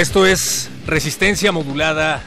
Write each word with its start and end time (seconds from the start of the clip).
Esto 0.00 0.24
es 0.24 0.70
Resistencia 0.86 1.52
Modulada 1.52 2.22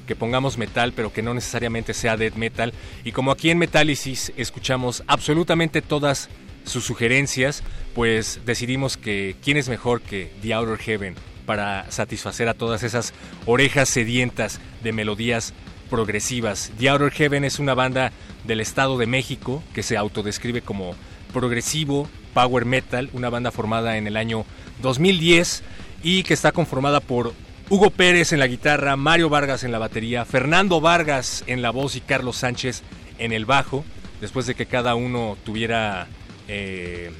que 0.07 0.15
pongamos 0.15 0.57
metal, 0.57 0.91
pero 0.95 1.13
que 1.13 1.21
no 1.21 1.35
necesariamente 1.35 1.93
sea 1.93 2.17
death 2.17 2.33
metal. 2.33 2.73
Y 3.03 3.11
como 3.11 3.29
aquí 3.29 3.51
en 3.51 3.59
Metálisis 3.59 4.33
escuchamos 4.35 5.03
absolutamente 5.05 5.83
todas 5.83 6.29
sus 6.63 6.83
sugerencias, 6.83 7.61
pues 7.93 8.39
decidimos 8.43 8.97
que 8.97 9.35
quién 9.43 9.57
es 9.57 9.69
mejor 9.69 10.01
que 10.01 10.31
The 10.41 10.55
Outer 10.55 10.79
Heaven 10.79 11.13
para 11.45 11.91
satisfacer 11.91 12.47
a 12.49 12.55
todas 12.55 12.81
esas 12.81 13.13
orejas 13.45 13.87
sedientas 13.89 14.59
de 14.81 14.93
melodías 14.93 15.53
progresivas. 15.93 16.71
The 16.79 16.89
Outer 16.89 17.11
Heaven 17.11 17.43
es 17.43 17.59
una 17.59 17.75
banda 17.75 18.11
del 18.45 18.61
Estado 18.61 18.97
de 18.97 19.05
México 19.05 19.61
que 19.75 19.83
se 19.83 19.95
autodescribe 19.95 20.63
como 20.63 20.95
progresivo, 21.31 22.09
power 22.33 22.65
metal, 22.65 23.11
una 23.13 23.29
banda 23.29 23.51
formada 23.51 23.95
en 23.97 24.07
el 24.07 24.17
año 24.17 24.43
2010 24.81 25.61
y 26.01 26.23
que 26.23 26.33
está 26.33 26.51
conformada 26.51 26.99
por 26.99 27.35
Hugo 27.69 27.91
Pérez 27.91 28.33
en 28.33 28.39
la 28.39 28.47
guitarra, 28.47 28.95
Mario 28.95 29.29
Vargas 29.29 29.63
en 29.63 29.71
la 29.71 29.77
batería, 29.77 30.25
Fernando 30.25 30.81
Vargas 30.81 31.43
en 31.45 31.61
la 31.61 31.69
voz 31.69 31.95
y 31.95 32.01
Carlos 32.01 32.37
Sánchez 32.37 32.81
en 33.19 33.31
el 33.31 33.45
bajo, 33.45 33.85
después 34.19 34.47
de 34.47 34.55
que 34.55 34.65
cada 34.65 34.95
uno 34.95 35.37
tuviera 35.45 36.07
eh, 36.47 37.11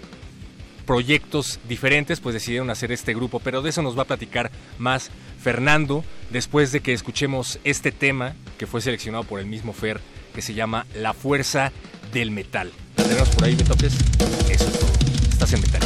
proyectos 0.85 1.59
diferentes, 1.67 2.19
pues 2.19 2.33
decidieron 2.33 2.69
hacer 2.69 2.91
este 2.91 3.13
grupo, 3.13 3.39
pero 3.39 3.61
de 3.61 3.69
eso 3.69 3.81
nos 3.81 3.97
va 3.97 4.03
a 4.03 4.05
platicar 4.05 4.51
más 4.77 5.11
Fernando, 5.41 6.03
después 6.29 6.71
de 6.71 6.79
que 6.79 6.93
escuchemos 6.93 7.59
este 7.63 7.91
tema 7.91 8.33
que 8.57 8.67
fue 8.67 8.81
seleccionado 8.81 9.23
por 9.23 9.39
el 9.39 9.45
mismo 9.45 9.73
Fer, 9.73 9.99
que 10.33 10.41
se 10.41 10.53
llama 10.53 10.85
La 10.95 11.13
Fuerza 11.13 11.71
del 12.13 12.31
Metal. 12.31 12.71
tenemos 12.95 13.29
por 13.29 13.45
ahí, 13.45 13.55
Betoques? 13.55 13.93
Eso 14.49 14.67
es 14.67 14.79
todo. 14.79 14.91
Estás 15.29 15.53
en 15.53 15.61
metal. 15.61 15.81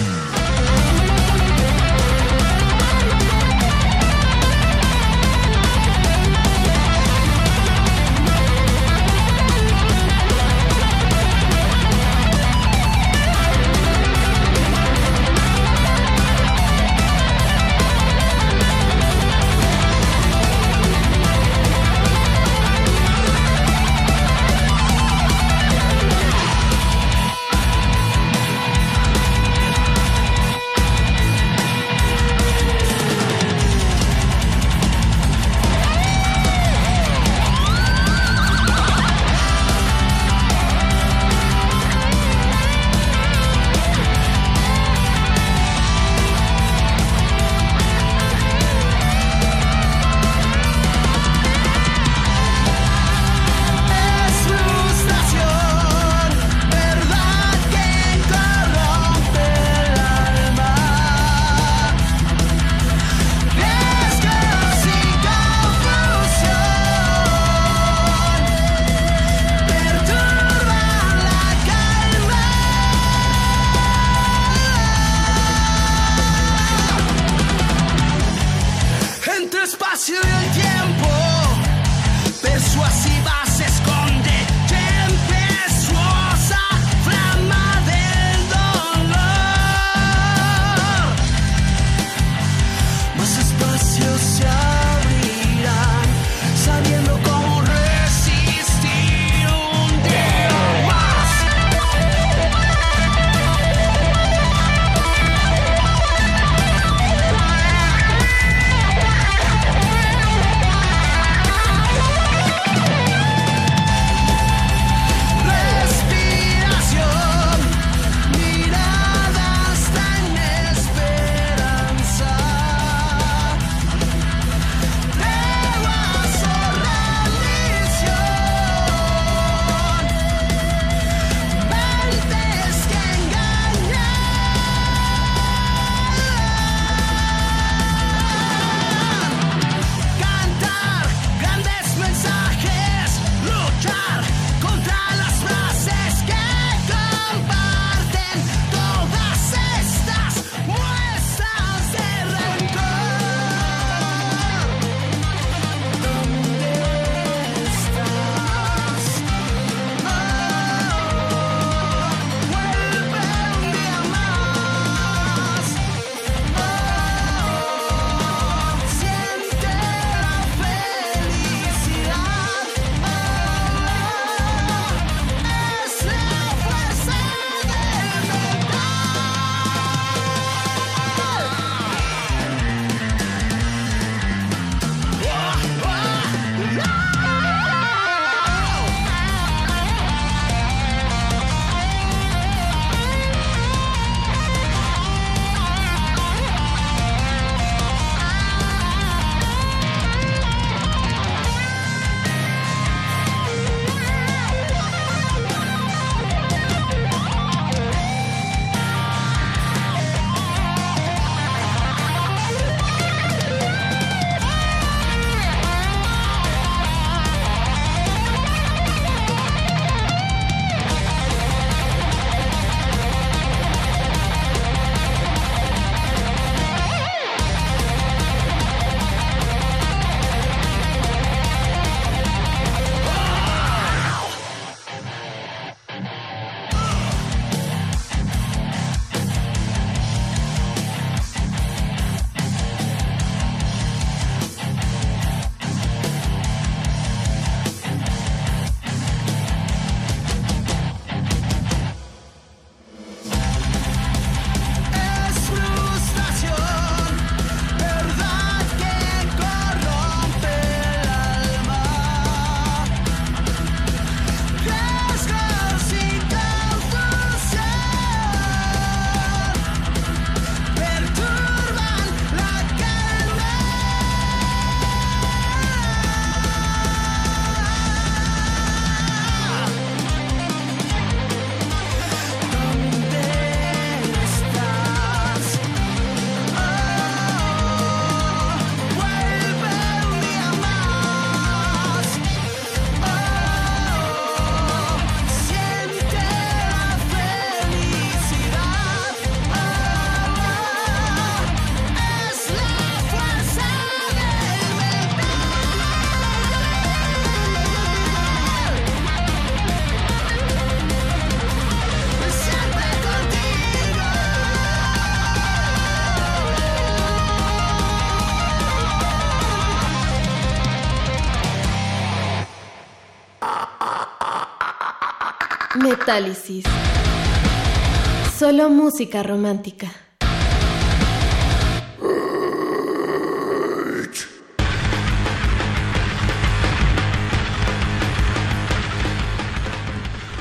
Solo 328.40 328.70
música 328.70 329.24
romántica. 329.24 329.92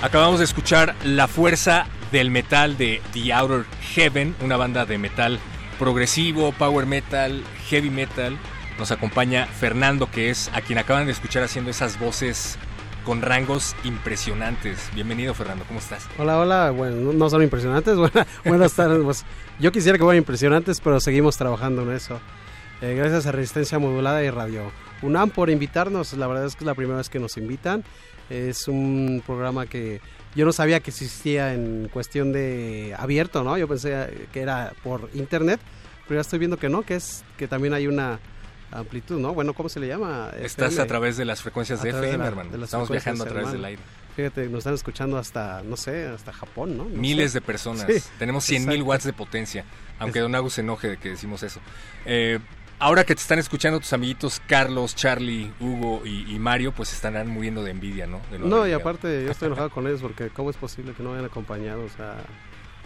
Acabamos 0.00 0.38
de 0.38 0.44
escuchar 0.44 0.94
La 1.02 1.26
Fuerza 1.26 1.88
del 2.12 2.30
Metal 2.30 2.78
de 2.78 3.02
The 3.12 3.32
Outer 3.32 3.64
Heaven, 3.92 4.37
una 4.42 4.56
banda 4.56 4.87
de 4.87 4.99
metal 4.99 5.40
progresivo, 5.80 6.52
power 6.52 6.87
metal, 6.87 7.42
heavy 7.68 7.90
metal. 7.90 8.38
Nos 8.78 8.92
acompaña 8.92 9.46
Fernando, 9.46 10.08
que 10.08 10.30
es 10.30 10.49
a 10.54 10.61
quien 10.61 10.78
acaban 10.78 11.06
de 11.06 11.12
escuchar 11.12 11.42
haciendo 11.42 11.73
esas 11.73 11.99
voces 11.99 12.56
con 13.07 13.23
rangos 13.23 13.77
impresionantes. 13.85 14.91
Bienvenido, 14.93 15.33
Fernando, 15.33 15.65
¿cómo 15.69 15.79
estás? 15.79 16.09
Hola, 16.19 16.41
hola. 16.41 16.73
Bueno, 16.73 17.13
no 17.13 17.31
son 17.31 17.41
impresionantes. 17.41 17.97
Buena, 17.97 18.27
buenas 18.45 18.73
tardes. 18.75 19.01
Pues, 19.05 19.25
yo 19.61 19.71
quisiera 19.71 19.97
que 19.97 20.03
fueran 20.03 20.19
impresionantes, 20.19 20.81
pero 20.81 20.99
seguimos 20.99 21.37
trabajando 21.37 21.83
en 21.83 21.93
eso. 21.93 22.19
Eh, 22.83 22.97
gracias 22.97 23.27
a 23.27 23.33
Resistencia 23.33 23.79
Modulada 23.79 24.25
y 24.25 24.31
Radio 24.31 24.73
UNAM 25.03 25.31
por 25.31 25.51
invitarnos. 25.51 26.15
La 26.15 26.27
verdad 26.27 26.47
es 26.47 26.57
que 26.57 26.65
es 26.65 26.67
la 26.67 26.75
primera 26.75 26.99
vez 26.99 27.09
que 27.09 27.21
nos 27.21 27.37
invitan. 27.37 27.85
Es 28.29 28.67
un 28.67 29.23
programa 29.25 29.67
que 29.67 30.01
yo 30.35 30.45
no 30.45 30.51
sabía 30.53 30.81
que 30.81 30.91
existía 30.91 31.55
en 31.55 31.89
cuestión 31.93 32.33
de 32.33 32.93
abierto, 32.99 33.45
¿no? 33.45 33.57
Yo 33.57 33.69
pensé 33.69 34.27
que 34.33 34.41
era 34.41 34.73
por 34.83 35.09
internet, 35.15 35.61
pero 36.09 36.19
ya 36.19 36.23
estoy 36.23 36.41
viendo 36.41 36.57
que 36.57 36.69
no, 36.69 36.83
que 36.83 36.97
es 36.97 37.23
que 37.37 37.47
también 37.47 37.73
hay 37.73 37.87
una 37.87 38.19
amplitud, 38.78 39.18
¿no? 39.18 39.35
Bueno, 39.35 39.54
¿cómo 39.54 39.68
se 39.68 39.80
le 39.80 39.88
llama? 39.88 40.30
Estás 40.40 40.68
FM. 40.73 40.83
a 40.83 40.87
través 40.87 41.16
de 41.16 41.25
las 41.25 41.42
frecuencias 41.42 41.83
de 41.83 41.90
FM, 41.90 42.18
la- 42.18 42.26
hermano. 42.26 42.50
de 42.50 42.59
las 42.59 42.68
Estamos 42.68 42.90
viajando 42.90 43.25
a 43.25 43.26
través 43.26 43.42
hermano. 43.49 43.56
del 43.59 43.64
aire. 43.64 43.83
Fíjate, 44.16 44.49
nos 44.49 44.59
están 44.59 44.75
escuchando 44.75 45.18
hasta, 45.18 45.62
no 45.62 45.76
sé, 45.76 46.06
hasta 46.06 46.33
Japón, 46.33 46.76
¿no? 46.78 46.85
No 46.85 46.90
Miles 46.90 47.33
sé. 47.33 47.40
de 47.40 47.47
personas. 47.47 47.87
Sí, 47.87 48.02
Tenemos 48.18 48.45
100.000 48.49 48.62
exacto. 48.62 48.85
watts 48.85 49.04
de 49.04 49.12
potencia. 49.12 49.64
Aunque 49.99 50.21
Don 50.21 50.35
Agus 50.35 50.54
se 50.54 50.61
enoje 50.62 50.88
de 50.88 50.97
que 50.97 51.11
decimos 51.11 51.42
eso. 51.42 51.61
Eh, 52.06 52.38
ahora 52.78 53.04
que 53.04 53.14
te 53.14 53.21
están 53.21 53.38
escuchando 53.38 53.78
tus 53.80 53.92
amiguitos 53.92 54.40
Carlos, 54.47 54.95
Charlie, 54.95 55.52
Hugo 55.61 56.02
y, 56.06 56.35
y 56.35 56.38
Mario, 56.38 56.73
pues 56.73 56.92
estarán 56.95 57.28
muriendo 57.28 57.62
de 57.62 57.71
envidia, 57.73 58.06
¿no? 58.06 58.21
De 58.30 58.38
No, 58.38 58.66
y 58.66 58.73
aparte 58.73 59.25
yo 59.25 59.30
estoy 59.30 59.47
enojado 59.49 59.68
con 59.71 59.87
ellos 59.87 60.00
porque 60.00 60.28
cómo 60.30 60.49
es 60.50 60.56
posible 60.56 60.92
que 60.95 61.02
no 61.02 61.12
hayan 61.12 61.26
acompañado, 61.26 61.85
o 61.85 61.88
sea, 61.90 62.16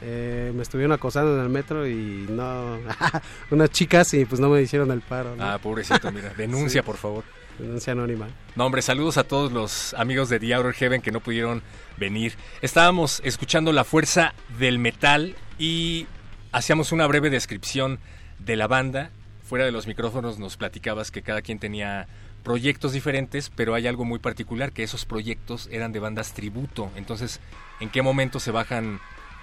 eh, 0.03 0.53
me 0.55 0.63
estuvieron 0.63 0.93
acosando 0.93 1.37
en 1.37 1.43
el 1.43 1.49
metro 1.51 1.87
y 1.87 2.27
no, 2.29 2.79
unas 3.51 3.71
chicas 3.71 4.13
y 4.15 4.25
pues 4.25 4.41
no 4.41 4.49
me 4.49 4.63
hicieron 4.63 4.91
el 4.91 5.01
paro, 5.01 5.37
¿no? 5.37 5.45
Ah, 5.45 5.59
pobrecito, 5.59 6.11
mira. 6.13 6.31
Denuncia, 6.37 6.83
Sí. 6.83 6.87
por 6.87 6.97
favor. 6.97 7.25
Denuncia 7.59 7.93
anónima. 7.93 8.29
No, 8.57 8.65
hombre, 8.67 8.81
saludos 8.81 9.19
a 9.19 9.25
todos 9.25 9.53
los 9.53 9.93
amigos 9.95 10.31
de 10.31 10.41
The 10.41 10.55
Outer 10.55 10.73
Heaven 10.73 11.03
que 11.03 11.13
no 11.13 11.21
pudieron 11.21 11.63
venir. 11.99 12.35
Estábamos 12.63 13.21
escuchando 13.25 13.73
La 13.73 13.85
Fuerza 13.85 14.35
del 14.59 14.79
Metal 14.79 15.37
y 15.59 16.07
hacíamos 16.53 16.93
una 16.93 17.07
breve 17.07 17.29
descripción 17.29 17.99
de 18.39 18.57
la 18.57 18.67
banda. 18.67 19.11
Fuera 19.45 19.67
de 19.67 19.73
los 19.73 19.87
micrófonos 19.87 20.39
nos 20.39 20.57
platicabas 20.57 21.11
que 21.11 21.21
cada 21.21 21.43
quien 21.43 21.59
tenía 21.59 22.07
proyectos 22.43 22.93
diferentes, 22.93 23.51
pero 23.55 23.75
hay 23.75 23.87
algo 23.87 24.07
muy 24.07 24.19
particular, 24.19 24.73
que 24.73 24.83
esos 24.83 25.05
proyectos 25.05 25.69
eran 25.71 25.93
de 25.93 25.99
bandas 26.01 26.33
tributo. 26.33 26.91
Entonces, 26.97 27.41
¿en 27.81 27.91
qué 27.91 28.01
momento 28.01 28.41
se 28.41 28.51
bajan 28.53 29.01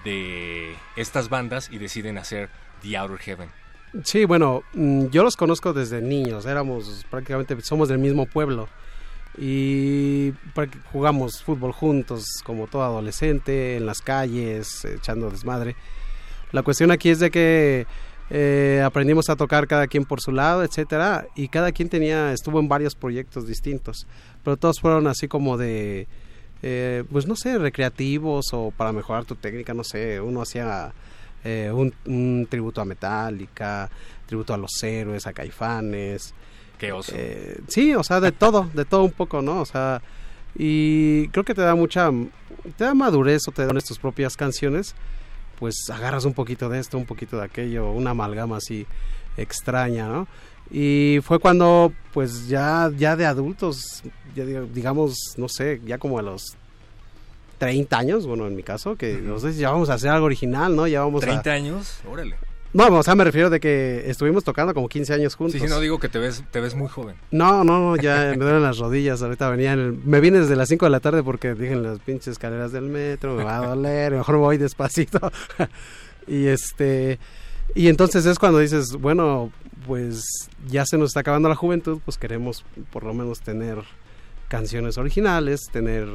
de 0.08 0.74
estas 0.96 1.28
bandas 1.28 1.70
y 1.70 1.80
deciden 1.80 2.18
hacer 2.18 2.50
The 2.82 2.96
Outer 2.98 3.18
Heaven? 3.18 3.50
Sí, 4.04 4.24
bueno, 4.24 4.64
mm, 4.74 5.08
yo 5.08 5.24
los 5.24 5.36
conozco 5.36 5.74
desde 5.74 6.02
niños, 6.02 6.46
éramos 6.46 7.06
prácticamente, 7.10 7.60
somos 7.62 7.90
del 7.90 8.00
mismo 8.00 8.26
pueblo 8.26 8.70
y 9.38 10.34
jugamos 10.92 11.44
fútbol 11.44 11.74
juntos 11.74 12.26
como 12.46 12.68
todo 12.68 12.84
adolescente, 12.84 13.76
en 13.76 13.86
las 13.86 14.02
calles, 14.02 14.86
echando 14.86 15.30
desmadre. 15.30 15.76
La 16.54 16.64
cuestión 16.64 16.92
aquí 16.92 17.10
es 17.10 17.20
de 17.20 17.30
que 17.30 17.86
eh, 18.30 18.82
aprendimos 18.86 19.30
a 19.30 19.36
tocar 19.36 19.68
cada 19.68 19.88
quien 19.88 20.06
por 20.06 20.22
su 20.22 20.32
lado, 20.32 20.64
etcétera, 20.64 21.28
y 21.36 21.50
cada 21.50 21.74
quien 21.74 21.90
tenía, 21.90 22.32
estuvo 22.32 22.60
en 22.60 22.70
varios 22.70 22.96
proyectos 22.96 23.46
distintos, 23.46 24.08
pero 24.44 24.56
todos 24.56 24.80
fueron 24.80 25.08
así 25.08 25.28
como 25.28 25.58
de, 25.58 26.08
eh, 26.64 27.04
pues 27.12 27.28
no 27.28 27.36
sé, 27.36 27.58
recreativos 27.58 28.48
o 28.54 28.72
para 28.76 28.92
mejorar 28.92 29.26
tu 29.26 29.36
técnica, 29.36 29.74
no 29.74 29.84
sé, 29.84 30.20
uno 30.20 30.42
hacía 30.42 30.92
eh, 31.44 31.72
un, 31.74 31.94
un 32.06 32.48
tributo 32.50 32.82
a 32.82 32.86
Metallica, 32.86 33.90
tributo 34.26 34.54
a 34.54 34.58
los 34.58 34.72
héroes, 34.84 35.28
a 35.28 35.34
Caifanes, 35.34 36.34
Qué 36.78 36.92
oso. 36.92 37.14
eh, 37.16 37.60
sí, 37.68 37.94
o 37.96 38.04
sea, 38.04 38.20
de 38.20 38.32
todo, 38.32 38.70
de 38.74 38.86
todo 38.86 39.04
un 39.04 39.12
poco, 39.12 39.42
¿no? 39.42 39.62
O 39.62 39.66
sea, 39.66 40.02
y 40.56 41.28
creo 41.30 41.44
que 41.44 41.54
te 41.54 41.62
da 41.62 41.76
mucha, 41.76 42.10
te 42.78 42.84
da 42.84 42.94
madurez 42.94 43.48
o 43.48 43.52
te 43.52 43.66
dan 43.66 43.80
tus 43.80 44.00
propias 44.00 44.36
canciones, 44.36 44.96
pues 45.60 45.76
agarras 45.92 46.26
un 46.26 46.34
poquito 46.34 46.70
de 46.70 46.80
esto, 46.80 46.98
un 46.98 47.06
poquito 47.06 47.38
de 47.38 47.46
aquello, 47.46 47.92
una 47.92 48.12
amalgama 48.12 48.58
así 48.58 48.86
extraña, 49.38 50.08
¿no? 50.08 50.28
Y 50.72 51.20
fue 51.24 51.40
cuando, 51.40 51.94
pues 52.14 52.48
ya, 52.48 52.92
ya 52.98 53.16
de 53.16 53.26
adultos, 53.26 54.04
ya 54.36 54.44
digamos, 54.46 55.18
no 55.38 55.48
sé, 55.48 55.82
ya 55.86 55.98
como 55.98 56.20
a 56.20 56.22
los 56.22 56.56
30 57.58 57.98
años, 57.98 58.28
bueno, 58.28 58.48
en 58.48 58.56
mi 58.56 58.64
caso, 58.64 58.96
que 58.96 59.20
no 59.22 59.40
sé 59.40 59.54
si 59.54 59.60
ya 59.60 59.72
vamos 59.72 59.90
a 59.90 59.96
hacer 59.96 60.10
algo 60.10 60.26
original, 60.26 60.76
¿no? 60.76 60.88
Ya 60.88 61.02
vamos 61.02 61.24
a... 61.24 61.28
30 61.28 61.52
años, 61.52 62.00
órale. 62.10 62.36
No, 62.74 62.86
o 62.88 63.02
sea, 63.02 63.16
me 63.16 63.24
refiero 63.24 63.50
de 63.50 63.60
que 63.60 64.04
estuvimos 64.10 64.44
tocando 64.44 64.74
como 64.74 64.90
15 64.90 65.14
años 65.14 65.36
juntos. 65.36 65.54
Sí, 65.54 65.66
sí, 65.66 65.74
no 65.74 65.80
digo 65.80 66.00
que 66.00 66.10
te 66.10 66.20
ves, 66.20 66.44
te 66.52 66.60
ves 66.60 66.76
muy 66.76 66.90
joven. 66.90 67.16
No, 67.32 67.64
no, 67.64 67.80
no, 67.80 67.96
ya 67.96 68.28
me 68.32 68.38
duelen 68.38 68.62
las 68.62 68.78
rodillas. 68.78 69.22
Ahorita 69.24 69.50
venía 69.50 69.74
en 69.74 69.80
el- 69.80 69.94
Me 69.94 70.20
vine 70.20 70.40
desde 70.42 70.56
las 70.58 70.68
5 70.68 70.86
de 70.86 70.92
la 70.92 71.00
tarde 71.00 71.24
porque 71.24 71.56
dije 71.56 71.72
en 71.74 71.82
las 71.82 71.98
pinches 72.00 72.28
escaleras 72.28 72.74
del 72.74 72.84
metro, 72.84 73.34
me 73.36 73.44
va 73.46 73.58
a 73.60 73.68
doler, 73.68 74.12
mejor 74.12 74.36
me 74.36 74.42
voy 74.42 74.58
despacito. 74.58 75.32
y 76.28 76.48
este. 76.48 77.18
Y 77.76 77.90
entonces 77.90 78.26
es 78.26 78.40
cuando 78.40 78.60
dices, 78.60 78.94
bueno, 78.94 79.52
pues 79.86 80.50
ya 80.68 80.86
se 80.86 80.98
nos 80.98 81.12
está 81.12 81.22
acabando 81.22 81.50
la 81.50 81.56
juventud, 81.56 82.00
pues 82.04 82.18
queremos 82.18 82.66
por 82.92 83.04
lo 83.04 83.14
menos 83.14 83.42
tener 83.42 83.80
canciones 84.48 84.98
originales, 84.98 85.62
tener 85.72 86.08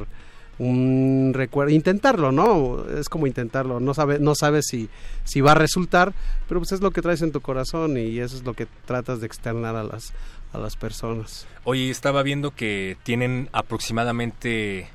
un 0.59 1.31
recuerdo, 1.33 1.71
intentarlo, 1.73 2.31
¿no? 2.31 2.85
Es 2.97 3.09
como 3.09 3.25
intentarlo, 3.25 3.79
no 3.79 3.93
sabes 3.93 4.19
no 4.19 4.35
sabes 4.35 4.67
si, 4.67 4.89
si 5.23 5.41
va 5.41 5.51
a 5.53 5.55
resultar, 5.55 6.13
pero 6.47 6.59
pues 6.59 6.71
es 6.71 6.81
lo 6.81 6.91
que 6.91 7.01
traes 7.01 7.21
en 7.21 7.31
tu 7.31 7.41
corazón 7.41 7.97
y 7.97 8.19
eso 8.19 8.35
es 8.35 8.43
lo 8.43 8.53
que 8.53 8.67
tratas 8.85 9.19
de 9.19 9.27
externar 9.27 9.75
a 9.75 9.83
las, 9.83 10.13
a 10.51 10.59
las 10.59 10.75
personas. 10.75 11.47
Oye, 11.63 11.89
estaba 11.89 12.21
viendo 12.23 12.51
que 12.51 12.97
tienen 13.03 13.49
aproximadamente, 13.51 14.89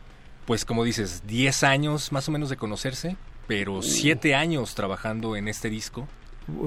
pues 0.47 0.65
como 0.65 0.85
dices, 0.85 1.23
10 1.27 1.65
años 1.65 2.13
más 2.13 2.29
o 2.29 2.33
menos 2.33 2.51
de 2.51 2.57
conocerse, 2.57 3.17
pero 3.49 3.83
7 3.83 4.35
años 4.37 4.75
trabajando 4.75 5.35
en 5.35 5.49
este 5.49 5.71
disco, 5.71 6.07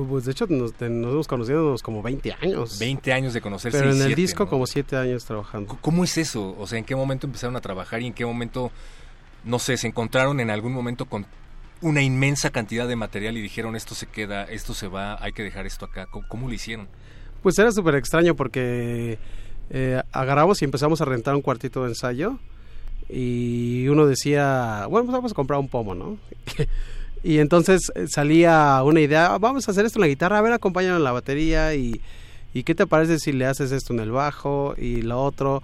Pues 0.09 0.25
de 0.25 0.31
hecho 0.31 0.45
nos, 0.47 0.79
nos 0.79 1.13
hemos 1.13 1.27
conocido 1.27 1.75
como 1.81 2.01
20 2.01 2.33
años. 2.41 2.77
20 2.79 3.13
años 3.13 3.33
de 3.33 3.41
conocerse. 3.41 3.79
pero 3.79 3.91
en 3.91 4.01
el 4.01 4.13
disco 4.15 4.43
¿no? 4.43 4.49
como 4.49 4.67
7 4.67 4.95
años 4.95 5.25
trabajando. 5.25 5.77
¿Cómo 5.81 6.03
es 6.03 6.17
eso? 6.17 6.55
O 6.59 6.67
sea, 6.67 6.77
¿en 6.77 6.85
qué 6.85 6.95
momento 6.95 7.25
empezaron 7.25 7.55
a 7.55 7.61
trabajar 7.61 8.01
y 8.01 8.07
en 8.07 8.13
qué 8.13 8.25
momento, 8.25 8.71
no 9.43 9.57
sé, 9.57 9.77
se 9.77 9.87
encontraron 9.87 10.39
en 10.39 10.51
algún 10.51 10.73
momento 10.73 11.05
con 11.05 11.25
una 11.81 12.03
inmensa 12.03 12.51
cantidad 12.51 12.87
de 12.87 12.95
material 12.95 13.37
y 13.37 13.41
dijeron 13.41 13.75
esto 13.75 13.95
se 13.95 14.05
queda, 14.05 14.43
esto 14.43 14.75
se 14.75 14.87
va, 14.87 15.17
hay 15.23 15.33
que 15.33 15.41
dejar 15.41 15.65
esto 15.65 15.85
acá? 15.85 16.05
¿Cómo, 16.05 16.27
cómo 16.27 16.47
lo 16.47 16.53
hicieron? 16.53 16.87
Pues 17.41 17.57
era 17.57 17.71
súper 17.71 17.95
extraño 17.95 18.35
porque 18.35 19.17
eh, 19.71 20.01
agarramos 20.11 20.61
y 20.61 20.65
empezamos 20.65 21.01
a 21.01 21.05
rentar 21.05 21.33
un 21.33 21.41
cuartito 21.41 21.83
de 21.83 21.89
ensayo 21.89 22.37
y 23.09 23.87
uno 23.87 24.05
decía, 24.05 24.85
bueno, 24.89 25.05
pues 25.05 25.15
vamos 25.15 25.31
a 25.31 25.35
comprar 25.35 25.59
un 25.59 25.69
pomo, 25.69 25.95
¿no? 25.95 26.17
y 27.23 27.39
entonces 27.39 27.91
eh, 27.95 28.05
salía 28.07 28.81
una 28.83 28.99
idea, 29.01 29.33
"Ah, 29.33 29.37
vamos 29.37 29.67
a 29.67 29.71
hacer 29.71 29.85
esto 29.85 29.99
en 29.99 30.01
la 30.01 30.07
guitarra, 30.07 30.37
a 30.37 30.41
ver, 30.41 30.53
acompáñanos 30.53 30.97
en 30.97 31.03
la 31.03 31.11
batería 31.11 31.73
y, 31.75 32.01
y 32.53 32.63
¿qué 32.63 32.75
te 32.75 32.87
parece 32.87 33.19
si 33.19 33.31
le 33.31 33.45
haces 33.45 33.71
esto 33.71 33.93
en 33.93 33.99
el 33.99 34.11
bajo 34.11 34.73
y 34.77 35.01
lo 35.01 35.21
otro? 35.23 35.61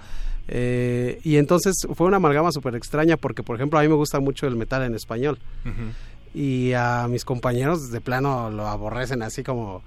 Eh, 0.50 1.20
y 1.24 1.38
entonces 1.38 1.76
fue 1.96 2.08
una 2.08 2.18
amalgama 2.18 2.52
súper 2.52 2.76
extraña 2.76 3.18
porque, 3.18 3.44
por 3.44 3.56
ejemplo, 3.58 3.80
a 3.80 3.82
mí 3.82 3.88
me 3.90 3.96
gusta 3.96 4.20
mucho 4.20 4.48
el 4.48 4.56
metal 4.56 4.84
en 4.84 4.96
español. 4.96 5.40
Y 6.34 6.74
a 6.74 7.08
mis 7.10 7.26
compañeros 7.26 7.90
de 7.92 8.00
plano 8.02 8.50
lo 8.52 8.68
aborrecen 8.68 9.22
así 9.24 9.44
como 9.44 9.82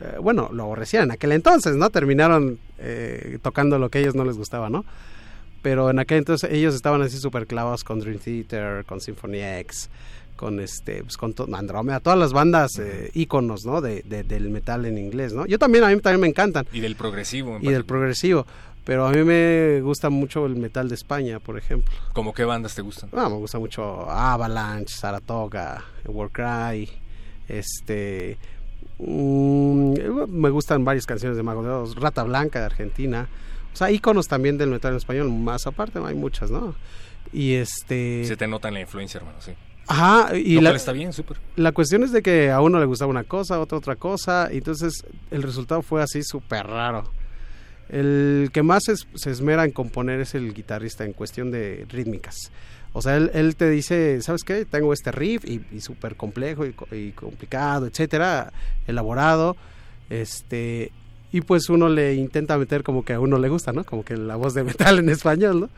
eh, 0.00 0.16
bueno 0.22 0.48
lo 0.52 0.62
aborrecían 0.62 1.04
en 1.04 1.10
aquel 1.10 1.32
entonces 1.32 1.74
no 1.76 1.90
terminaron 1.90 2.58
eh, 2.78 3.38
tocando 3.42 3.78
lo 3.78 3.90
que 3.90 3.98
a 3.98 4.00
ellos 4.02 4.14
no 4.14 4.24
les 4.24 4.36
gustaba 4.36 4.70
no 4.70 4.84
pero 5.62 5.90
en 5.90 5.98
aquel 5.98 6.18
entonces 6.18 6.50
ellos 6.52 6.74
estaban 6.76 7.02
así 7.02 7.18
súper 7.18 7.46
clavados 7.48 7.82
con 7.84 7.98
Dream 7.98 8.18
Theater 8.18 8.84
con 8.86 9.00
Symphony 9.00 9.40
X 9.42 9.90
con 10.40 10.58
este 10.58 11.02
pues 11.04 11.18
con 11.18 11.34
to- 11.34 11.46
Andrómeda 11.54 12.00
todas 12.00 12.18
las 12.18 12.32
bandas 12.32 12.78
eh, 12.78 13.10
íconos 13.12 13.66
no 13.66 13.82
de, 13.82 14.00
de- 14.04 14.22
del 14.24 14.48
metal 14.48 14.86
en 14.86 14.96
inglés 14.96 15.34
no 15.34 15.44
yo 15.44 15.58
también 15.58 15.84
a 15.84 15.88
mí 15.88 16.00
también 16.00 16.22
me 16.22 16.28
encantan 16.28 16.64
Y 16.72 16.80
del 16.80 16.96
progresivo. 16.96 17.56
en 17.56 17.64
y 17.66 17.68
del 17.70 17.84
progresivo 17.84 18.46
pero 18.86 19.06
a 19.06 19.10
mí 19.12 19.22
me 19.22 19.82
gusta 19.82 20.08
mucho 20.08 20.46
el 20.46 20.56
metal 20.56 20.88
de 20.88 20.94
España 20.94 21.40
por 21.40 21.58
ejemplo 21.58 21.92
¿Cómo 22.14 22.32
qué 22.32 22.44
bandas 22.46 22.74
te 22.74 22.80
gustan? 22.80 23.10
Ah, 23.12 23.28
me 23.28 23.34
gusta 23.36 23.58
mucho 23.58 24.10
Avalanche, 24.10 24.94
Saratoga, 24.96 25.84
Warcry, 26.06 26.88
este... 27.48 28.38
mm, 28.98 29.94
me 30.30 30.48
gustan 30.48 30.84
varias 30.86 31.04
canciones 31.04 31.36
de 31.36 31.42
Mago 31.42 31.62
de 31.62 31.68
Oz, 31.70 31.94
Rata 31.96 32.22
Blanca 32.22 32.60
de 32.60 32.64
Argentina, 32.64 33.28
O 33.74 33.76
sea, 33.76 33.90
íconos 33.90 34.26
también 34.26 34.56
del 34.56 34.70
metal 34.70 34.92
en 34.92 34.96
español, 34.96 35.30
más 35.30 35.66
aparte, 35.66 35.98
hay 36.04 36.14
muchas, 36.14 36.50
¿no? 36.50 36.74
Y 37.32 37.54
este... 37.54 38.24
Se 38.24 38.36
te 38.36 38.48
nota 38.48 38.68
en 38.68 38.74
la 38.74 38.80
influencia, 38.80 39.18
hermano, 39.18 39.38
sí. 39.40 39.52
Ajá, 39.90 40.36
y 40.36 40.54
Lo 40.54 40.62
la, 40.62 40.70
cual 40.70 40.76
está 40.76 40.92
bien, 40.92 41.12
súper. 41.12 41.36
la 41.56 41.72
cuestión 41.72 42.02
es 42.04 42.12
de 42.12 42.22
que 42.22 42.50
a 42.50 42.60
uno 42.60 42.78
le 42.78 42.86
gustaba 42.86 43.10
una 43.10 43.24
cosa, 43.24 43.56
a 43.56 43.60
otro 43.60 43.78
otra 43.78 43.96
cosa, 43.96 44.48
y 44.52 44.58
entonces 44.58 45.04
el 45.30 45.42
resultado 45.42 45.82
fue 45.82 46.02
así 46.02 46.22
súper 46.22 46.66
raro. 46.66 47.10
El 47.88 48.50
que 48.52 48.62
más 48.62 48.88
es- 48.88 49.06
se 49.16 49.30
esmera 49.30 49.64
en 49.64 49.72
componer 49.72 50.20
es 50.20 50.34
el 50.36 50.54
guitarrista 50.54 51.04
en 51.04 51.12
cuestión 51.12 51.50
de 51.50 51.86
rítmicas. 51.88 52.36
O 52.92 53.02
sea, 53.02 53.16
él, 53.16 53.30
él 53.34 53.56
te 53.56 53.68
dice, 53.68 54.20
¿sabes 54.22 54.42
qué? 54.44 54.64
Tengo 54.64 54.92
este 54.92 55.10
riff 55.12 55.44
y, 55.44 55.60
y 55.72 55.80
súper 55.80 56.16
complejo 56.16 56.64
y, 56.66 56.74
y 56.92 57.10
complicado, 57.12 57.86
etcétera, 57.86 58.52
elaborado, 58.86 59.56
este, 60.08 60.92
y 61.32 61.40
pues 61.40 61.68
uno 61.68 61.88
le 61.88 62.14
intenta 62.14 62.58
meter 62.58 62.82
como 62.82 63.04
que 63.04 63.12
a 63.14 63.20
uno 63.20 63.38
le 63.38 63.48
gusta, 63.48 63.72
¿no? 63.72 63.84
Como 63.84 64.04
que 64.04 64.16
la 64.16 64.36
voz 64.36 64.54
de 64.54 64.64
metal 64.64 64.98
en 64.98 65.08
español, 65.08 65.60
¿no? 65.62 65.70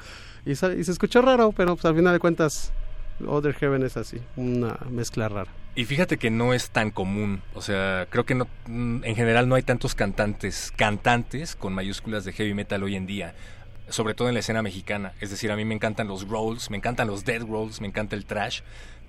Y, 0.45 0.53
y 0.53 0.55
se 0.57 0.91
escuchó 0.91 1.23
raro, 1.23 1.53
pero 1.57 1.77
pues 1.77 1.85
al 1.87 1.95
final 1.95 2.13
de 2.15 2.19
cuentas, 2.19 2.73
Other 3.27 3.55
Heaven 3.55 3.83
es 3.83 3.97
así, 3.97 4.19
una 4.37 4.79
mezcla 4.91 5.29
rara. 5.29 5.51
Y 5.75 5.87
fíjate 5.87 6.19
que 6.19 6.31
no 6.31 6.53
es 6.53 6.71
tan 6.71 6.91
común, 6.91 7.43
o 7.55 7.63
sea, 7.63 8.07
creo 8.11 8.27
que 8.27 8.35
no, 8.35 8.47
mm, 8.67 9.05
en 9.05 9.17
general 9.17 9.49
no 9.49 9.55
hay 9.55 9.63
tantos 9.63 9.95
cantantes, 9.95 10.73
cantantes 10.77 11.57
con 11.57 11.73
mayúsculas 11.73 12.25
de 12.25 12.33
heavy 12.33 12.53
metal 12.53 12.83
hoy 12.83 12.95
en 12.95 13.07
día, 13.07 13.35
sobre 13.89 14.15
todo 14.15 14.29
en 14.29 14.35
la 14.35 14.41
escena 14.41 14.61
mexicana. 14.61 15.13
Es 15.21 15.31
decir, 15.31 15.51
a 15.51 15.57
mí 15.57 15.65
me 15.65 15.75
encantan 15.75 16.09
los 16.09 16.29
rolls, 16.29 16.71
me 16.71 16.77
encantan 16.77 17.09
los 17.09 17.25
dead 17.25 17.43
rolls, 17.43 17.81
me 17.81 17.87
encanta 17.89 18.17
el 18.17 18.27
trash, 18.27 18.61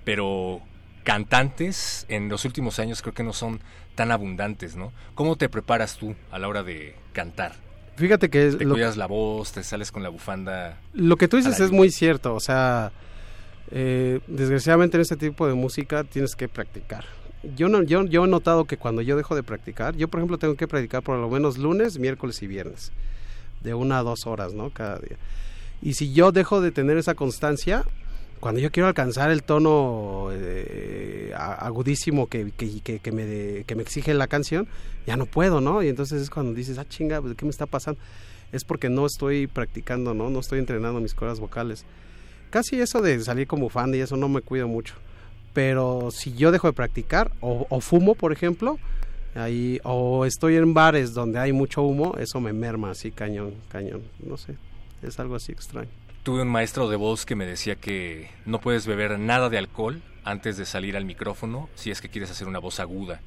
pero 0.04 0.62
cantantes 1.02 2.06
en 2.08 2.30
los 2.30 2.46
últimos 2.46 2.78
años 2.78 3.02
creo 3.02 3.12
que 3.12 3.22
no 3.22 3.34
son 3.34 3.60
tan 3.94 4.10
abundantes, 4.10 4.74
¿no? 4.74 4.92
¿Cómo 5.14 5.36
te 5.36 5.48
preparas 5.48 5.96
tú 5.96 6.14
a 6.30 6.38
la 6.38 6.48
hora 6.48 6.62
de 6.62 6.96
cantar? 7.12 7.52
Fíjate 7.96 8.28
que 8.28 8.50
¿Te 8.50 8.64
lo, 8.64 8.74
cuidas 8.74 8.96
la 8.96 9.06
voz, 9.06 9.52
te 9.52 9.62
sales 9.62 9.92
con 9.92 10.02
la 10.02 10.08
bufanda? 10.08 10.80
lo 10.94 11.16
que 11.16 11.28
tú 11.28 11.36
dices 11.36 11.60
es 11.60 11.70
muy 11.70 11.90
cierto, 11.90 12.34
o 12.34 12.40
sea, 12.40 12.90
eh, 13.70 14.20
desgraciadamente 14.26 14.96
en 14.96 15.00
este 15.02 15.16
tipo 15.16 15.46
de 15.46 15.54
música 15.54 16.04
tienes 16.04 16.34
que 16.36 16.48
practicar. 16.48 17.04
Yo, 17.56 17.68
no, 17.68 17.82
yo, 17.82 18.04
yo 18.04 18.24
he 18.24 18.28
notado 18.28 18.64
que 18.64 18.76
cuando 18.78 19.02
yo 19.02 19.16
dejo 19.16 19.34
de 19.34 19.42
practicar, 19.42 19.94
yo 19.96 20.08
por 20.08 20.20
ejemplo 20.20 20.38
tengo 20.38 20.54
que 20.54 20.66
practicar 20.66 21.02
por 21.02 21.18
lo 21.18 21.28
menos 21.28 21.58
lunes, 21.58 21.98
miércoles 21.98 22.42
y 22.42 22.46
viernes, 22.46 22.90
de 23.62 23.74
una 23.74 23.98
a 23.98 24.02
dos 24.02 24.26
horas, 24.26 24.54
¿no? 24.54 24.70
Cada 24.70 24.98
día. 24.98 25.16
Y 25.82 25.94
si 25.94 26.12
yo 26.14 26.32
dejo 26.32 26.62
de 26.62 26.70
tener 26.72 26.96
esa 26.96 27.14
constancia, 27.14 27.84
cuando 28.40 28.60
yo 28.60 28.70
quiero 28.70 28.86
alcanzar 28.86 29.30
el 29.30 29.42
tono 29.42 30.28
eh, 30.32 31.32
agudísimo 31.36 32.28
que, 32.28 32.50
que, 32.56 32.98
que- 32.98 33.12
me, 33.12 33.64
que 33.64 33.74
me 33.74 33.82
exige 33.82 34.14
la 34.14 34.26
canción, 34.26 34.66
ya 35.06 35.16
no 35.16 35.26
puedo, 35.26 35.60
¿no? 35.60 35.82
Y 35.82 35.88
entonces 35.88 36.22
es 36.22 36.30
cuando 36.30 36.54
dices, 36.54 36.78
ah, 36.78 36.86
chinga, 36.88 37.20
pues, 37.20 37.34
¿qué 37.36 37.44
me 37.44 37.50
está 37.50 37.66
pasando? 37.66 38.00
Es 38.52 38.64
porque 38.64 38.88
no 38.88 39.04
estoy 39.04 39.46
practicando, 39.46 40.14
¿no? 40.14 40.30
No 40.30 40.40
estoy 40.40 40.60
entrenando 40.60 41.00
mis 41.00 41.14
cuerdas 41.14 41.40
vocales. 41.40 41.84
Casi 42.54 42.80
eso 42.80 43.02
de 43.02 43.18
salir 43.18 43.48
como 43.48 43.68
fan 43.68 43.92
y 43.96 43.98
eso 43.98 44.16
no 44.16 44.28
me 44.28 44.40
cuido 44.40 44.68
mucho. 44.68 44.94
Pero 45.52 46.10
si 46.12 46.34
yo 46.34 46.52
dejo 46.52 46.68
de 46.68 46.72
practicar, 46.72 47.32
o, 47.40 47.66
o 47.68 47.80
fumo, 47.80 48.14
por 48.14 48.30
ejemplo, 48.32 48.78
ahí, 49.34 49.80
o 49.82 50.24
estoy 50.24 50.54
en 50.54 50.72
bares 50.72 51.14
donde 51.14 51.40
hay 51.40 51.52
mucho 51.52 51.82
humo, 51.82 52.14
eso 52.16 52.40
me 52.40 52.52
merma 52.52 52.92
así 52.92 53.10
cañón, 53.10 53.54
cañón. 53.70 54.02
No 54.24 54.36
sé, 54.36 54.54
es 55.02 55.18
algo 55.18 55.34
así 55.34 55.50
extraño. 55.50 55.88
Tuve 56.22 56.42
un 56.42 56.48
maestro 56.48 56.88
de 56.88 56.94
voz 56.94 57.26
que 57.26 57.34
me 57.34 57.44
decía 57.44 57.74
que 57.74 58.30
no 58.46 58.60
puedes 58.60 58.86
beber 58.86 59.18
nada 59.18 59.48
de 59.48 59.58
alcohol 59.58 60.00
antes 60.22 60.56
de 60.56 60.64
salir 60.64 60.96
al 60.96 61.04
micrófono 61.04 61.68
si 61.74 61.90
es 61.90 62.00
que 62.00 62.08
quieres 62.08 62.30
hacer 62.30 62.46
una 62.46 62.60
voz 62.60 62.78
aguda. 62.78 63.20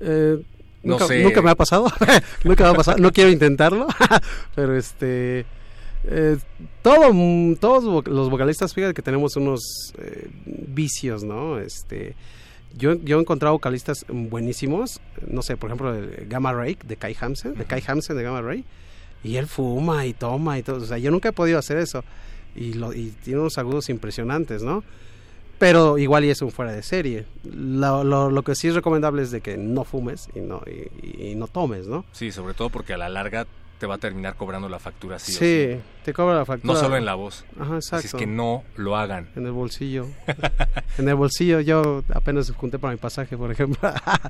Eh, 0.00 0.40
No 0.84 0.92
nunca, 0.92 1.06
sé. 1.08 1.24
nunca 1.24 1.42
me 1.42 1.50
ha 1.50 1.56
pasado, 1.56 1.90
nunca 2.44 2.62
me 2.62 2.70
ha 2.70 2.74
pasado, 2.74 2.98
no 2.98 3.10
quiero 3.12 3.28
intentarlo, 3.30 3.88
pero 4.54 4.76
este, 4.76 5.44
eh, 6.04 6.38
todo, 6.82 7.10
todos 7.60 8.06
los 8.06 8.30
vocalistas, 8.30 8.74
fíjate 8.74 8.94
que 8.94 9.02
tenemos 9.02 9.36
unos 9.36 9.92
eh, 9.98 10.28
vicios, 10.44 11.24
¿no? 11.24 11.58
Este, 11.58 12.14
yo, 12.76 12.94
yo 12.94 13.18
he 13.18 13.20
encontrado 13.20 13.54
vocalistas 13.54 14.04
buenísimos, 14.08 15.00
no 15.26 15.42
sé, 15.42 15.56
por 15.56 15.70
ejemplo, 15.70 15.94
el 15.94 16.26
Gamma 16.28 16.52
Ray 16.52 16.78
de 16.84 16.96
Kai 16.96 17.16
Hansen, 17.18 17.54
de 17.54 17.64
Kai 17.64 17.82
Hansen 17.86 18.16
de 18.16 18.22
Gamma 18.22 18.42
Ray, 18.42 18.64
y 19.24 19.36
él 19.36 19.46
fuma 19.46 20.06
y 20.06 20.14
toma 20.14 20.58
y 20.58 20.62
todo, 20.62 20.76
o 20.76 20.86
sea, 20.86 20.98
yo 20.98 21.10
nunca 21.10 21.30
he 21.30 21.32
podido 21.32 21.58
hacer 21.58 21.78
eso, 21.78 22.04
y, 22.54 22.74
lo, 22.74 22.92
y 22.92 23.14
tiene 23.22 23.40
unos 23.40 23.58
agudos 23.58 23.88
impresionantes, 23.88 24.62
¿no? 24.62 24.84
pero 25.58 25.98
igual 25.98 26.24
y 26.24 26.30
es 26.30 26.40
un 26.40 26.50
fuera 26.50 26.72
de 26.72 26.82
serie. 26.82 27.26
Lo, 27.44 28.04
lo, 28.04 28.30
lo 28.30 28.42
que 28.42 28.54
sí 28.54 28.68
es 28.68 28.74
recomendable 28.74 29.22
es 29.22 29.30
de 29.30 29.40
que 29.40 29.56
no 29.56 29.84
fumes 29.84 30.28
y 30.34 30.40
no, 30.40 30.62
y, 30.66 31.30
y 31.30 31.34
no 31.34 31.48
tomes, 31.48 31.86
¿no? 31.86 32.04
Sí, 32.12 32.30
sobre 32.30 32.54
todo 32.54 32.70
porque 32.70 32.94
a 32.94 32.96
la 32.96 33.08
larga 33.08 33.46
te 33.78 33.86
va 33.86 33.94
a 33.94 33.98
terminar 33.98 34.34
cobrando 34.34 34.68
la 34.68 34.78
factura 34.78 35.18
sí, 35.18 35.32
o 35.32 35.38
Sí, 35.38 35.80
te 36.04 36.12
cobra 36.12 36.34
la 36.36 36.44
factura. 36.44 36.74
No 36.74 36.78
solo 36.80 36.96
en 36.96 37.04
la 37.04 37.14
voz. 37.14 37.44
Ajá, 37.58 37.76
exacto. 37.76 37.96
Así 37.98 38.06
es 38.08 38.14
que 38.14 38.26
no 38.26 38.64
lo 38.76 38.96
hagan. 38.96 39.28
En 39.36 39.46
el 39.46 39.52
bolsillo. 39.52 40.08
en 40.98 41.08
el 41.08 41.14
bolsillo 41.14 41.60
yo 41.60 42.02
apenas 42.12 42.50
junté 42.50 42.78
para 42.78 42.92
mi 42.92 42.98
pasaje, 42.98 43.36
por 43.36 43.50
ejemplo. 43.52 43.78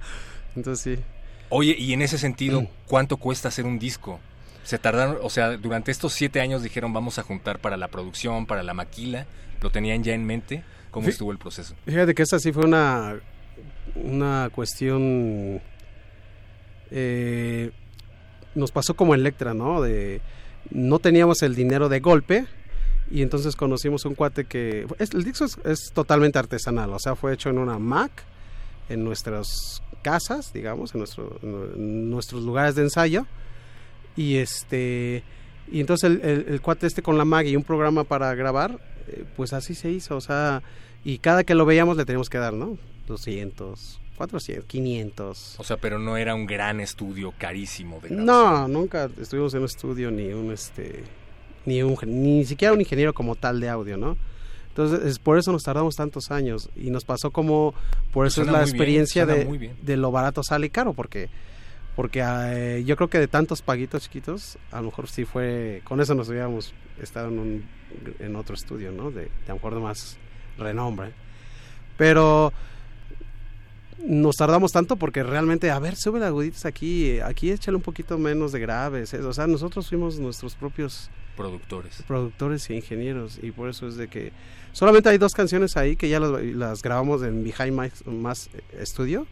Entonces 0.56 0.98
sí. 0.98 1.02
Oye, 1.50 1.74
y 1.78 1.92
en 1.94 2.02
ese 2.02 2.18
sentido, 2.18 2.60
Mm. 2.62 2.68
¿cuánto 2.86 3.16
cuesta 3.16 3.48
hacer 3.48 3.64
un 3.64 3.78
disco? 3.78 4.20
Se 4.64 4.78
tardaron, 4.78 5.16
o 5.22 5.30
sea, 5.30 5.56
durante 5.56 5.90
estos 5.90 6.12
siete 6.12 6.42
años 6.42 6.62
dijeron 6.62 6.92
vamos 6.92 7.18
a 7.18 7.22
juntar 7.22 7.58
para 7.58 7.78
la 7.78 7.88
producción, 7.88 8.44
para 8.44 8.62
la 8.62 8.74
maquila. 8.74 9.26
¿Lo 9.62 9.70
tenían 9.70 10.04
ya 10.04 10.12
en 10.12 10.24
mente? 10.26 10.62
¿Cómo 10.90 11.06
Fí- 11.06 11.10
estuvo 11.10 11.32
el 11.32 11.38
proceso? 11.38 11.74
Fíjate 11.86 12.14
que 12.14 12.22
esa 12.22 12.38
sí 12.38 12.52
fue 12.52 12.64
una, 12.66 13.16
una 13.94 14.50
cuestión... 14.54 15.60
eh, 16.90 17.70
nos 18.58 18.72
pasó 18.72 18.94
como 18.94 19.14
Electra, 19.14 19.54
¿no? 19.54 19.80
De, 19.80 20.20
no 20.70 20.98
teníamos 20.98 21.42
el 21.42 21.54
dinero 21.54 21.88
de 21.88 22.00
golpe 22.00 22.46
y 23.10 23.22
entonces 23.22 23.56
conocimos 23.56 24.04
un 24.04 24.14
cuate 24.14 24.44
que... 24.44 24.86
es- 24.98 25.12
el 25.14 25.24
disco 25.24 25.46
es, 25.64 25.90
totalmente 25.94 26.38
artesanal, 26.38 26.92
o 26.92 26.98
sea, 26.98 27.14
fue 27.16 27.32
hecho 27.32 27.48
en 27.48 27.58
una 27.58 27.78
Mac, 27.78 28.10
en 28.90 29.04
nuestras 29.04 29.82
casas, 30.02 30.52
digamos, 30.52 30.94
en, 30.94 30.98
nuestro- 31.00 31.38
nuestros 31.42 32.42
lugares 32.42 32.74
de 32.74 32.82
ensayo. 32.82 33.26
Y 34.16 34.36
este... 34.36 35.22
Y 35.70 35.80
entonces 35.80 36.10
el, 36.10 36.20
el- 36.22 36.46
el 36.48 36.60
cuate 36.60 36.86
este 36.86 37.02
con 37.02 37.16
la 37.18 37.24
Mac 37.24 37.46
y 37.46 37.54
un 37.56 37.62
programa 37.64 38.04
para 38.04 38.34
grabar, 38.34 38.78
eh, 39.08 39.24
pues 39.36 39.52
así 39.52 39.74
se 39.74 39.90
hizo, 39.90 40.16
o 40.16 40.20
sea, 40.20 40.62
y 41.04 41.18
cada 41.18 41.44
que 41.44 41.54
lo 41.54 41.64
veíamos 41.66 41.96
le 41.96 42.04
teníamos 42.06 42.28
que 42.30 42.38
dar, 42.38 42.52
¿no? 42.54 42.78
200, 43.06 44.00
400, 44.18 44.64
500. 44.66 45.54
O 45.58 45.64
sea, 45.64 45.76
pero 45.76 45.98
no 45.98 46.16
era 46.16 46.34
un 46.34 46.44
gran 46.44 46.80
estudio 46.80 47.32
carísimo 47.38 48.00
de. 48.00 48.10
No, 48.10 48.66
nunca 48.66 49.08
estuvimos 49.20 49.54
en 49.54 49.60
un 49.60 49.66
estudio 49.66 50.10
ni 50.10 50.32
un 50.32 50.52
este 50.52 51.04
ni 51.64 51.82
un 51.82 51.96
ni 52.04 52.44
siquiera 52.44 52.74
un 52.74 52.80
ingeniero 52.80 53.14
como 53.14 53.36
tal 53.36 53.60
de 53.60 53.68
audio, 53.68 53.96
¿no? 53.96 54.16
Entonces, 54.70 55.06
es 55.06 55.18
por 55.18 55.38
eso 55.38 55.52
nos 55.52 55.62
tardamos 55.62 55.94
tantos 55.96 56.30
años 56.30 56.68
y 56.76 56.90
nos 56.90 57.04
pasó 57.04 57.30
como 57.30 57.74
por 58.12 58.26
eso 58.26 58.42
Suena 58.42 58.50
es 58.50 58.52
la 58.52 58.58
bien, 58.64 58.68
experiencia 58.68 59.24
suena 59.24 59.38
de, 59.38 59.58
bien. 59.58 59.76
de 59.82 59.96
lo 59.96 60.10
barato 60.10 60.42
sale 60.42 60.70
caro 60.70 60.92
porque 60.92 61.28
porque 61.94 62.22
eh, 62.24 62.84
yo 62.84 62.96
creo 62.96 63.08
que 63.08 63.18
de 63.18 63.26
tantos 63.26 63.60
paguitos 63.62 64.02
chiquitos, 64.04 64.56
a 64.70 64.76
lo 64.78 64.84
mejor 64.84 65.08
sí 65.08 65.24
fue 65.24 65.82
con 65.84 66.00
eso 66.00 66.14
nos 66.14 66.28
hubiéramos 66.28 66.74
estado 67.00 67.28
en 67.28 67.38
un 67.38 67.64
en 68.18 68.34
otro 68.36 68.54
estudio, 68.56 68.90
¿no? 68.90 69.10
De, 69.10 69.22
de 69.22 69.30
a 69.46 69.48
lo 69.50 69.54
mejor 69.54 69.74
de 69.74 69.80
más 69.80 70.16
renombre. 70.58 71.12
Pero 71.96 72.52
nos 74.06 74.36
tardamos 74.36 74.72
tanto 74.72 74.96
porque 74.96 75.22
realmente, 75.22 75.70
a 75.70 75.78
ver, 75.78 75.96
sube 75.96 76.20
las 76.20 76.28
aguditas 76.28 76.64
aquí, 76.64 77.20
aquí 77.20 77.50
échale 77.50 77.76
un 77.76 77.82
poquito 77.82 78.18
menos 78.18 78.52
de 78.52 78.60
graves. 78.60 79.14
¿eh? 79.14 79.20
O 79.20 79.32
sea, 79.32 79.46
nosotros 79.46 79.88
fuimos 79.88 80.18
nuestros 80.18 80.54
propios 80.54 81.10
Productores. 81.36 82.02
productores 82.02 82.68
e 82.68 82.74
ingenieros 82.74 83.38
y 83.40 83.52
por 83.52 83.68
eso 83.68 83.86
es 83.86 83.94
de 83.94 84.08
que 84.08 84.32
solamente 84.72 85.08
hay 85.08 85.18
dos 85.18 85.34
canciones 85.34 85.76
ahí 85.76 85.94
que 85.94 86.08
ya 86.08 86.18
las, 86.18 86.42
las 86.42 86.82
grabamos 86.82 87.22
en 87.22 87.44
Behind 87.44 87.94
Mass 88.06 88.50
Studio 88.82 89.24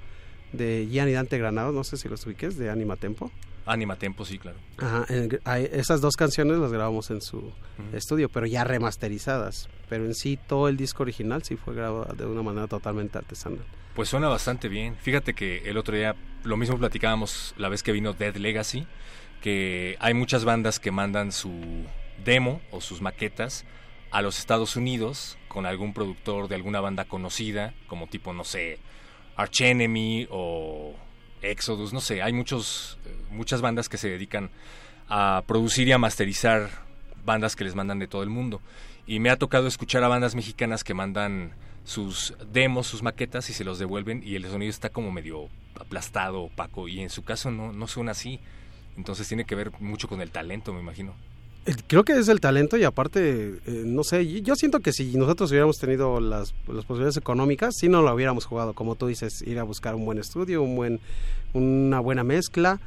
de 0.52 0.86
Gian 0.90 1.08
y 1.08 1.12
Dante 1.12 1.38
Granados, 1.38 1.74
no 1.74 1.84
sé 1.84 1.96
si 1.96 2.08
los 2.08 2.24
ubiques, 2.26 2.56
de 2.56 2.70
Anima 2.70 2.96
Tempo. 2.96 3.30
Anima 3.66 3.96
Tempo, 3.96 4.24
sí, 4.24 4.38
claro. 4.38 4.56
Ajá, 4.78 5.04
en- 5.08 5.40
hay- 5.44 5.68
esas 5.72 6.00
dos 6.00 6.14
canciones 6.16 6.58
las 6.58 6.72
grabamos 6.72 7.10
en 7.10 7.20
su 7.20 7.52
estudio, 7.92 8.28
pero 8.28 8.46
ya 8.46 8.64
remasterizadas. 8.64 9.68
Pero 9.88 10.04
en 10.04 10.14
sí 10.14 10.38
todo 10.48 10.68
el 10.68 10.76
disco 10.76 11.02
original 11.02 11.42
sí 11.42 11.56
fue 11.56 11.74
grabado 11.74 12.04
de 12.14 12.26
una 12.26 12.42
manera 12.42 12.66
totalmente 12.68 13.18
artesanal. 13.18 13.64
Pues 13.94 14.08
suena 14.08 14.28
bastante 14.28 14.68
bien. 14.68 14.96
Fíjate 14.96 15.34
que 15.34 15.68
el 15.68 15.76
otro 15.78 15.96
día 15.96 16.14
lo 16.44 16.56
mismo 16.56 16.78
platicábamos 16.78 17.54
la 17.56 17.68
vez 17.68 17.82
que 17.82 17.92
vino 17.92 18.12
Dead 18.12 18.36
Legacy, 18.36 18.86
que 19.42 19.96
hay 20.00 20.14
muchas 20.14 20.44
bandas 20.44 20.78
que 20.80 20.90
mandan 20.90 21.32
su 21.32 21.84
demo 22.24 22.60
o 22.70 22.80
sus 22.80 23.00
maquetas 23.00 23.64
a 24.10 24.22
los 24.22 24.38
Estados 24.38 24.76
Unidos 24.76 25.36
con 25.48 25.66
algún 25.66 25.92
productor 25.94 26.48
de 26.48 26.54
alguna 26.54 26.80
banda 26.80 27.04
conocida, 27.04 27.74
como 27.86 28.06
tipo, 28.06 28.32
no 28.32 28.44
sé, 28.44 28.78
Arch 29.36 29.60
Enemy 29.62 30.28
o 30.30 30.94
Exodus, 31.42 31.92
no 31.92 32.00
sé, 32.00 32.22
hay 32.22 32.32
muchos, 32.32 32.98
muchas 33.30 33.60
bandas 33.60 33.88
que 33.88 33.98
se 33.98 34.08
dedican 34.08 34.50
a 35.08 35.42
producir 35.46 35.88
y 35.88 35.92
a 35.92 35.98
masterizar 35.98 36.70
bandas 37.24 37.56
que 37.56 37.64
les 37.64 37.74
mandan 37.74 37.98
de 37.98 38.08
todo 38.08 38.22
el 38.22 38.30
mundo. 38.30 38.60
Y 39.06 39.20
me 39.20 39.30
ha 39.30 39.36
tocado 39.36 39.66
escuchar 39.66 40.02
a 40.02 40.08
bandas 40.08 40.34
mexicanas 40.34 40.82
que 40.82 40.94
mandan 40.94 41.52
sus 41.84 42.34
demos, 42.52 42.88
sus 42.88 43.02
maquetas 43.02 43.48
y 43.50 43.52
se 43.52 43.64
los 43.64 43.78
devuelven 43.78 44.22
y 44.24 44.34
el 44.34 44.44
sonido 44.46 44.70
está 44.70 44.90
como 44.90 45.12
medio 45.12 45.48
aplastado, 45.78 46.42
opaco 46.42 46.88
y 46.88 47.00
en 47.00 47.10
su 47.10 47.22
caso 47.22 47.50
no, 47.50 47.72
no 47.72 47.86
suena 47.86 48.12
así. 48.12 48.40
Entonces 48.96 49.28
tiene 49.28 49.44
que 49.44 49.54
ver 49.54 49.72
mucho 49.78 50.08
con 50.08 50.20
el 50.20 50.30
talento, 50.30 50.72
me 50.72 50.80
imagino. 50.80 51.14
Eh, 51.66 51.74
Creo 51.88 52.04
que 52.04 52.12
es 52.12 52.28
el 52.28 52.40
talento 52.40 52.76
y 52.76 52.84
aparte, 52.84 53.58
eh, 53.66 53.82
no 53.84 54.04
sé, 54.04 54.40
yo 54.42 54.54
siento 54.54 54.80
que 54.80 54.92
si 54.92 55.16
nosotros 55.16 55.50
hubiéramos 55.50 55.78
tenido 55.78 56.20
las, 56.20 56.54
las 56.68 56.84
posibilidades 56.84 57.16
económicas, 57.16 57.74
sí 57.76 57.88
no 57.88 58.02
lo 58.02 58.14
hubiéramos 58.14 58.44
jugado, 58.44 58.72
como 58.72 58.94
tú 58.94 59.08
dices, 59.08 59.42
ir 59.42 59.58
a 59.58 59.64
buscar 59.64 59.94
un 59.94 60.04
buen 60.04 60.18
estudio, 60.18 60.62
un 60.62 60.76
buen, 60.76 61.00
una 61.54 62.00
buena 62.00 62.22
mezcla, 62.22 62.80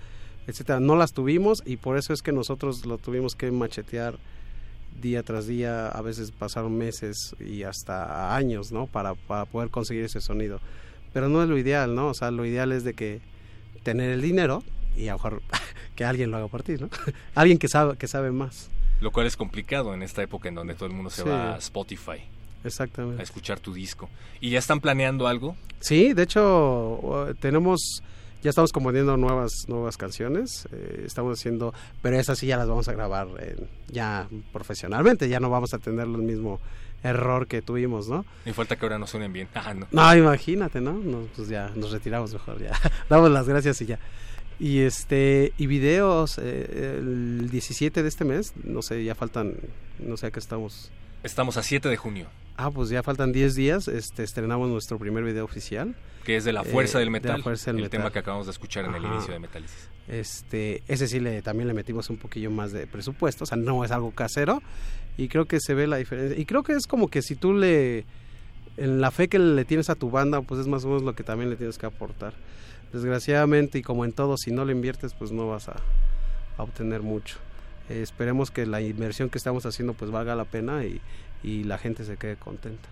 etcétera. 0.48 0.80
No 0.80 0.96
las 0.96 1.12
tuvimos 1.12 1.62
y 1.65 1.78
por 1.78 1.98
eso 1.98 2.13
es 2.13 2.22
que 2.22 2.32
nosotros 2.32 2.86
lo 2.86 2.98
tuvimos 2.98 3.36
que 3.36 3.52
machetear 3.52 4.18
día 5.02 5.24
tras 5.24 5.46
día, 5.48 5.88
a 5.88 6.02
veces 6.02 6.32
pasaron 6.32 6.78
meses 6.78 7.36
y 7.39 7.63
hasta 7.63 8.36
años, 8.36 8.72
¿no? 8.72 8.88
Para, 8.88 9.15
para 9.15 9.46
poder 9.46 9.70
conseguir 9.70 10.06
ese 10.06 10.22
sonido. 10.22 10.60
Pero 11.13 11.30
no 11.30 11.42
es 11.44 11.50
lo 11.50 11.58
ideal, 11.58 11.96
¿no? 11.96 12.08
O 12.08 12.13
sea, 12.13 12.32
lo 12.32 12.46
ideal 12.46 12.72
es 12.72 12.84
de 12.84 12.94
que 12.94 13.20
tener 13.84 14.10
el 14.12 14.22
dinero 14.22 14.63
y 14.97 15.08
a 15.08 15.12
lo 15.13 15.17
mejor 15.17 15.41
que 15.95 16.06
alguien 16.06 16.32
lo 16.32 16.38
haga 16.38 16.47
por 16.47 16.63
ti, 16.63 16.75
¿no? 16.80 16.89
alguien 17.36 17.58
que 17.58 17.67
sabe, 17.67 17.97
que 17.97 18.08
sabe 18.08 18.32
más. 18.32 18.69
Lo 19.02 19.12
cual 19.12 19.28
es 19.28 19.38
complicado 19.38 19.93
en 19.93 20.04
esta 20.04 20.21
época 20.23 20.49
en 20.49 20.56
donde 20.56 20.73
todo 20.75 20.88
el 20.88 20.93
mundo 20.93 21.10
se 21.10 21.23
Sí. 21.23 21.30
va 21.30 21.54
a 21.56 21.58
Spotify 21.58 22.21
a 22.63 22.67
Exactamente. 22.67 23.23
escuchar 23.23 23.60
tu 23.60 23.73
disco. 23.73 24.10
¿Y 24.41 24.49
ya 24.49 24.60
están 24.60 24.82
planeando 24.82 25.28
algo? 25.28 25.56
Sí, 25.80 26.12
de 26.13 26.23
hecho, 26.23 27.28
tenemos, 27.39 28.04
ya 28.43 28.49
estamos 28.49 28.73
componiendo 28.73 29.15
nuevas, 29.15 29.52
nuevas 29.69 29.95
canciones, 29.95 30.67
eh, 30.73 31.04
estamos 31.06 31.39
haciendo, 31.39 31.73
pero 32.02 32.19
esas 32.19 32.38
sí 32.38 32.47
ya 32.47 32.58
las 32.58 32.67
vamos 32.67 32.89
a 32.89 32.91
grabar 32.93 33.28
eh, 33.39 33.56
ya 33.88 34.28
profesionalmente, 34.52 35.30
ya 35.30 35.39
no 35.39 35.49
vamos 35.49 35.73
a 35.73 35.78
tener 35.80 36.02
el 36.06 36.10
mismo 36.17 36.60
error 37.02 37.47
que 37.47 37.62
tuvimos, 37.62 38.10
¿no? 38.10 38.25
Me 38.43 38.52
falta 38.54 38.75
que 38.75 38.86
ahora 38.86 38.99
no 38.99 39.08
suenen 39.08 39.32
bien. 39.32 39.47
Ah, 39.56 39.73
no. 39.73 39.88
No, 39.91 40.15
imagínate, 40.17 40.82
¿no? 40.82 40.91
No, 40.93 41.28
pues 41.38 41.47
ya 41.47 41.71
nos 41.75 41.91
retiramos 41.91 42.34
mejor, 42.34 42.62
ya 42.62 42.73
damos 43.10 43.32
las 43.32 43.47
gracias 43.47 43.80
y 43.82 43.86
ya. 43.86 43.99
Y 44.60 44.80
este 44.82 45.54
y 45.58 45.67
videos 45.67 46.38
eh, 46.38 46.98
el 47.00 47.50
17 47.50 48.04
de 48.04 48.10
este 48.10 48.26
mes, 48.26 48.54
no 48.63 48.82
sé, 48.82 49.04
ya 49.04 49.15
faltan, 49.15 49.54
no 50.00 50.17
sé 50.17 50.28
a 50.28 50.32
qué 50.32 50.39
estamos. 50.39 50.91
Estamos 51.24 51.58
a 51.58 51.63
7 51.63 51.88
de 51.89 51.98
junio, 51.98 52.28
Ah, 52.58 52.72
pues 52.72 52.89
ya 52.89 53.02
faltan 53.04 53.32
10 53.32 53.56
días, 53.56 53.88
este 53.88 54.22
estrenamos 54.24 54.69
nuestro 54.69 54.98
primer 55.00 55.24
video 55.24 55.45
oficial. 55.45 55.95
que 56.26 56.36
es 56.36 56.43
de 56.43 56.52
la 56.52 56.63
fuerza 56.65 56.98
Eh, 56.98 57.06
del 57.06 57.08
de 57.08 57.12
la 57.12 57.12
metal. 57.32 57.43
fuerza 57.43 57.72
del 57.72 57.78
el 57.78 57.84
metal. 57.84 58.00
tema 58.02 58.12
que 58.12 58.19
acabamos 58.19 58.48
de 58.48 58.52
escuchar 58.52 58.84
en 58.86 58.93
el 58.95 59.04
inicio 59.06 59.32
de 59.34 59.39
Metálisis. 59.39 59.88
Este, 60.10 60.84
ese 60.89 61.08
sí 61.08 61.19
le 61.22 61.41
también 61.41 61.67
le 61.69 61.74
metimos 61.74 62.10
un 62.10 62.17
poquillo 62.17 62.52
más 62.52 62.74
de 62.74 62.86
presupuesto, 62.86 63.45
o 63.45 63.48
sea, 63.48 63.58
no 63.58 63.86
es 63.86 63.91
algo 63.91 64.12
casero 64.12 64.62
y 65.17 65.30
creo 65.30 65.45
que 65.45 65.60
se 65.62 65.74
ve 65.74 65.88
la 65.88 65.95
diferencia. 65.98 66.38
Y 66.38 66.45
creo 66.45 66.63
que 66.63 66.74
es 66.74 66.86
como 66.86 67.08
que 67.08 67.22
si 67.22 67.36
tú 67.36 67.54
le 67.54 68.04
en 68.76 69.00
la 69.02 69.12
fe 69.12 69.30
que 69.30 69.39
le 69.39 69.63
tienes 69.65 69.89
a 69.89 69.95
tu 69.95 70.10
banda, 70.12 70.41
pues 70.41 70.60
es 70.62 70.67
más 70.67 70.84
o 70.84 70.88
menos 70.88 71.04
lo 71.04 71.15
que 71.15 71.24
también 71.24 71.50
le 71.50 71.56
tienes 71.56 71.78
que 71.78 71.86
aportar. 71.86 72.34
Desgraciadamente 72.93 73.78
y 73.80 73.82
como 73.82 74.06
en 74.06 74.12
todo, 74.12 74.38
si 74.38 74.52
no 74.52 74.65
le 74.65 74.71
inviertes, 74.71 75.13
pues 75.13 75.32
no 75.32 75.47
vas 75.47 75.69
a, 75.69 75.75
obtener 76.58 77.02
mucho. 77.02 77.38
Eh, 77.89 78.02
esperemos 78.02 78.52
que 78.52 78.65
la 78.65 78.82
inversión 78.82 79.30
que 79.30 79.38
estamos 79.38 79.65
haciendo 79.65 79.93
pues 79.93 80.12
valga 80.12 80.36
la 80.36 80.45
pena 80.45 80.84
y, 80.84 81.02
y 81.43 81.63
la 81.63 81.78
gente 81.78 82.04
se 82.04 82.17
quede 82.17 82.36
contenta. 82.36 82.89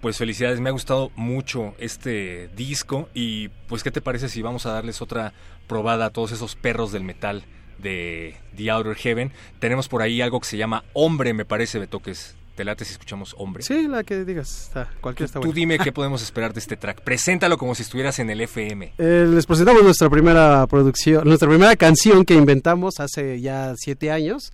Pues 0.00 0.18
felicidades, 0.18 0.60
me 0.60 0.68
ha 0.68 0.72
gustado 0.72 1.10
mucho 1.16 1.74
este 1.78 2.48
disco 2.54 3.08
y 3.14 3.48
pues 3.68 3.82
¿qué 3.82 3.90
te 3.90 4.02
parece 4.02 4.28
si 4.28 4.42
vamos 4.42 4.66
a 4.66 4.72
darles 4.72 5.00
otra 5.00 5.32
probada 5.66 6.04
a 6.04 6.10
todos 6.10 6.32
esos 6.32 6.56
perros 6.56 6.92
del 6.92 7.04
metal 7.04 7.42
de 7.78 8.36
The 8.54 8.70
Outer 8.70 8.96
Heaven? 8.96 9.32
Tenemos 9.60 9.88
por 9.88 10.02
ahí 10.02 10.20
algo 10.20 10.40
que 10.40 10.46
se 10.46 10.58
llama 10.58 10.84
Hombre, 10.92 11.32
me 11.32 11.46
parece, 11.46 11.78
Betoques. 11.78 12.36
Te 12.54 12.64
late 12.64 12.84
si 12.84 12.92
escuchamos 12.92 13.34
Hombre. 13.38 13.62
Sí, 13.64 13.88
la 13.88 14.04
que 14.04 14.24
digas, 14.24 14.66
está, 14.68 14.88
cualquiera 15.00 15.26
está 15.26 15.40
Tú 15.40 15.46
buena. 15.46 15.54
dime 15.56 15.78
qué 15.78 15.90
podemos 15.92 16.22
esperar 16.22 16.52
de 16.52 16.60
este 16.60 16.76
track. 16.76 17.00
Preséntalo 17.02 17.58
como 17.58 17.74
si 17.74 17.82
estuvieras 17.82 18.18
en 18.20 18.30
el 18.30 18.40
FM. 18.40 18.92
Eh, 18.98 19.26
les 19.28 19.44
presentamos 19.46 19.82
nuestra 19.82 20.08
primera 20.08 20.66
producción, 20.68 21.26
nuestra 21.26 21.48
primera 21.48 21.74
canción 21.76 22.24
que 22.24 22.34
inventamos 22.34 23.00
hace 23.00 23.40
ya 23.40 23.74
siete 23.76 24.10
años. 24.12 24.52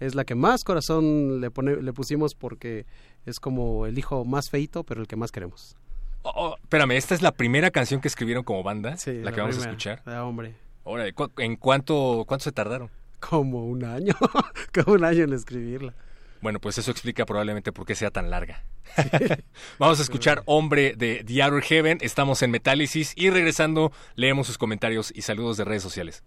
Es 0.00 0.14
la 0.14 0.24
que 0.24 0.34
más 0.34 0.64
corazón 0.64 1.40
le, 1.40 1.50
pone, 1.50 1.76
le 1.76 1.92
pusimos 1.92 2.34
porque 2.34 2.86
es 3.26 3.38
como 3.38 3.86
el 3.86 3.98
hijo 3.98 4.24
más 4.24 4.48
feito, 4.50 4.82
pero 4.82 5.00
el 5.02 5.06
que 5.06 5.16
más 5.16 5.30
queremos. 5.30 5.76
Oh, 6.22 6.32
oh, 6.34 6.56
espérame, 6.62 6.92
esta 6.92 7.14
es 7.14 7.20
la 7.22 7.32
primera 7.32 7.70
canción 7.70 8.00
que 8.00 8.08
escribieron 8.08 8.44
como 8.44 8.62
banda, 8.62 8.96
Sí, 8.96 9.12
la, 9.22 9.30
que 9.32 9.40
vamos 9.40 9.58
a 9.58 9.60
escuchar. 9.60 10.02
Ah, 10.06 10.24
hombre, 10.24 10.54
Órale, 10.84 11.12
¿cu- 11.12 11.30
¿en 11.38 11.54
cuánto, 11.56 12.24
cuánto 12.26 12.44
se 12.44 12.52
tardaron? 12.52 12.90
como 13.20 13.64
un 13.66 13.84
año, 13.84 14.14
como 14.74 14.94
un 14.96 15.04
año 15.04 15.22
en 15.24 15.32
escribirla. 15.34 15.94
Bueno, 16.42 16.58
pues 16.58 16.76
eso 16.76 16.90
explica 16.90 17.24
probablemente 17.24 17.72
por 17.72 17.86
qué 17.86 17.94
sea 17.94 18.10
tan 18.10 18.28
larga. 18.28 18.64
Vamos 19.78 20.00
a 20.00 20.02
escuchar 20.02 20.42
Hombre 20.44 20.94
de 20.96 21.22
The 21.24 21.40
Outer 21.40 21.62
Heaven. 21.62 21.98
Estamos 22.00 22.42
en 22.42 22.50
Metálisis 22.50 23.12
y 23.16 23.30
regresando 23.30 23.92
leemos 24.16 24.48
sus 24.48 24.58
comentarios 24.58 25.12
y 25.14 25.22
saludos 25.22 25.56
de 25.56 25.64
redes 25.64 25.84
sociales. 25.84 26.24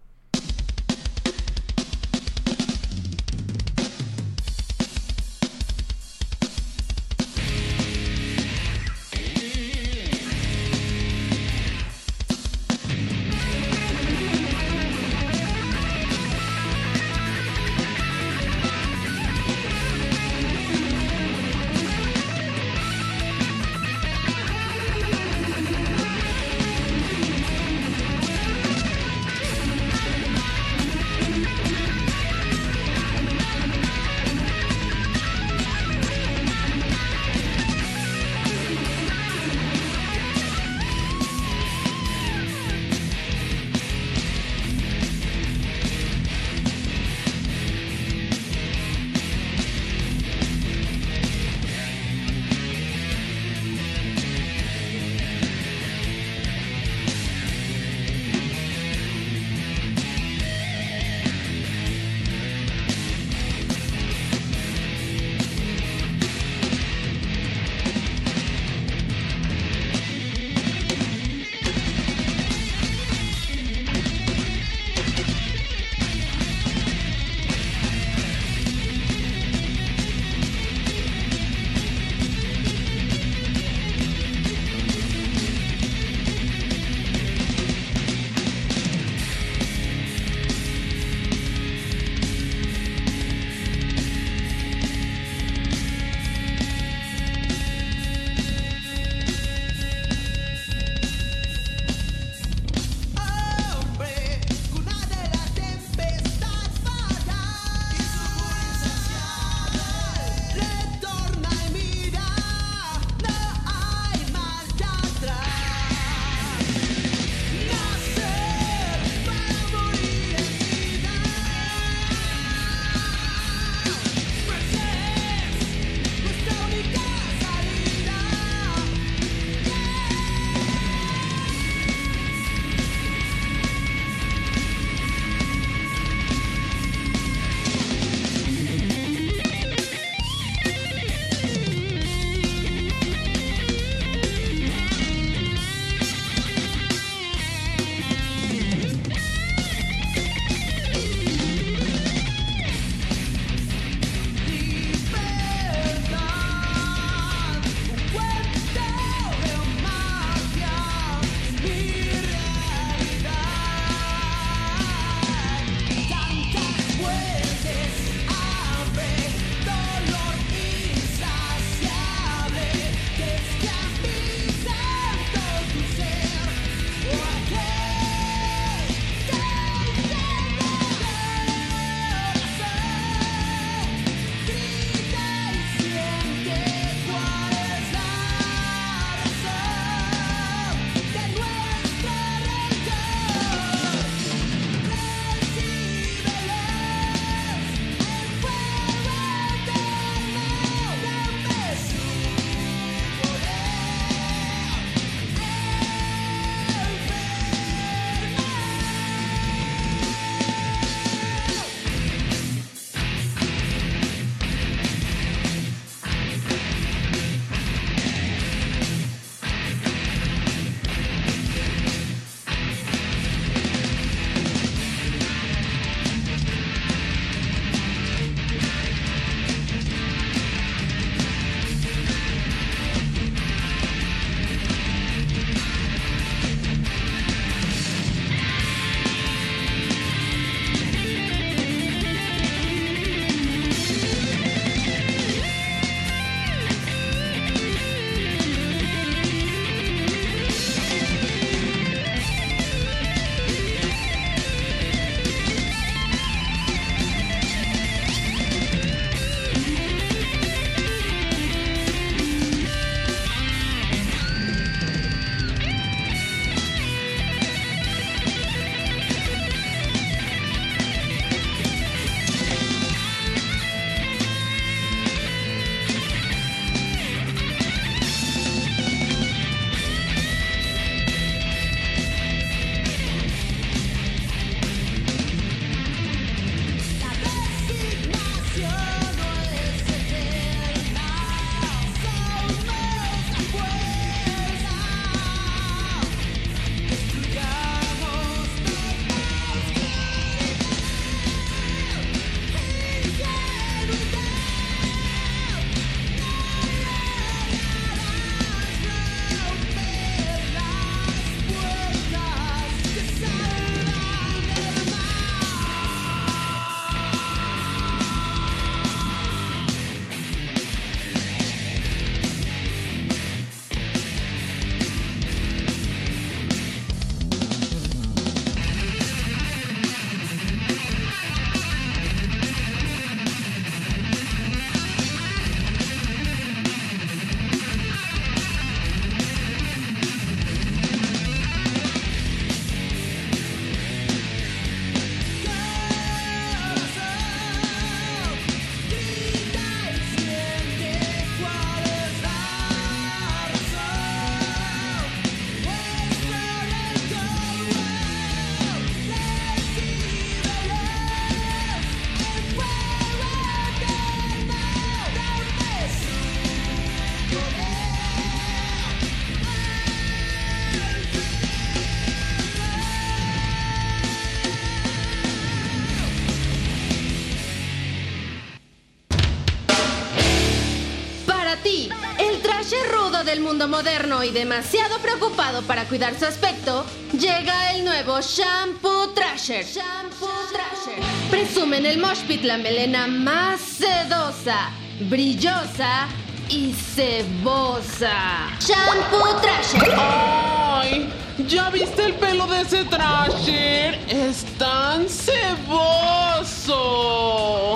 Moderno 383.76 384.24
y 384.24 384.30
demasiado 384.30 384.98
preocupado 385.00 385.60
para 385.64 385.84
cuidar 385.84 386.18
su 386.18 386.24
aspecto, 386.24 386.86
llega 387.12 387.74
el 387.74 387.84
nuevo 387.84 388.22
Shampoo 388.22 389.08
Trasher. 389.08 389.66
Shampoo 389.66 390.30
Trasher. 390.50 390.98
Presume 391.30 391.76
en 391.76 391.84
el 391.84 391.98
Mosh 391.98 392.22
Pit 392.26 392.42
la 392.42 392.56
melena 392.56 393.06
más 393.06 393.60
sedosa, 393.60 394.70
brillosa 395.10 396.08
y 396.48 396.72
cebosa. 396.72 398.48
Shampoo 398.60 399.42
Trasher. 399.42 399.94
¡Ay! 399.94 401.12
¿Ya 401.46 401.68
viste 401.68 402.02
el 402.02 402.14
pelo 402.14 402.46
de 402.46 402.62
ese 402.62 402.82
Trasher? 402.86 404.00
¡Es 404.08 404.46
tan 404.56 405.06
ceboso! 405.06 406.64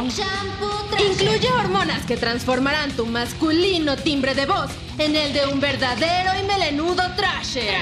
Shampoo. 0.08 0.59
Incluye 1.20 1.52
hormonas 1.52 2.06
que 2.06 2.16
transformarán 2.16 2.92
tu 2.92 3.04
masculino 3.04 3.94
timbre 3.94 4.34
de 4.34 4.46
voz 4.46 4.70
en 4.96 5.14
el 5.14 5.34
de 5.34 5.46
un 5.48 5.60
verdadero 5.60 6.30
y 6.40 6.46
melenudo 6.46 7.02
Trasher. 7.14 7.74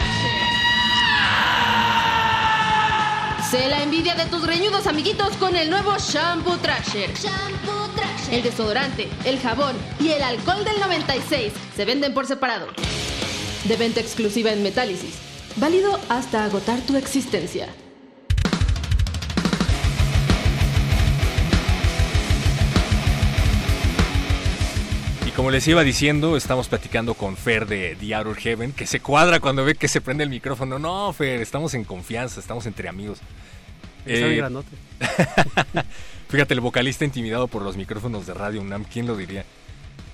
Sé 3.49 3.69
la 3.69 3.85
envidia 3.85 4.17
de 4.17 4.27
tus 4.27 4.45
reñudos 4.45 4.89
amiguitos 4.89 5.37
con 5.37 5.55
el 5.55 5.71
nuevo 5.71 5.97
Shampoo 5.99 6.57
Trasher. 6.59 7.15
Shampoo 7.15 7.89
Trasher. 7.95 8.35
El 8.35 8.43
desodorante, 8.43 9.09
el 9.25 9.39
jabón 9.39 9.77
y 10.01 10.09
el 10.09 10.23
alcohol 10.23 10.65
del 10.65 10.81
96 10.81 11.53
se 11.77 11.85
venden 11.85 12.15
por 12.15 12.27
separado. 12.27 12.67
De 13.65 13.77
venta 13.77 14.01
exclusiva 14.01 14.51
en 14.51 14.65
Metálisis. 14.65 15.15
Válido 15.55 16.01
hasta 16.09 16.45
agotar 16.45 16.81
tu 16.81 16.97
existencia. 16.97 17.69
Como 25.39 25.53
les 25.53 25.69
iba 25.69 25.85
diciendo, 25.85 26.37
estamos 26.37 26.67
platicando 26.67 27.15
con 27.15 27.37
Fer 27.37 27.65
de 27.69 27.97
The 28.01 28.13
Outer 28.17 28.35
Heaven, 28.35 28.73
que 28.73 28.89
se 28.89 28.99
cuadra 28.99 29.39
cuando 29.39 29.65
ve 29.65 29.77
que 29.77 29.87
se 29.87 30.01
prende 30.01 30.25
el 30.25 30.31
micrófono. 30.31 30.81
No, 30.81 31.13
Fer, 31.13 31.41
estamos 31.41 31.75
en 31.75 31.85
confianza, 31.85 32.41
estamos 32.41 32.67
entre 32.67 32.89
amigos. 32.89 33.21
Está 34.05 34.27
Eh, 34.27 34.35
grandote. 34.35 34.71
Fíjate, 36.29 36.55
el 36.55 36.61
vocalista 36.61 37.05
intimidado 37.05 37.47
por 37.47 37.63
los 37.63 37.77
micrófonos 37.77 38.27
de 38.27 38.35
Radio 38.35 38.61
UNAM, 38.61 38.83
¿quién 38.83 39.07
lo 39.07 39.17
diría? 39.17 39.45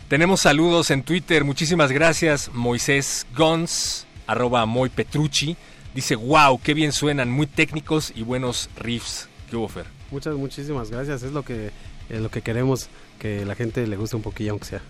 Tenemos 0.08 0.42
saludos 0.42 0.90
en 0.90 1.02
Twitter, 1.02 1.42
muchísimas 1.42 1.90
gracias. 1.90 2.50
Moisés 2.52 3.26
Gons, 3.34 4.06
arroba 4.26 4.66
Moy 4.66 4.90
Petrucci, 4.90 5.56
dice, 5.94 6.16
wow, 6.16 6.60
qué 6.62 6.74
bien 6.74 6.92
suenan, 6.92 7.30
muy 7.30 7.46
técnicos 7.46 8.12
y 8.14 8.24
buenos 8.24 8.68
riffs. 8.76 9.30
¿Qué 9.48 9.56
hubo, 9.56 9.68
Fer? 9.68 9.87
Muchas, 10.10 10.34
muchísimas 10.34 10.90
gracias. 10.90 11.22
Es 11.22 11.32
lo 11.32 11.42
que, 11.46 11.70
es 12.10 12.20
lo 12.20 12.30
que 12.30 12.42
queremos, 12.42 12.90
que 13.18 13.46
la 13.46 13.54
gente 13.54 13.87
le 13.87 13.96
guste 13.96 14.16
un 14.16 14.22
poquillo, 14.22 14.50
aunque 14.50 14.66
sea. 14.66 14.82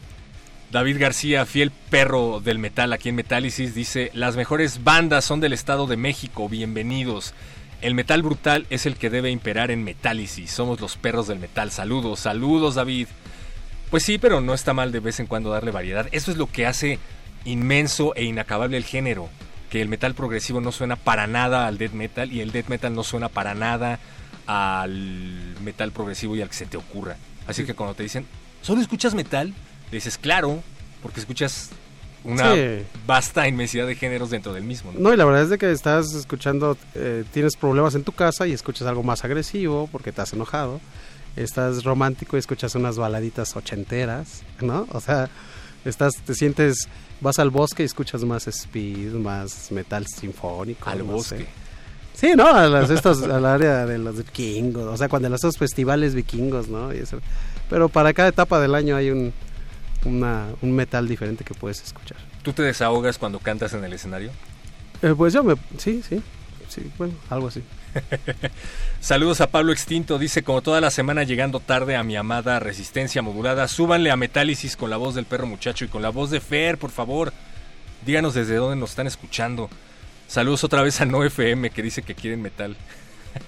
David 0.74 0.98
García, 0.98 1.46
fiel 1.46 1.70
perro 1.70 2.40
del 2.40 2.58
metal 2.58 2.92
aquí 2.92 3.10
en 3.10 3.14
Metálisis, 3.14 3.76
dice, 3.76 4.10
las 4.12 4.34
mejores 4.34 4.82
bandas 4.82 5.24
son 5.24 5.38
del 5.38 5.52
Estado 5.52 5.86
de 5.86 5.96
México, 5.96 6.48
bienvenidos. 6.48 7.32
El 7.80 7.94
metal 7.94 8.24
brutal 8.24 8.66
es 8.70 8.84
el 8.84 8.96
que 8.96 9.08
debe 9.08 9.30
imperar 9.30 9.70
en 9.70 9.84
Metálisis, 9.84 10.50
somos 10.50 10.80
los 10.80 10.96
perros 10.96 11.28
del 11.28 11.38
metal. 11.38 11.70
Saludos, 11.70 12.18
saludos 12.18 12.74
David. 12.74 13.06
Pues 13.88 14.02
sí, 14.02 14.18
pero 14.18 14.40
no 14.40 14.52
está 14.52 14.74
mal 14.74 14.90
de 14.90 14.98
vez 14.98 15.20
en 15.20 15.26
cuando 15.26 15.50
darle 15.50 15.70
variedad. 15.70 16.08
Eso 16.10 16.32
es 16.32 16.38
lo 16.38 16.48
que 16.48 16.66
hace 16.66 16.98
inmenso 17.44 18.12
e 18.16 18.24
inacabable 18.24 18.76
el 18.76 18.84
género. 18.84 19.28
Que 19.70 19.80
el 19.80 19.88
metal 19.88 20.14
progresivo 20.14 20.60
no 20.60 20.72
suena 20.72 20.96
para 20.96 21.28
nada 21.28 21.68
al 21.68 21.78
death 21.78 21.92
metal 21.92 22.32
y 22.32 22.40
el 22.40 22.50
death 22.50 22.66
metal 22.66 22.92
no 22.96 23.04
suena 23.04 23.28
para 23.28 23.54
nada 23.54 24.00
al 24.48 25.54
metal 25.62 25.92
progresivo 25.92 26.34
y 26.34 26.42
al 26.42 26.48
que 26.48 26.56
se 26.56 26.66
te 26.66 26.76
ocurra. 26.76 27.16
Así 27.46 27.64
que 27.64 27.74
cuando 27.74 27.94
te 27.94 28.02
dicen, 28.02 28.26
¿solo 28.60 28.80
escuchas 28.80 29.14
metal? 29.14 29.54
Dices, 29.94 30.18
claro, 30.18 30.62
porque 31.02 31.20
escuchas 31.20 31.70
una 32.24 32.54
Sí. 32.54 32.60
vasta 33.06 33.46
inmensidad 33.48 33.86
de 33.86 33.94
géneros 33.96 34.30
dentro 34.30 34.52
del 34.54 34.64
mismo. 34.64 34.92
¿no? 34.92 35.00
No, 35.00 35.12
y 35.14 35.16
la 35.16 35.24
verdad 35.24 35.42
es 35.42 35.50
de 35.50 35.58
que 35.58 35.70
estás 35.70 36.14
escuchando, 36.14 36.76
eh, 36.94 37.24
tienes 37.32 37.56
problemas 37.56 37.94
en 37.94 38.02
tu 38.04 38.12
casa 38.12 38.46
y 38.46 38.52
escuchas 38.52 38.88
algo 38.88 39.02
más 39.02 39.24
agresivo 39.24 39.88
porque 39.92 40.10
te 40.12 40.22
has 40.22 40.32
enojado. 40.32 40.80
Estás 41.36 41.84
romántico 41.84 42.36
y 42.36 42.40
escuchas 42.40 42.74
unas 42.76 42.96
baladitas 42.96 43.56
ochenteras, 43.56 44.42
¿no? 44.60 44.86
O 44.92 45.00
sea, 45.00 45.28
estás, 45.84 46.14
te 46.24 46.34
sientes, 46.34 46.88
vas 47.20 47.38
al 47.38 47.50
bosque 47.50 47.82
y 47.82 47.86
escuchas 47.86 48.22
más 48.24 48.46
speed, 48.46 49.12
más 49.14 49.70
metal 49.72 50.06
sinfónico. 50.06 50.88
Al 50.88 50.98
no 51.00 51.04
bosque. 51.06 51.38
sé. 51.38 51.46
Sí, 52.14 52.32
¿no? 52.36 52.46
A 52.46 52.68
las 52.68 52.88
estos, 52.90 53.22
al 53.24 53.44
área 53.44 53.84
de 53.84 53.98
los 53.98 54.16
vikingos, 54.16 54.84
o 54.86 54.96
sea, 54.96 55.08
cuando 55.08 55.26
en 55.28 55.34
esos 55.34 55.58
festivales 55.58 56.14
vikingos, 56.14 56.68
¿no? 56.68 56.94
Y 56.94 56.98
eso. 56.98 57.18
Pero 57.68 57.88
para 57.88 58.12
cada 58.14 58.28
etapa 58.28 58.60
del 58.60 58.74
año 58.76 58.94
hay 58.96 59.10
un, 59.10 59.32
una- 60.04 60.46
un 60.62 60.72
metal 60.72 61.08
diferente 61.08 61.44
que 61.44 61.54
puedes 61.54 61.82
escuchar. 61.82 62.18
¿Tú 62.42 62.52
te 62.52 62.62
desahogas 62.62 63.18
cuando 63.18 63.38
cantas 63.38 63.72
en 63.74 63.84
el 63.84 63.92
escenario? 63.92 64.30
Eh, 65.02 65.14
pues 65.16 65.32
yo 65.32 65.42
me, 65.44 65.54
sí, 65.78 66.02
sí, 66.08 66.22
sí, 66.68 66.90
bueno, 66.98 67.14
algo 67.30 67.48
así. 67.48 67.62
Saludos 69.00 69.40
a 69.40 69.48
Pablo 69.50 69.72
Extinto, 69.72 70.18
dice 70.18 70.42
como 70.42 70.62
toda 70.62 70.80
la 70.80 70.90
semana 70.90 71.24
llegando 71.24 71.60
tarde 71.60 71.96
a 71.96 72.02
mi 72.02 72.16
amada 72.16 72.58
resistencia 72.58 73.22
modulada, 73.22 73.68
súbanle 73.68 74.10
a 74.10 74.16
Metálisis 74.16 74.76
con 74.76 74.90
la 74.90 74.96
voz 74.96 75.14
del 75.14 75.26
perro 75.26 75.46
muchacho 75.46 75.84
y 75.84 75.88
con 75.88 76.02
la 76.02 76.08
voz 76.10 76.30
de 76.30 76.40
Fer, 76.40 76.78
por 76.78 76.90
favor. 76.90 77.32
Díganos 78.04 78.34
desde 78.34 78.56
dónde 78.56 78.76
nos 78.76 78.90
están 78.90 79.06
escuchando. 79.06 79.68
Saludos 80.26 80.64
otra 80.64 80.82
vez 80.82 81.00
a 81.00 81.04
No 81.06 81.22
FM 81.24 81.70
que 81.70 81.82
dice 81.82 82.02
que 82.02 82.14
quieren 82.14 82.42
metal 82.42 82.76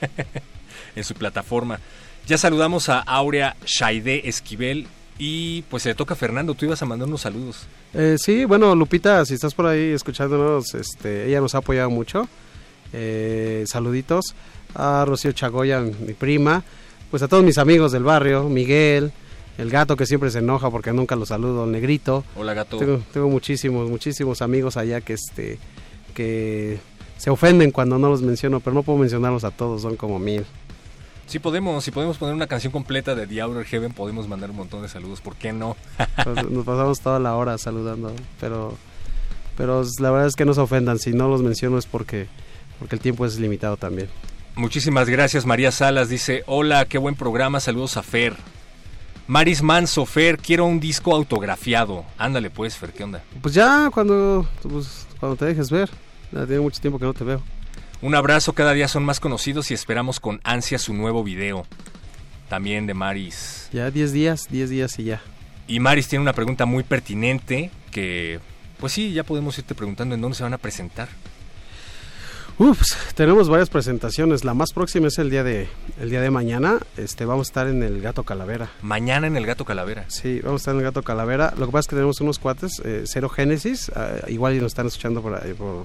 en 0.96 1.04
su 1.04 1.14
plataforma. 1.14 1.80
Ya 2.26 2.38
saludamos 2.38 2.88
a 2.88 2.98
Aurea 3.00 3.56
Shaide 3.64 4.28
Esquivel 4.28 4.86
y 5.18 5.62
pues 5.62 5.82
se 5.82 5.90
le 5.90 5.94
toca 5.94 6.14
a 6.14 6.16
Fernando, 6.16 6.54
tú 6.54 6.66
ibas 6.66 6.82
a 6.82 6.86
mandar 6.86 7.08
unos 7.08 7.22
saludos. 7.22 7.66
Eh, 7.94 8.16
sí, 8.18 8.44
bueno, 8.44 8.74
Lupita, 8.74 9.24
si 9.24 9.34
estás 9.34 9.54
por 9.54 9.66
ahí 9.66 9.92
escuchándonos, 9.92 10.74
este, 10.74 11.28
ella 11.28 11.40
nos 11.40 11.54
ha 11.54 11.58
apoyado 11.58 11.90
mucho. 11.90 12.28
Eh, 12.92 13.64
saluditos 13.66 14.34
a 14.74 15.04
Rocío 15.06 15.32
Chagoya, 15.32 15.80
mi 15.80 16.12
prima, 16.12 16.62
pues 17.10 17.22
a 17.22 17.28
todos 17.28 17.44
mis 17.44 17.58
amigos 17.58 17.92
del 17.92 18.04
barrio, 18.04 18.48
Miguel, 18.48 19.12
el 19.58 19.70
gato 19.70 19.96
que 19.96 20.06
siempre 20.06 20.30
se 20.30 20.38
enoja 20.38 20.70
porque 20.70 20.92
nunca 20.92 21.16
lo 21.16 21.24
saludo, 21.24 21.64
el 21.64 21.72
negrito. 21.72 22.24
Hola 22.36 22.54
gato. 22.54 22.76
Tengo, 22.76 23.00
tengo 23.12 23.28
muchísimos, 23.28 23.88
muchísimos 23.88 24.42
amigos 24.42 24.76
allá 24.76 25.00
que 25.00 25.14
este 25.14 25.58
que 26.14 26.78
se 27.18 27.30
ofenden 27.30 27.70
cuando 27.70 27.98
no 27.98 28.08
los 28.08 28.22
menciono, 28.22 28.60
pero 28.60 28.74
no 28.74 28.82
puedo 28.82 28.98
mencionarlos 28.98 29.44
a 29.44 29.50
todos, 29.50 29.82
son 29.82 29.96
como 29.96 30.18
mil. 30.18 30.44
Si 31.26 31.40
podemos, 31.40 31.82
si 31.82 31.90
podemos 31.90 32.18
poner 32.18 32.34
una 32.34 32.46
canción 32.46 32.72
completa 32.72 33.14
de 33.14 33.26
The 33.26 33.40
Outer 33.40 33.64
Heaven, 33.64 33.92
podemos 33.92 34.28
mandar 34.28 34.50
un 34.50 34.56
montón 34.56 34.82
de 34.82 34.88
saludos, 34.88 35.20
¿por 35.20 35.34
qué 35.34 35.52
no? 35.52 35.76
Nos 36.50 36.64
pasamos 36.64 37.00
toda 37.00 37.18
la 37.18 37.34
hora 37.34 37.58
saludando, 37.58 38.14
pero 38.40 38.76
pero 39.56 39.82
la 40.00 40.10
verdad 40.10 40.28
es 40.28 40.36
que 40.36 40.44
no 40.44 40.54
se 40.54 40.60
ofendan, 40.60 40.98
si 40.98 41.12
no 41.12 41.28
los 41.28 41.42
menciono 41.42 41.78
es 41.78 41.86
porque 41.86 42.28
porque 42.78 42.94
el 42.94 43.00
tiempo 43.00 43.26
es 43.26 43.38
limitado 43.38 43.76
también. 43.76 44.08
Muchísimas 44.54 45.08
gracias, 45.08 45.46
María 45.46 45.72
Salas. 45.72 46.08
Dice, 46.08 46.42
hola, 46.46 46.84
qué 46.86 46.98
buen 46.98 47.14
programa, 47.14 47.60
saludos 47.60 47.96
a 47.96 48.02
Fer. 48.02 48.36
Maris 49.26 49.62
Manso, 49.62 50.06
Fer, 50.06 50.38
quiero 50.38 50.66
un 50.66 50.78
disco 50.78 51.14
autografiado. 51.14 52.04
Ándale 52.16 52.50
pues, 52.50 52.76
Fer, 52.76 52.92
¿qué 52.92 53.02
onda? 53.02 53.22
Pues 53.42 53.54
ya 53.54 53.90
cuando 53.92 54.46
pues, 54.62 55.06
cuando 55.18 55.36
te 55.36 55.46
dejes 55.46 55.70
ver, 55.70 55.90
ya 56.30 56.46
tiene 56.46 56.60
mucho 56.60 56.80
tiempo 56.80 56.98
que 56.98 57.04
no 57.06 57.14
te 57.14 57.24
veo. 57.24 57.42
Un 58.02 58.14
abrazo, 58.14 58.52
cada 58.52 58.74
día 58.74 58.88
son 58.88 59.04
más 59.04 59.20
conocidos 59.20 59.70
y 59.70 59.74
esperamos 59.74 60.20
con 60.20 60.40
ansia 60.44 60.78
su 60.78 60.92
nuevo 60.92 61.24
video. 61.24 61.64
También 62.50 62.86
de 62.86 62.92
Maris. 62.92 63.70
Ya 63.72 63.90
10 63.90 64.12
días, 64.12 64.48
10 64.50 64.70
días 64.70 64.98
y 64.98 65.04
ya. 65.04 65.22
Y 65.66 65.80
Maris 65.80 66.06
tiene 66.06 66.22
una 66.22 66.34
pregunta 66.34 66.66
muy 66.66 66.84
pertinente 66.84 67.70
que, 67.90 68.38
pues 68.78 68.92
sí, 68.92 69.12
ya 69.12 69.24
podemos 69.24 69.58
irte 69.58 69.74
preguntando 69.74 70.14
en 70.14 70.20
dónde 70.20 70.36
se 70.36 70.42
van 70.42 70.52
a 70.52 70.58
presentar. 70.58 71.08
Ups, 72.58 72.96
tenemos 73.14 73.48
varias 73.48 73.70
presentaciones. 73.70 74.44
La 74.44 74.52
más 74.52 74.72
próxima 74.72 75.08
es 75.08 75.18
el 75.18 75.30
día 75.30 75.42
de 75.42 75.68
el 75.98 76.10
día 76.10 76.20
de 76.20 76.30
mañana. 76.30 76.78
Este 76.98 77.24
vamos 77.24 77.48
a 77.48 77.50
estar 77.50 77.66
en 77.66 77.82
el 77.82 78.00
Gato 78.02 78.24
Calavera. 78.24 78.70
Mañana 78.82 79.26
en 79.26 79.36
el 79.36 79.46
Gato 79.46 79.64
Calavera. 79.64 80.04
Sí, 80.08 80.40
vamos 80.42 80.60
a 80.60 80.62
estar 80.62 80.74
en 80.74 80.80
el 80.80 80.84
Gato 80.84 81.02
Calavera. 81.02 81.54
Lo 81.56 81.66
que 81.66 81.72
pasa 81.72 81.80
es 81.80 81.86
que 81.88 81.96
tenemos 81.96 82.20
unos 82.20 82.38
cuates, 82.38 82.80
eh, 82.84 83.04
Cero 83.06 83.30
Génesis, 83.30 83.90
ah, 83.94 84.20
igual 84.28 84.54
y 84.54 84.60
nos 84.60 84.68
están 84.68 84.86
escuchando 84.86 85.20
por, 85.20 85.34
ahí, 85.34 85.52
por, 85.54 85.84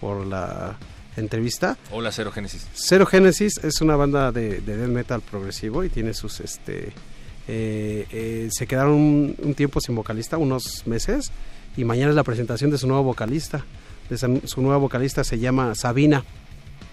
por 0.00 0.26
la 0.26 0.76
entrevista. 1.16 1.76
Hola, 1.90 2.10
Cero 2.12 2.32
Génesis. 2.32 2.66
Cero 2.74 3.06
Génesis 3.06 3.58
es 3.62 3.80
una 3.80 3.96
banda 3.96 4.32
de, 4.32 4.60
de 4.60 4.76
death 4.76 4.88
metal 4.90 5.20
progresivo 5.20 5.84
y 5.84 5.88
tiene 5.88 6.14
sus 6.14 6.40
este 6.40 6.92
eh, 7.48 8.06
eh, 8.12 8.48
se 8.52 8.66
quedaron 8.66 8.92
un, 8.94 9.36
un 9.42 9.54
tiempo 9.54 9.80
sin 9.80 9.94
vocalista, 9.96 10.36
unos 10.38 10.86
meses, 10.86 11.32
y 11.76 11.84
mañana 11.84 12.10
es 12.10 12.16
la 12.16 12.22
presentación 12.22 12.70
de 12.70 12.78
su 12.78 12.86
nuevo 12.86 13.02
vocalista. 13.02 13.64
De 14.08 14.14
esa- 14.16 14.28
su 14.44 14.62
nueva 14.62 14.76
vocalista 14.76 15.24
se 15.24 15.38
llama 15.38 15.74
Sabina 15.74 16.24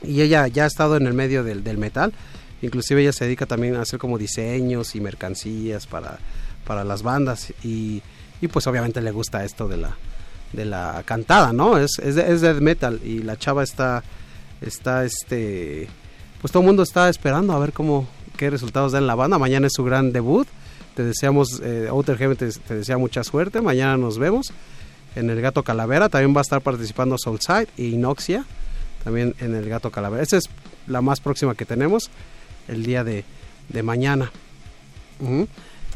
y 0.04 0.22
ella 0.22 0.48
ya 0.48 0.64
ha 0.64 0.68
estado 0.68 0.96
en 0.98 1.06
el 1.08 1.14
medio 1.14 1.44
del, 1.44 1.64
del 1.64 1.78
metal. 1.78 2.14
Inclusive 2.62 3.02
ella 3.02 3.14
se 3.14 3.26
dedica 3.26 3.46
también 3.46 3.76
a 3.76 3.82
hacer 3.82 4.00
como 4.00 4.18
diseños 4.18 4.96
y 4.96 5.02
mercancías 5.02 5.88
para, 5.88 6.20
para 6.66 6.84
las 6.84 7.04
bandas 7.04 7.54
y, 7.64 8.02
y 8.42 8.48
pues 8.48 8.68
obviamente 8.68 9.02
le 9.02 9.12
gusta 9.12 9.46
esto 9.46 9.68
de 9.68 9.78
la, 9.78 9.98
de 10.54 10.66
la 10.66 11.04
cantada, 11.06 11.54
¿no? 11.54 11.78
Es, 11.78 12.00
es, 12.00 12.18
es 12.18 12.42
death 12.42 12.60
metal 12.60 13.00
y 13.04 13.20
la 13.20 13.38
chava 13.38 13.64
está, 13.64 14.04
está 14.62 15.06
este, 15.06 15.88
pues 16.42 16.52
todo 16.52 16.62
el 16.62 16.68
mundo 16.68 16.84
está 16.84 17.10
esperando 17.10 17.54
a 17.54 17.60
ver 17.60 17.74
cómo, 17.74 18.08
qué 18.38 18.50
resultados 18.50 18.92
da 18.94 19.00
en 19.00 19.08
la 19.08 19.16
banda. 19.16 19.38
Mañana 19.38 19.68
es 19.68 19.74
su 19.74 19.84
gran 19.84 20.12
debut. 20.12 20.48
Te 20.96 21.04
deseamos, 21.04 21.62
eh, 21.64 21.88
Outer 21.90 22.18
Heaven 22.18 22.38
te, 22.38 22.52
te 22.52 22.76
desea 22.76 22.98
mucha 22.98 23.24
suerte. 23.24 23.62
Mañana 23.62 23.98
nos 23.98 24.18
vemos. 24.18 24.52
en 25.16 25.30
el 25.30 25.42
Gato 25.42 25.64
Calavera. 25.64 26.10
También 26.10 26.36
va 26.36 26.40
a 26.40 26.42
estar 26.42 26.62
participando 26.62 27.18
Soulside 27.18 27.68
e 27.78 27.86
Inoxia, 27.86 28.46
también 29.04 29.36
en 29.40 29.56
el 29.56 29.68
Gato 29.70 29.92
Calavera. 29.92 30.24
Esa 30.24 30.38
es 30.38 30.50
la 30.88 31.02
más 31.02 31.20
próxima 31.20 31.56
que 31.56 31.66
tenemos, 31.66 32.10
el 32.68 32.84
día 32.84 33.04
de, 33.04 33.26
de 33.70 33.84
mañana. 33.84 34.32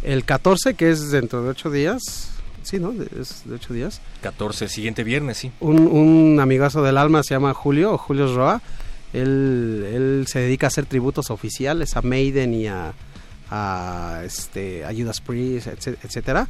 El 0.04 0.26
14, 0.26 0.74
que 0.74 0.92
es 0.92 1.12
dentro 1.12 1.44
de 1.44 1.50
8 1.50 1.72
días. 1.72 2.33
Sí, 2.64 2.80
¿no? 2.80 2.94
Es 3.20 3.44
de 3.46 3.56
8 3.56 3.74
días. 3.74 4.02
14, 4.22 4.68
siguiente 4.70 5.04
viernes, 5.04 5.38
sí. 5.38 5.52
Un, 5.60 5.80
un 5.88 6.40
amigazo 6.40 6.82
del 6.84 6.98
alma 6.98 7.22
se 7.24 7.34
llama 7.36 7.54
Julio, 7.54 7.98
Julio 7.98 8.34
Roa. 8.36 8.62
Él, 9.14 9.86
él 9.94 10.26
se 10.28 10.40
dedica 10.40 10.68
a 10.68 10.70
hacer 10.70 10.86
tributos 10.86 11.30
oficiales 11.30 11.96
a 11.96 12.02
Maiden 12.02 12.54
y 12.54 12.68
a, 12.68 12.94
a, 13.52 14.22
este, 14.26 14.86
a 14.86 14.94
Judas 14.94 15.22
Priest, 15.22 15.68
etc- 15.68 15.98
etcétera. 16.04 16.48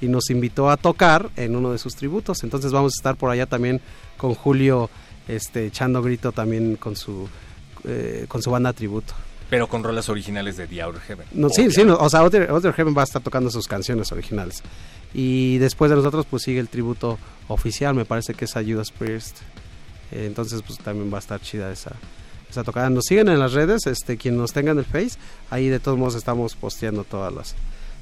Y 0.00 0.08
nos 0.08 0.30
invitó 0.30 0.70
a 0.70 0.76
tocar 0.76 1.30
en 1.36 1.56
uno 1.56 1.72
de 1.72 1.78
sus 1.78 1.94
tributos. 1.94 2.42
Entonces 2.44 2.72
vamos 2.72 2.94
a 2.94 2.96
estar 2.98 3.16
por 3.16 3.30
allá 3.30 3.46
también 3.46 3.80
con 4.16 4.34
Julio 4.34 4.88
este, 5.28 5.66
echando 5.66 6.02
grito 6.02 6.32
también 6.32 6.76
con 6.76 6.96
su, 6.96 7.28
eh, 7.84 8.24
con 8.28 8.42
su 8.42 8.50
banda 8.50 8.72
tributo. 8.72 9.12
Pero 9.48 9.68
con 9.68 9.84
rolas 9.84 10.08
originales 10.08 10.56
de 10.56 10.66
The 10.66 10.82
Outer 10.82 11.00
Heaven. 11.02 11.26
No, 11.32 11.48
sí, 11.50 11.70
sí, 11.70 11.84
no, 11.84 11.94
o 11.96 12.10
sea, 12.10 12.20
Outer, 12.20 12.50
Outer 12.50 12.72
Heaven 12.72 12.96
va 12.96 13.02
a 13.02 13.04
estar 13.04 13.22
tocando 13.22 13.48
sus 13.48 13.68
canciones 13.68 14.10
originales. 14.10 14.60
Y 15.14 15.58
después 15.58 15.90
de 15.90 15.96
nosotros, 15.96 16.26
pues 16.28 16.42
sigue 16.42 16.60
el 16.60 16.68
tributo 16.68 17.18
oficial, 17.48 17.94
me 17.94 18.04
parece 18.04 18.34
que 18.34 18.44
es 18.44 18.56
a 18.56 18.62
Judas 18.62 18.90
Priest. 18.90 19.38
Eh, 20.12 20.26
entonces, 20.26 20.62
pues 20.62 20.78
también 20.78 21.12
va 21.12 21.16
a 21.16 21.20
estar 21.20 21.40
chida 21.40 21.72
esa, 21.72 21.92
esa 22.50 22.64
tocada. 22.64 22.90
Nos 22.90 23.04
siguen 23.04 23.28
en 23.28 23.38
las 23.38 23.52
redes, 23.52 23.86
este, 23.86 24.16
quien 24.16 24.36
nos 24.36 24.52
tenga 24.52 24.72
en 24.72 24.78
el 24.78 24.84
Face, 24.84 25.18
ahí 25.50 25.68
de 25.68 25.80
todos 25.80 25.98
modos 25.98 26.14
estamos 26.14 26.54
posteando 26.54 27.04
todas 27.04 27.32
las, 27.32 27.54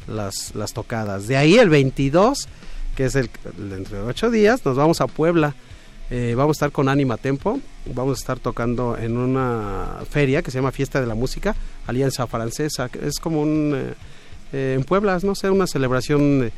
las, 0.07 0.55
las 0.55 0.73
tocadas. 0.73 1.27
De 1.27 1.37
ahí 1.37 1.55
el 1.55 1.69
22, 1.69 2.49
que 2.97 3.07
es 3.07 3.15
el, 3.15 3.31
dentro 3.57 3.99
de 3.99 4.03
8 4.05 4.31
días, 4.31 4.65
nos 4.65 4.77
vamos 4.77 5.01
a 5.01 5.07
Puebla. 5.07 5.55
Eh, 6.11 6.35
vamos 6.37 6.57
a 6.57 6.59
estar 6.59 6.73
con 6.73 6.91
Anima 6.91 7.17
Tempo, 7.17 7.59
vamos 7.87 8.19
a 8.19 8.21
estar 8.21 8.39
tocando 8.39 8.97
en 8.99 9.17
una 9.17 10.01
feria 10.09 10.43
que 10.43 10.51
se 10.51 10.59
llama 10.59 10.71
Fiesta 10.71 11.01
de 11.01 11.07
la 11.07 11.15
Música, 11.15 11.57
Alianza 11.87 12.27
Francesa, 12.27 12.91
que 12.91 13.07
es 13.09 13.19
como 13.19 13.41
un, 13.41 13.95
eh, 14.53 14.75
en 14.77 14.85
Puebla, 14.85 15.19
no 15.23 15.35
sé, 15.35 15.49
una 15.49 15.67
celebración 15.67 16.53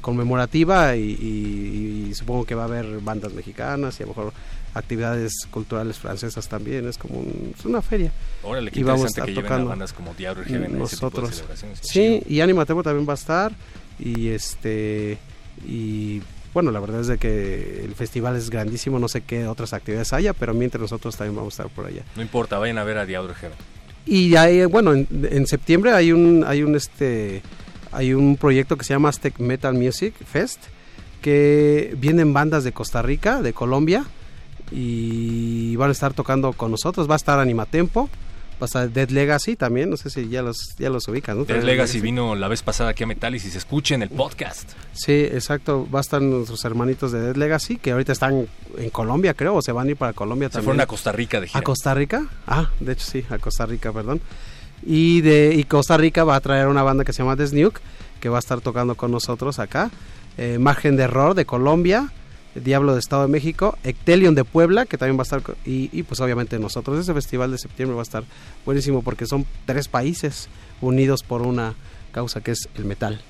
conmemorativa 0.00 0.96
y, 0.96 1.02
y- 1.12 2.06
y 2.10 2.14
supongo 2.14 2.44
que 2.44 2.54
va 2.54 2.62
a 2.62 2.66
haber 2.66 2.98
bandas 3.00 3.32
mexicanas 3.34 3.98
y 4.00 4.02
a 4.02 4.06
lo 4.06 4.10
mejor 4.14 4.32
actividades 4.74 5.32
culturales 5.50 5.98
francesas 5.98 6.48
también, 6.48 6.86
es 6.88 6.98
como 6.98 7.18
un- 7.20 7.54
es 7.58 7.64
una 7.64 7.80
feria. 7.82 8.12
Órale, 8.42 8.70
qué 8.70 8.80
Y 8.80 8.82
vamos 8.82 9.06
a 9.06 9.08
interesante 9.08 9.14
que 9.22 9.30
estar 9.30 9.44
lleven 9.44 9.44
a 9.44 9.48
tocando 9.48 9.68
bandas 9.70 9.92
como 9.92 10.14
Heaven 10.14 10.38
ese 10.42 10.52
tipo 10.54 10.72
de 10.72 10.78
nosotros. 10.78 11.44
Sí, 11.82 12.20
chido. 12.20 12.20
y 12.28 12.40
Anima 12.40 12.64
Tempo 12.66 12.82
también 12.82 13.08
va 13.08 13.12
a 13.12 13.16
estar 13.16 13.52
y 13.98 14.28
este 14.28 15.18
y 15.66 16.20
bueno, 16.52 16.70
la 16.70 16.80
verdad 16.80 17.00
es 17.02 17.06
de 17.06 17.18
que 17.18 17.82
el 17.84 17.94
festival 17.94 18.34
es 18.36 18.48
grandísimo, 18.48 18.98
no 18.98 19.08
sé 19.08 19.20
qué 19.20 19.46
otras 19.46 19.74
actividades 19.74 20.12
haya, 20.14 20.32
pero 20.32 20.54
mientras 20.54 20.80
nosotros 20.80 21.14
también 21.16 21.36
vamos 21.36 21.52
a 21.58 21.62
estar 21.64 21.74
por 21.74 21.84
allá. 21.86 22.02
No 22.16 22.22
importa, 22.22 22.56
vayan 22.58 22.78
a 22.78 22.84
ver 22.84 22.96
a 22.96 23.02
Outer 23.18 23.34
Heaven. 23.36 23.58
Y 24.06 24.36
hay, 24.36 24.64
bueno, 24.64 24.94
en, 24.94 25.06
en 25.30 25.46
septiembre 25.46 25.92
hay 25.92 26.12
un 26.12 26.44
hay 26.46 26.62
un 26.62 26.74
este 26.76 27.42
hay 27.96 28.12
un 28.12 28.36
proyecto 28.36 28.76
que 28.76 28.84
se 28.84 28.92
llama 28.92 29.08
Aztec 29.08 29.38
Metal 29.38 29.72
Music 29.74 30.14
Fest 30.24 30.64
que 31.22 31.94
vienen 31.98 32.32
bandas 32.34 32.62
de 32.62 32.72
Costa 32.72 33.00
Rica, 33.00 33.40
de 33.40 33.52
Colombia 33.54 34.04
y 34.70 35.76
van 35.76 35.88
a 35.88 35.92
estar 35.92 36.12
tocando 36.12 36.52
con 36.52 36.70
nosotros, 36.70 37.08
va 37.08 37.14
a 37.14 37.16
estar 37.16 37.38
Animatempo, 37.38 38.08
va 38.60 38.62
a 38.62 38.64
estar 38.66 38.90
Dead 38.90 39.08
Legacy 39.08 39.56
también, 39.56 39.88
no 39.88 39.96
sé 39.96 40.10
si 40.10 40.28
ya 40.28 40.42
los 40.42 40.76
ya 40.78 40.90
los 40.90 41.08
ubican, 41.08 41.38
¿no? 41.38 41.44
Dead 41.44 41.62
Legacy 41.62 42.00
vino 42.00 42.34
la 42.34 42.48
vez 42.48 42.62
pasada 42.62 42.90
aquí 42.90 43.04
a 43.04 43.06
Metálisis. 43.06 43.56
Escuchen 43.56 44.02
el 44.02 44.10
podcast. 44.10 44.72
Sí, 44.92 45.12
exacto, 45.12 45.88
va 45.92 46.00
a 46.00 46.02
estar 46.02 46.20
nuestros 46.20 46.64
hermanitos 46.64 47.12
de 47.12 47.20
Dead 47.20 47.36
Legacy 47.36 47.76
que 47.76 47.92
ahorita 47.92 48.12
están 48.12 48.46
en 48.76 48.90
Colombia, 48.90 49.34
creo, 49.34 49.54
o 49.54 49.62
se 49.62 49.72
van 49.72 49.88
a 49.88 49.90
ir 49.92 49.96
para 49.96 50.12
Colombia 50.12 50.48
Se 50.48 50.54
también. 50.54 50.64
fueron 50.66 50.80
a 50.82 50.86
Costa 50.86 51.12
Rica 51.12 51.40
de 51.40 51.48
gira. 51.48 51.60
¿A 51.60 51.62
Costa 51.62 51.94
Rica? 51.94 52.26
Ah, 52.46 52.70
de 52.80 52.92
hecho 52.92 53.06
sí, 53.06 53.24
a 53.30 53.38
Costa 53.38 53.64
Rica, 53.66 53.92
perdón. 53.92 54.20
Y 54.84 55.20
de 55.20 55.54
y 55.54 55.64
Costa 55.64 55.96
Rica 55.96 56.24
va 56.24 56.36
a 56.36 56.40
traer 56.40 56.68
una 56.68 56.82
banda 56.82 57.04
que 57.04 57.12
se 57.12 57.22
llama 57.22 57.36
The 57.36 57.46
Snook, 57.46 57.80
que 58.20 58.28
va 58.28 58.36
a 58.36 58.40
estar 58.40 58.60
tocando 58.60 58.94
con 58.94 59.10
nosotros 59.10 59.58
acá. 59.58 59.90
Eh, 60.38 60.58
Margen 60.58 60.96
de 60.96 61.04
Error 61.04 61.34
de 61.34 61.46
Colombia, 61.46 62.12
Diablo 62.54 62.94
de 62.94 63.00
Estado 63.00 63.22
de 63.22 63.28
México, 63.28 63.78
Ectelion 63.84 64.34
de 64.34 64.44
Puebla, 64.44 64.86
que 64.86 64.98
también 64.98 65.18
va 65.18 65.22
a 65.22 65.24
estar, 65.24 65.42
y, 65.64 65.90
y 65.92 66.02
pues 66.02 66.20
obviamente 66.20 66.58
nosotros. 66.58 66.98
Ese 66.98 67.14
festival 67.14 67.50
de 67.50 67.58
septiembre 67.58 67.94
va 67.94 68.02
a 68.02 68.04
estar 68.04 68.24
buenísimo 68.64 69.02
porque 69.02 69.26
son 69.26 69.46
tres 69.64 69.88
países 69.88 70.48
unidos 70.80 71.22
por 71.22 71.42
una 71.42 71.74
causa 72.12 72.40
que 72.40 72.52
es 72.52 72.68
el 72.76 72.84
metal. 72.84 73.20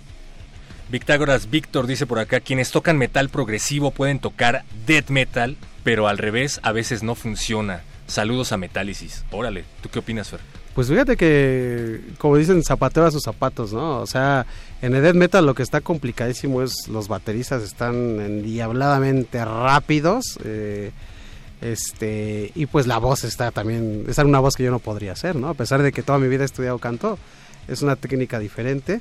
Victágoras 0.89 1.51
Víctor 1.51 1.89
dice 1.89 2.07
por 2.07 2.21
acá, 2.21 2.39
quienes 2.39 2.71
tocan 2.71 2.97
metal 2.97 3.29
progresivo 3.29 3.91
pueden 3.91 4.21
tocar 4.21 4.65
death 4.87 5.11
metal, 5.11 5.57
pero 5.83 6.07
al 6.07 6.19
revés 6.19 6.61
a 6.63 6.71
veces 6.71 7.03
no 7.03 7.17
funciona. 7.17 7.83
Saludos 8.07 8.53
a 8.53 8.57
Metálisis. 8.57 9.25
Órale, 9.33 9.65
¿tú 9.83 9.89
qué 9.89 9.99
opinas, 9.99 10.29
Fer? 10.29 10.41
Pues 10.77 10.89
fíjate 10.89 11.17
que, 11.17 12.03
como 12.19 12.37
dicen, 12.37 12.63
zapateo 12.63 13.07
a 13.07 13.11
sus 13.11 13.23
zapatos, 13.23 13.73
¿no? 13.73 14.01
O 14.01 14.07
sea, 14.07 14.45
en 14.83 14.95
el 14.95 15.03
death 15.03 15.15
metal 15.15 15.47
lo 15.47 15.55
que 15.55 15.63
está 15.63 15.81
complicadísimo 15.81 16.61
es 16.63 16.87
los 16.89 17.09
bateristas 17.09 17.63
están 17.63 18.21
endiabladamente 18.21 19.43
rápidos. 19.43 20.39
eh, 20.45 20.93
este 21.63 22.53
y 22.55 22.67
pues 22.67 22.87
la 22.87 22.99
voz 22.99 23.25
está 23.25 23.51
también, 23.51 24.05
es 24.07 24.19
una 24.19 24.41
voz 24.41 24.55
que 24.55 24.65
yo 24.65 24.71
no 24.71 24.79
podría 24.79 25.13
hacer, 25.13 25.35
¿no? 25.35 25.49
A 25.49 25.55
pesar 25.55 25.83
de 25.83 25.93
que 25.93 26.03
toda 26.03 26.19
mi 26.19 26.29
vida 26.29 26.43
he 26.43 26.45
estudiado 26.45 26.79
canto, 26.79 27.19
es 27.69 27.81
una 27.81 27.97
técnica 27.97 28.39
diferente. 28.39 29.01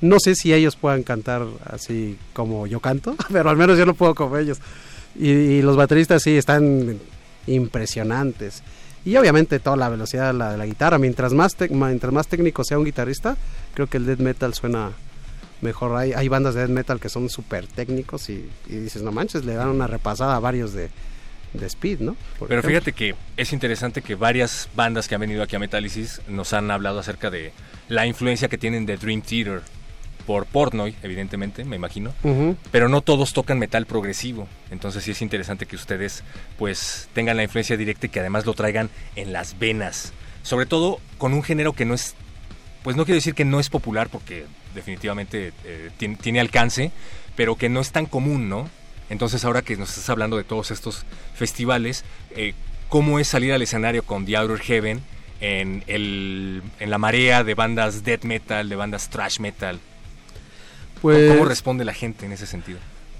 No 0.00 0.20
sé 0.20 0.36
si 0.36 0.54
ellos 0.54 0.76
puedan 0.76 1.02
cantar 1.02 1.44
así 1.66 2.16
como 2.32 2.68
yo 2.68 2.78
canto, 2.78 3.16
pero 3.32 3.50
al 3.50 3.56
menos 3.56 3.76
yo 3.76 3.86
no 3.86 3.94
puedo 3.94 4.14
como 4.14 4.36
ellos. 4.36 4.58
Y 5.16 5.62
los 5.62 5.76
bateristas 5.76 6.22
sí 6.22 6.36
están 6.36 7.00
impresionantes. 7.48 8.62
Y 9.08 9.16
obviamente 9.16 9.58
toda 9.58 9.76
la 9.76 9.88
velocidad 9.88 10.28
de 10.32 10.38
la, 10.38 10.52
de 10.52 10.58
la 10.58 10.66
guitarra. 10.66 10.98
Mientras 10.98 11.32
más, 11.32 11.56
tec- 11.56 11.70
mientras 11.70 12.12
más 12.12 12.28
técnico 12.28 12.62
sea 12.64 12.78
un 12.78 12.84
guitarrista, 12.84 13.36
creo 13.74 13.86
que 13.86 13.96
el 13.96 14.04
death 14.06 14.18
metal 14.18 14.52
suena 14.54 14.90
mejor. 15.62 15.96
Hay, 15.96 16.12
hay 16.12 16.28
bandas 16.28 16.54
de 16.54 16.60
death 16.60 16.70
metal 16.70 17.00
que 17.00 17.08
son 17.08 17.30
súper 17.30 17.66
técnicos 17.66 18.28
y, 18.28 18.48
y 18.68 18.76
dices, 18.76 19.02
no 19.02 19.10
manches, 19.10 19.44
le 19.44 19.54
dan 19.54 19.68
una 19.68 19.86
repasada 19.86 20.36
a 20.36 20.40
varios 20.40 20.72
de, 20.74 20.90
de 21.54 21.66
Speed, 21.66 22.00
¿no? 22.00 22.16
Por 22.38 22.48
Pero 22.48 22.60
ejemplo. 22.60 22.80
fíjate 22.80 22.92
que 22.92 23.14
es 23.36 23.52
interesante 23.52 24.02
que 24.02 24.14
varias 24.14 24.68
bandas 24.76 25.08
que 25.08 25.14
han 25.14 25.22
venido 25.22 25.42
aquí 25.42 25.56
a 25.56 25.58
Metálisis 25.58 26.20
nos 26.28 26.52
han 26.52 26.70
hablado 26.70 26.98
acerca 26.98 27.30
de 27.30 27.52
la 27.88 28.06
influencia 28.06 28.48
que 28.48 28.58
tienen 28.58 28.84
de 28.84 28.98
Dream 28.98 29.22
Theater 29.22 29.62
por 30.28 30.44
Portnoy, 30.44 30.94
evidentemente, 31.02 31.64
me 31.64 31.76
imagino. 31.76 32.12
Pero 32.70 32.90
no 32.90 33.00
todos 33.00 33.32
tocan 33.32 33.58
metal 33.58 33.86
progresivo. 33.86 34.46
Entonces 34.70 35.02
sí 35.02 35.12
es 35.12 35.22
interesante 35.22 35.64
que 35.64 35.74
ustedes 35.74 36.22
pues 36.58 37.08
tengan 37.14 37.38
la 37.38 37.44
influencia 37.44 37.78
directa 37.78 38.04
y 38.04 38.08
que 38.10 38.20
además 38.20 38.44
lo 38.44 38.52
traigan 38.52 38.90
en 39.16 39.32
las 39.32 39.58
venas. 39.58 40.12
Sobre 40.42 40.66
todo 40.66 41.00
con 41.16 41.32
un 41.32 41.42
género 41.42 41.72
que 41.72 41.86
no 41.86 41.94
es, 41.94 42.14
pues 42.82 42.94
no 42.94 43.06
quiero 43.06 43.14
decir 43.14 43.34
que 43.34 43.46
no 43.46 43.58
es 43.58 43.70
popular 43.70 44.10
porque 44.10 44.44
definitivamente 44.74 45.54
eh, 45.64 45.88
tiene, 45.96 46.16
tiene 46.16 46.40
alcance, 46.40 46.92
pero 47.34 47.56
que 47.56 47.70
no 47.70 47.80
es 47.80 47.90
tan 47.90 48.04
común, 48.04 48.50
¿no? 48.50 48.68
Entonces 49.08 49.46
ahora 49.46 49.62
que 49.62 49.78
nos 49.78 49.88
estás 49.88 50.10
hablando 50.10 50.36
de 50.36 50.44
todos 50.44 50.70
estos 50.70 51.06
festivales, 51.36 52.04
eh, 52.36 52.52
¿cómo 52.90 53.18
es 53.18 53.28
salir 53.28 53.54
al 53.54 53.62
escenario 53.62 54.02
con 54.02 54.26
The 54.26 54.36
Outer 54.36 54.58
Heaven 54.58 55.00
en, 55.40 55.84
el, 55.86 56.62
en 56.80 56.90
la 56.90 56.98
marea 56.98 57.44
de 57.44 57.54
bandas 57.54 58.04
death 58.04 58.24
metal, 58.24 58.68
de 58.68 58.76
bandas 58.76 59.08
thrash 59.08 59.40
metal? 59.40 59.80
Pues- 61.02 61.32
¿Cómo 61.32 61.44
responde 61.44 61.84
la 61.84 61.94
gente 61.94 62.26
en 62.26 62.32
ese 62.32 62.46
sentido? 62.46 62.78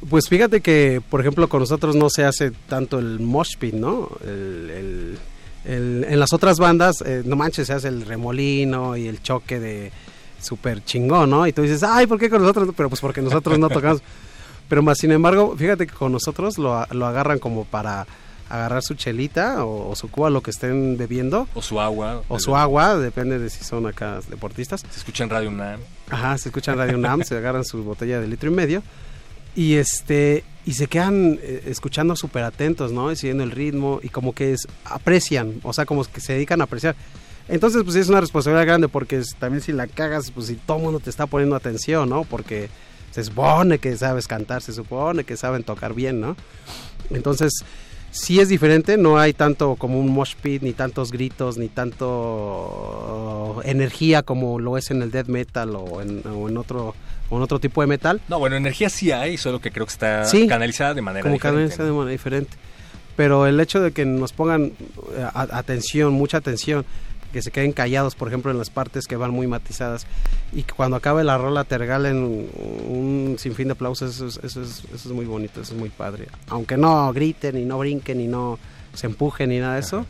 Pues 0.08 0.28
fíjate 0.28 0.60
que, 0.60 1.00
por 1.10 1.20
ejemplo, 1.20 1.48
con 1.48 1.60
nosotros 1.60 1.96
no 1.96 2.08
se 2.08 2.24
hace 2.24 2.50
tanto 2.68 2.98
el 2.98 3.18
mosh 3.20 3.56
pit, 3.58 3.74
¿no? 3.74 4.08
El- 4.24 4.70
el- 4.70 5.18
el- 5.64 6.06
en 6.08 6.20
las 6.20 6.32
otras 6.32 6.58
bandas, 6.58 7.02
eh, 7.04 7.22
no 7.24 7.34
manches, 7.36 7.66
se 7.66 7.72
hace 7.72 7.88
el 7.88 8.06
remolino 8.06 8.96
y 8.96 9.08
el 9.08 9.20
choque 9.22 9.58
de 9.58 9.90
súper 10.40 10.84
chingón, 10.84 11.30
¿no? 11.30 11.46
Y 11.48 11.52
tú 11.52 11.62
dices, 11.62 11.82
ay, 11.82 12.06
¿por 12.06 12.18
qué 12.18 12.30
con 12.30 12.40
nosotros? 12.42 12.68
no?". 12.68 12.72
Pero 12.72 12.88
pues 12.88 13.00
porque 13.00 13.20
nosotros 13.22 13.58
no 13.58 13.68
tocamos. 13.68 14.00
Pero 14.68 14.82
más 14.82 14.98
sin 14.98 15.10
embargo, 15.12 15.56
fíjate 15.56 15.86
que 15.86 15.94
con 15.94 16.12
nosotros 16.12 16.58
lo, 16.58 16.86
lo 16.92 17.06
agarran 17.06 17.38
como 17.38 17.64
para 17.64 18.06
agarrar 18.48 18.82
su 18.82 18.94
chelita 18.94 19.64
o, 19.64 19.90
o 19.90 19.96
su 19.96 20.10
cuba, 20.10 20.30
lo 20.30 20.42
que 20.42 20.50
estén 20.50 20.96
bebiendo. 20.96 21.48
O 21.54 21.62
su 21.62 21.80
agua. 21.80 22.22
O 22.28 22.38
su 22.38 22.56
agua, 22.56 22.96
depende 22.98 23.38
de 23.38 23.50
si 23.50 23.64
son 23.64 23.86
acá 23.86 24.20
deportistas. 24.28 24.82
Se 24.90 24.98
escucha 24.98 25.24
en 25.24 25.30
Radio 25.30 25.48
UNAM. 25.50 25.80
Ajá, 26.10 26.38
se 26.38 26.48
escuchan 26.48 26.76
Radio 26.78 26.96
Nam, 26.98 27.22
se 27.24 27.36
agarran 27.36 27.64
su 27.64 27.82
botella 27.84 28.20
de 28.20 28.26
litro 28.28 28.50
y 28.50 28.54
medio 28.54 28.82
y 29.54 29.74
este 29.74 30.44
y 30.64 30.74
se 30.74 30.86
quedan 30.86 31.38
eh, 31.42 31.62
escuchando 31.66 32.14
súper 32.16 32.44
atentos, 32.44 32.92
¿no? 32.92 33.10
Y 33.10 33.16
siguiendo 33.16 33.42
el 33.44 33.50
ritmo 33.50 34.00
y 34.02 34.08
como 34.10 34.34
que 34.34 34.52
es, 34.52 34.68
aprecian, 34.84 35.60
o 35.62 35.72
sea, 35.72 35.86
como 35.86 36.04
que 36.04 36.20
se 36.20 36.34
dedican 36.34 36.60
a 36.60 36.64
apreciar. 36.64 36.94
Entonces, 37.48 37.82
pues 37.82 37.96
es 37.96 38.08
una 38.10 38.20
responsabilidad 38.20 38.66
grande 38.66 38.88
porque 38.88 39.16
es- 39.16 39.34
también 39.38 39.62
si 39.62 39.72
la 39.72 39.86
cagas, 39.86 40.30
pues 40.30 40.48
si 40.48 40.56
todo 40.56 40.76
el 40.76 40.82
mundo 40.84 41.00
te 41.00 41.08
está 41.08 41.26
poniendo 41.26 41.56
atención, 41.56 42.08
¿no? 42.10 42.24
Porque 42.24 42.68
se 43.10 43.24
supone 43.24 43.78
que 43.78 43.96
sabes 43.96 44.26
cantar, 44.28 44.60
se 44.60 44.74
supone 44.74 45.24
que 45.24 45.36
saben 45.38 45.64
tocar 45.64 45.94
bien, 45.94 46.20
¿no? 46.20 46.36
Entonces, 47.10 47.52
sí 48.10 48.40
es 48.40 48.48
diferente, 48.48 48.96
no 48.96 49.18
hay 49.18 49.32
tanto 49.32 49.76
como 49.76 49.98
un 50.00 50.10
mosh 50.10 50.34
pit, 50.40 50.62
ni 50.62 50.72
tantos 50.72 51.12
gritos, 51.12 51.58
ni 51.58 51.68
tanto 51.68 53.60
energía 53.64 54.22
como 54.22 54.58
lo 54.58 54.76
es 54.78 54.90
en 54.90 55.02
el 55.02 55.10
death 55.10 55.28
metal 55.28 55.74
o 55.76 56.00
en, 56.02 56.22
o 56.26 56.48
en 56.48 56.56
otro 56.56 56.94
con 57.28 57.42
otro 57.42 57.58
tipo 57.60 57.82
de 57.82 57.86
metal. 57.86 58.20
No, 58.28 58.38
bueno, 58.38 58.56
energía 58.56 58.88
sí 58.88 59.12
hay, 59.12 59.36
solo 59.36 59.60
que 59.60 59.70
creo 59.70 59.84
que 59.84 59.92
está 59.92 60.24
Sí, 60.24 60.46
canalizada 60.46 60.94
de 60.94 61.02
manera 61.02 61.22
como 61.22 61.34
diferente. 61.34 61.58
canalizada 61.58 61.84
¿no? 61.88 61.92
de 61.92 61.98
manera 61.98 62.12
diferente. 62.12 62.56
Pero 63.16 63.46
el 63.46 63.60
hecho 63.60 63.80
de 63.80 63.90
que 63.92 64.06
nos 64.06 64.32
pongan 64.32 64.72
eh, 65.14 65.26
atención, 65.34 66.14
mucha 66.14 66.38
atención, 66.38 66.86
que 67.32 67.42
se 67.42 67.50
queden 67.50 67.72
callados, 67.72 68.14
por 68.14 68.28
ejemplo, 68.28 68.50
en 68.50 68.58
las 68.58 68.70
partes 68.70 69.06
que 69.06 69.16
van 69.16 69.30
muy 69.30 69.46
matizadas, 69.46 70.06
y 70.52 70.62
cuando 70.62 70.96
acabe 70.96 71.24
la 71.24 71.38
rola 71.38 71.64
te 71.64 71.78
regalen 71.78 72.16
un, 72.16 73.36
sinfín 73.38 73.68
de 73.68 73.72
aplausos, 73.72 74.14
eso 74.14 74.26
es, 74.26 74.36
eso, 74.44 74.62
es, 74.62 74.84
eso 74.94 75.08
es 75.08 75.14
muy 75.14 75.26
bonito, 75.26 75.60
eso 75.60 75.74
es 75.74 75.78
muy 75.78 75.90
padre. 75.90 76.26
Aunque 76.48 76.76
no 76.76 77.12
griten 77.12 77.58
y 77.58 77.64
no 77.64 77.78
brinquen 77.78 78.20
y 78.20 78.26
no 78.26 78.58
se 78.94 79.06
empujen 79.06 79.50
ni 79.50 79.58
nada 79.58 79.74
de 79.74 79.80
eso, 79.80 80.06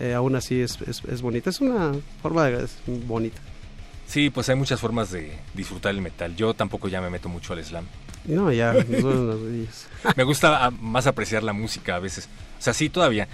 eh, 0.00 0.14
aún 0.14 0.36
así 0.36 0.60
es, 0.60 0.80
es, 0.82 1.02
es 1.04 1.22
bonito. 1.22 1.50
Es 1.50 1.60
una 1.60 1.92
forma 2.22 2.46
de, 2.46 2.64
es 2.64 2.76
bonita. 2.86 3.40
Sí, 4.06 4.30
pues 4.30 4.48
hay 4.48 4.56
muchas 4.56 4.80
formas 4.80 5.10
de 5.10 5.32
disfrutar 5.54 5.94
el 5.94 6.00
metal. 6.00 6.34
Yo 6.34 6.54
tampoco 6.54 6.88
ya 6.88 7.00
me 7.00 7.10
meto 7.10 7.28
mucho 7.28 7.52
al 7.52 7.62
slam. 7.62 7.86
No, 8.24 8.50
ya. 8.50 8.74
Me 10.16 10.24
gusta 10.24 10.66
ah, 10.66 10.70
más 10.70 11.06
apreciar 11.06 11.42
la 11.42 11.52
música 11.52 11.96
a 11.96 11.98
veces. 11.98 12.28
O 12.58 12.62
sea, 12.62 12.72
sí, 12.72 12.88
todavía. 12.88 13.28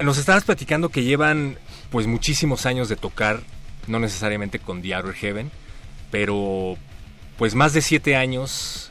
Nos 0.00 0.16
estabas 0.18 0.44
platicando 0.44 0.90
que 0.90 1.02
llevan 1.02 1.58
pues 1.90 2.06
muchísimos 2.06 2.66
años 2.66 2.88
de 2.88 2.96
tocar, 2.96 3.40
no 3.88 3.98
necesariamente 3.98 4.60
con 4.60 4.80
The 4.80 4.94
Outer 4.94 5.14
Heaven, 5.14 5.50
pero 6.10 6.76
pues 7.36 7.54
más 7.54 7.72
de 7.72 7.82
siete 7.82 8.14
años 8.14 8.90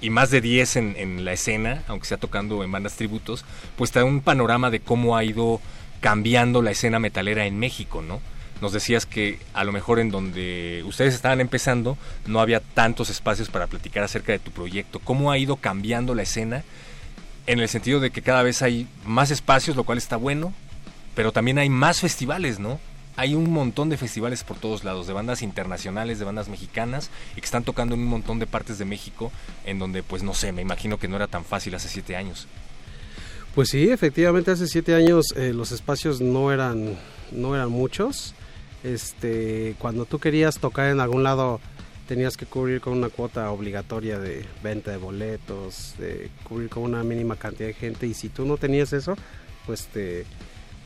y 0.00 0.10
más 0.10 0.30
de 0.30 0.40
diez 0.40 0.76
en, 0.76 0.96
en 0.96 1.24
la 1.24 1.32
escena, 1.32 1.84
aunque 1.86 2.06
sea 2.06 2.16
tocando 2.16 2.64
en 2.64 2.72
bandas 2.72 2.96
tributos, 2.96 3.44
pues 3.76 3.92
te 3.92 4.00
da 4.00 4.04
un 4.04 4.20
panorama 4.20 4.70
de 4.70 4.80
cómo 4.80 5.16
ha 5.16 5.22
ido 5.22 5.60
cambiando 6.00 6.60
la 6.60 6.72
escena 6.72 6.98
metalera 6.98 7.46
en 7.46 7.58
México, 7.58 8.02
¿no? 8.02 8.20
Nos 8.60 8.72
decías 8.72 9.06
que 9.06 9.38
a 9.52 9.64
lo 9.64 9.72
mejor 9.72 9.98
en 9.98 10.10
donde 10.10 10.82
ustedes 10.86 11.14
estaban 11.14 11.40
empezando 11.40 11.96
no 12.26 12.40
había 12.40 12.60
tantos 12.60 13.10
espacios 13.10 13.48
para 13.48 13.66
platicar 13.66 14.04
acerca 14.04 14.32
de 14.32 14.38
tu 14.38 14.50
proyecto. 14.50 14.98
¿Cómo 14.98 15.30
ha 15.30 15.38
ido 15.38 15.56
cambiando 15.56 16.14
la 16.14 16.22
escena? 16.22 16.64
En 17.46 17.60
el 17.60 17.68
sentido 17.68 18.00
de 18.00 18.10
que 18.10 18.22
cada 18.22 18.42
vez 18.42 18.62
hay 18.62 18.86
más 19.04 19.30
espacios, 19.30 19.76
lo 19.76 19.84
cual 19.84 19.98
está 19.98 20.16
bueno, 20.16 20.52
pero 21.14 21.32
también 21.32 21.58
hay 21.58 21.68
más 21.68 22.00
festivales, 22.00 22.58
¿no? 22.58 22.80
Hay 23.16 23.34
un 23.34 23.50
montón 23.50 23.90
de 23.90 23.96
festivales 23.96 24.42
por 24.42 24.56
todos 24.56 24.82
lados, 24.82 25.06
de 25.06 25.12
bandas 25.12 25.42
internacionales, 25.42 26.18
de 26.18 26.24
bandas 26.24 26.48
mexicanas, 26.48 27.10
y 27.36 27.40
que 27.40 27.44
están 27.44 27.62
tocando 27.62 27.94
en 27.94 28.00
un 28.00 28.08
montón 28.08 28.38
de 28.38 28.46
partes 28.46 28.78
de 28.78 28.84
México, 28.84 29.30
en 29.64 29.78
donde, 29.78 30.02
pues 30.02 30.22
no 30.22 30.34
sé, 30.34 30.52
me 30.52 30.62
imagino 30.62 30.98
que 30.98 31.06
no 31.06 31.16
era 31.16 31.28
tan 31.28 31.44
fácil 31.44 31.74
hace 31.74 31.88
siete 31.88 32.16
años. 32.16 32.48
Pues 33.54 33.68
sí, 33.68 33.88
efectivamente 33.90 34.50
hace 34.50 34.66
siete 34.66 34.96
años 34.96 35.26
eh, 35.36 35.52
los 35.52 35.70
espacios 35.70 36.20
no 36.20 36.50
eran, 36.50 36.96
no 37.30 37.54
eran 37.54 37.68
muchos. 37.68 38.34
Este, 38.82 39.76
cuando 39.78 40.06
tú 40.06 40.18
querías 40.18 40.58
tocar 40.58 40.90
en 40.90 40.98
algún 40.98 41.22
lado 41.22 41.60
tenías 42.06 42.36
que 42.36 42.46
cubrir 42.46 42.80
con 42.80 42.94
una 42.94 43.08
cuota 43.08 43.50
obligatoria 43.50 44.18
de 44.18 44.44
venta 44.62 44.90
de 44.90 44.96
boletos, 44.96 45.94
de 45.98 46.30
cubrir 46.48 46.68
con 46.68 46.82
una 46.82 47.02
mínima 47.02 47.36
cantidad 47.36 47.68
de 47.68 47.74
gente 47.74 48.06
y 48.06 48.14
si 48.14 48.28
tú 48.28 48.44
no 48.44 48.56
tenías 48.56 48.92
eso, 48.92 49.16
pues 49.66 49.86
te 49.86 50.24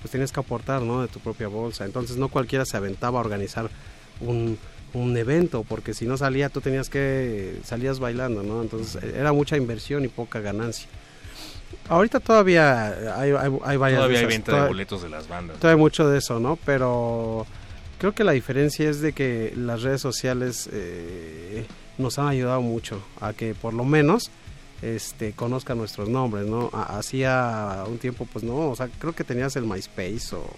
pues 0.01 0.13
tenías 0.13 0.31
que 0.31 0.39
aportar, 0.39 0.83
¿no? 0.83 1.03
De 1.03 1.09
tu 1.09 1.19
propia 1.19 1.49
bolsa. 1.49 1.85
Entonces 1.85 2.17
no 2.17 2.29
cualquiera 2.29 2.65
se 2.65 2.77
aventaba 2.77 3.19
a 3.19 3.21
organizar 3.21 3.69
un, 4.21 4.57
un 4.95 5.17
evento 5.17 5.65
porque 5.69 5.93
si 5.93 6.07
no 6.07 6.17
salía 6.17 6.49
tú 6.49 6.61
tenías 6.61 6.89
que 6.89 7.59
salías 7.65 7.99
bailando, 7.99 8.43
¿no? 8.43 8.63
Entonces 8.63 9.03
era 9.03 9.33
mucha 9.33 9.57
inversión 9.57 10.05
y 10.05 10.09
poca 10.09 10.41
ganancia. 10.41 10.89
Ahorita 11.89 12.21
todavía 12.21 13.19
hay, 13.21 13.33
hay, 13.33 13.59
hay 13.65 13.77
varias 13.77 13.99
Todavía 13.99 14.21
hay 14.21 14.27
venta 14.27 14.63
de 14.63 14.69
boletos 14.69 15.03
de 15.03 15.09
las 15.09 15.29
bandas. 15.29 15.59
Todavía 15.59 15.77
hay 15.77 15.81
mucho 15.81 16.09
de 16.09 16.19
eso, 16.19 16.39
¿no? 16.39 16.57
Pero 16.65 17.47
creo 17.99 18.15
que 18.15 18.25
la 18.25 18.33
diferencia 18.33 18.89
es 18.89 19.01
de 19.01 19.13
que 19.13 19.53
las 19.57 19.83
redes 19.83 20.01
sociales 20.01 20.69
eh, 20.73 21.67
nos 21.99 22.19
han 22.19 22.29
ayudado 22.29 22.61
mucho 22.63 23.03
a 23.21 23.33
que 23.33 23.55
por 23.55 23.75
lo 23.75 23.85
menos 23.85 24.31
este 24.83 25.33
conozcan 25.33 25.79
nuestros 25.79 26.09
nombres, 26.09 26.47
¿no? 26.47 26.71
Hacía 26.73 27.85
un 27.89 27.99
tiempo, 27.99 28.27
pues 28.33 28.45
no, 28.45 28.71
o 28.71 28.77
sea, 28.77 28.89
creo 28.99 29.13
que 29.15 29.25
tenías 29.25 29.57
el 29.57 29.65
MySpace 29.65 30.35
o... 30.37 30.49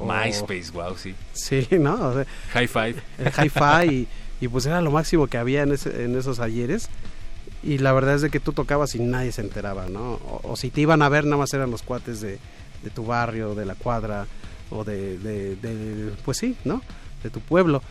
o- 0.00 0.06
MySpace, 0.06 0.70
wow, 0.72 0.96
sí. 0.96 1.14
Sí, 1.32 1.66
¿no? 1.78 1.94
O 1.94 2.14
sea, 2.14 2.26
High 2.52 2.66
Five. 2.68 2.96
el 3.18 3.28
hi-fi 3.28 3.86
y, 3.92 4.08
y, 4.44 4.48
pues 4.48 4.66
era 4.66 4.80
lo 4.80 4.90
máximo 4.90 5.26
que 5.28 5.38
había 5.38 5.62
en, 5.62 5.72
ese- 5.72 6.04
en 6.04 6.16
esos 6.18 6.40
ayeres 6.40 6.88
y 7.62 7.78
la 7.78 7.92
verdad 7.92 8.14
es 8.14 8.22
de 8.22 8.30
que 8.30 8.40
tú 8.40 8.52
tocabas 8.52 8.94
y 8.94 9.00
nadie 9.00 9.32
se 9.32 9.42
enteraba, 9.42 9.86
¿no? 9.88 10.14
O, 10.14 10.40
o 10.44 10.56
si 10.56 10.70
te 10.70 10.80
iban 10.80 11.02
a 11.02 11.08
ver 11.08 11.24
nada 11.24 11.36
más 11.36 11.52
eran 11.52 11.70
los 11.70 11.82
cuates 11.82 12.20
de, 12.20 12.38
de 12.82 12.90
tu 12.90 13.04
barrio, 13.04 13.54
de 13.54 13.66
la 13.66 13.74
cuadra 13.74 14.26
o 14.70 14.84
de, 14.84 15.18
de- 15.18 15.56
de- 15.56 16.12
pues 16.24 16.38
sí, 16.38 16.56
¿no? 16.64 16.82
De 17.22 17.30
tu 17.30 17.40
pueblo 17.40 17.82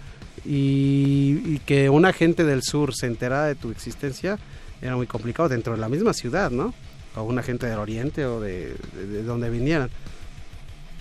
y, 0.46 1.42
y 1.46 1.62
que 1.66 1.90
una 1.90 2.14
gente 2.14 2.44
del 2.46 2.64
sur 2.64 2.96
se 2.96 3.06
enterara 3.08 3.46
de 3.46 3.56
tu 3.56 3.72
existencia 3.72 4.40
era 4.82 4.96
muy 4.96 5.06
complicado 5.08 5.50
dentro 5.50 5.74
de 5.74 5.80
la 5.80 5.90
misma 5.90 6.14
ciudad, 6.14 6.50
¿no? 6.52 6.74
O 7.16 7.24
una 7.24 7.44
gente 7.44 7.68
del 7.68 7.80
oriente 7.80 8.26
o 8.26 8.40
de, 8.40 8.76
de- 8.96 9.08
de 9.08 9.24
donde 9.24 9.50
vinieran. 9.50 9.90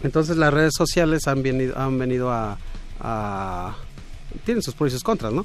Entonces 0.03 0.37
las 0.37 0.53
redes 0.53 0.73
sociales 0.77 1.27
han 1.27 1.43
venido, 1.43 1.77
han 1.79 1.99
venido 1.99 2.31
a, 2.31 2.59
a- 3.01 3.77
tienen 4.45 4.63
sus 4.63 4.75
pros 4.75 4.89
y 4.91 4.93
sus 4.93 5.03
contras, 5.03 5.33
¿no? 5.33 5.45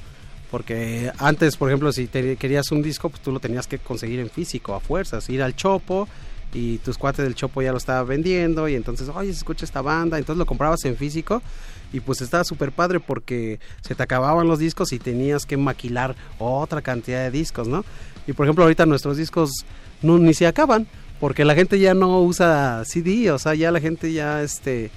Porque 0.52 1.12
antes, 1.18 1.58
por 1.58 1.70
ejemplo, 1.70 1.92
si 1.92 2.06
te- 2.08 2.36
querías 2.36 2.72
un 2.72 2.82
disco, 2.84 3.10
pues 3.10 3.22
tú 3.24 3.32
lo 3.32 3.40
tenías 3.40 3.66
que 3.68 3.80
conseguir 3.80 4.20
en 4.20 4.30
físico, 4.30 4.76
a 4.76 4.80
fuerzas, 4.80 5.28
ir 5.30 5.42
al 5.42 5.56
Chopo 5.56 6.08
y 6.54 6.78
tus 6.80 6.98
cuates 6.98 7.26
del 7.26 7.36
Chopo 7.36 7.62
ya 7.62 7.72
lo 7.72 7.78
estaban 7.78 8.08
vendiendo 8.08 8.68
y 8.68 8.76
entonces, 8.76 9.10
oye, 9.10 9.32
se 9.32 9.40
escucha 9.40 9.66
esta 9.66 9.82
banda, 9.82 10.18
entonces 10.18 10.38
lo 10.38 10.46
comprabas 10.46 10.86
en 10.86 10.96
físico 10.96 11.42
y 11.92 12.00
pues 12.00 12.22
estaba 12.22 12.44
súper 12.44 12.72
padre 12.72 13.00
porque 13.00 13.60
se 13.82 13.96
te 13.96 14.04
acababan 14.04 14.48
los 14.48 14.60
discos 14.60 14.94
y 14.94 15.00
tenías 15.00 15.46
que 15.46 15.58
maquilar 15.58 16.16
otra 16.40 16.82
cantidad 16.82 17.24
de 17.24 17.32
discos, 17.32 17.68
¿no? 17.68 17.84
Y 18.28 18.34
por 18.34 18.46
ejemplo, 18.46 18.64
ahorita 18.64 18.86
nuestros 18.86 19.18
discos 19.18 19.52
no, 20.02 20.18
ni 20.18 20.34
se 20.34 20.48
acaban 20.48 20.88
porque 21.20 21.46
la 21.46 21.56
gente 21.56 21.80
ya 21.80 21.94
no 21.94 22.22
usa 22.22 22.84
CD, 22.86 23.32
o 23.32 23.40
sea, 23.40 23.56
ya 23.56 23.72
la 23.72 23.80
gente 23.80 24.12
ya, 24.12 24.42
este, 24.44 24.92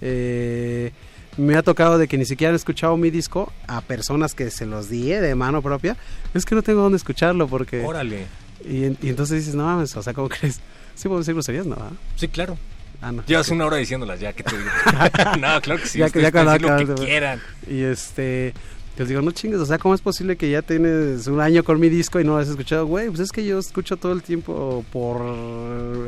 eh, 0.00 0.92
me 1.36 1.56
ha 1.56 1.62
tocado 1.62 1.98
de 1.98 2.08
que 2.08 2.18
ni 2.18 2.24
siquiera 2.24 2.50
han 2.50 2.56
escuchado 2.56 2.96
mi 2.96 3.10
disco 3.10 3.52
a 3.66 3.80
personas 3.80 4.34
que 4.34 4.50
se 4.50 4.66
los 4.66 4.88
di 4.88 5.10
de 5.10 5.34
mano 5.34 5.62
propia. 5.62 5.96
Es 6.34 6.44
que 6.44 6.54
no 6.54 6.62
tengo 6.62 6.80
dónde 6.80 6.96
escucharlo 6.96 7.46
porque... 7.46 7.84
Órale. 7.84 8.26
Y, 8.64 8.86
y 8.86 9.10
entonces 9.10 9.38
dices, 9.38 9.54
no 9.54 9.64
mames, 9.64 9.96
o 9.96 10.02
sea, 10.02 10.14
¿cómo 10.14 10.28
crees? 10.28 10.60
Sí 10.98 11.06
puedo 11.06 11.20
decir 11.20 11.34
groserías, 11.34 11.64
¿no? 11.64 11.76
¿Ah? 11.78 11.90
Sí, 12.16 12.26
claro. 12.26 12.58
Ah, 13.00 13.12
no. 13.12 13.24
Llevas 13.24 13.48
una 13.50 13.66
hora 13.66 13.76
diciéndolas 13.76 14.18
ya, 14.18 14.32
que 14.32 14.42
te 14.42 14.56
digo? 14.58 14.68
no, 15.40 15.60
claro 15.60 15.80
que 15.80 15.86
sí. 15.86 15.98
Ya- 16.00 16.08
decir 16.08 16.34
lo 16.62 16.76
que 16.96 17.04
quieran. 17.04 17.40
Y 17.68 17.82
este, 17.82 18.52
les 18.98 19.08
digo, 19.08 19.22
no 19.22 19.30
chingues, 19.30 19.60
o 19.60 19.66
sea, 19.66 19.78
¿cómo 19.78 19.94
es 19.94 20.00
posible 20.00 20.36
que 20.36 20.50
ya 20.50 20.62
tienes 20.62 21.28
un 21.28 21.40
año 21.40 21.62
con 21.62 21.78
mi 21.78 21.88
disco 21.88 22.18
y 22.18 22.24
no 22.24 22.32
lo 22.32 22.38
has 22.38 22.48
escuchado? 22.48 22.86
Güey, 22.86 23.08
pues 23.08 23.20
es 23.20 23.30
que 23.30 23.44
yo 23.46 23.60
escucho 23.60 23.96
todo 23.96 24.10
el 24.12 24.22
tiempo 24.24 24.84
por 24.92 25.22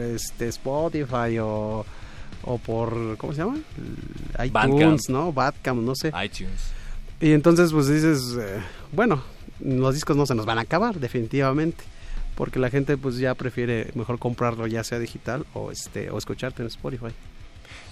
este 0.01 0.49
Spotify 0.49 1.39
o, 1.41 1.87
o 2.43 2.59
por, 2.59 3.17
¿cómo 3.17 3.33
se 3.33 3.39
llama? 3.43 3.59
iTunes, 4.45 4.53
Bandcamp. 4.53 5.01
¿no? 5.09 5.33
Badcamp, 5.33 5.83
no 5.83 5.95
sé. 5.95 6.09
iTunes. 6.25 6.73
Y 7.21 7.31
entonces 7.33 7.73
pues 7.73 7.87
dices, 7.87 8.37
eh, 8.41 8.61
bueno, 8.91 9.23
los 9.61 9.95
discos 9.95 10.17
no 10.17 10.27
se 10.27 10.35
nos 10.35 10.47
van 10.47 10.59
a 10.59 10.63
acabar, 10.63 10.99
definitivamente. 10.99 11.85
Porque 12.41 12.59
la 12.59 12.71
gente 12.71 12.97
pues 12.97 13.19
ya 13.19 13.35
prefiere 13.35 13.91
mejor 13.93 14.19
comprarlo 14.19 14.67
ya 14.67 14.83
sea 14.83 14.99
digital 14.99 15.45
o 15.53 15.71
este 15.71 16.09
o 16.09 16.17
escucharte 16.17 16.63
en 16.63 16.69
Spotify. 16.69 17.13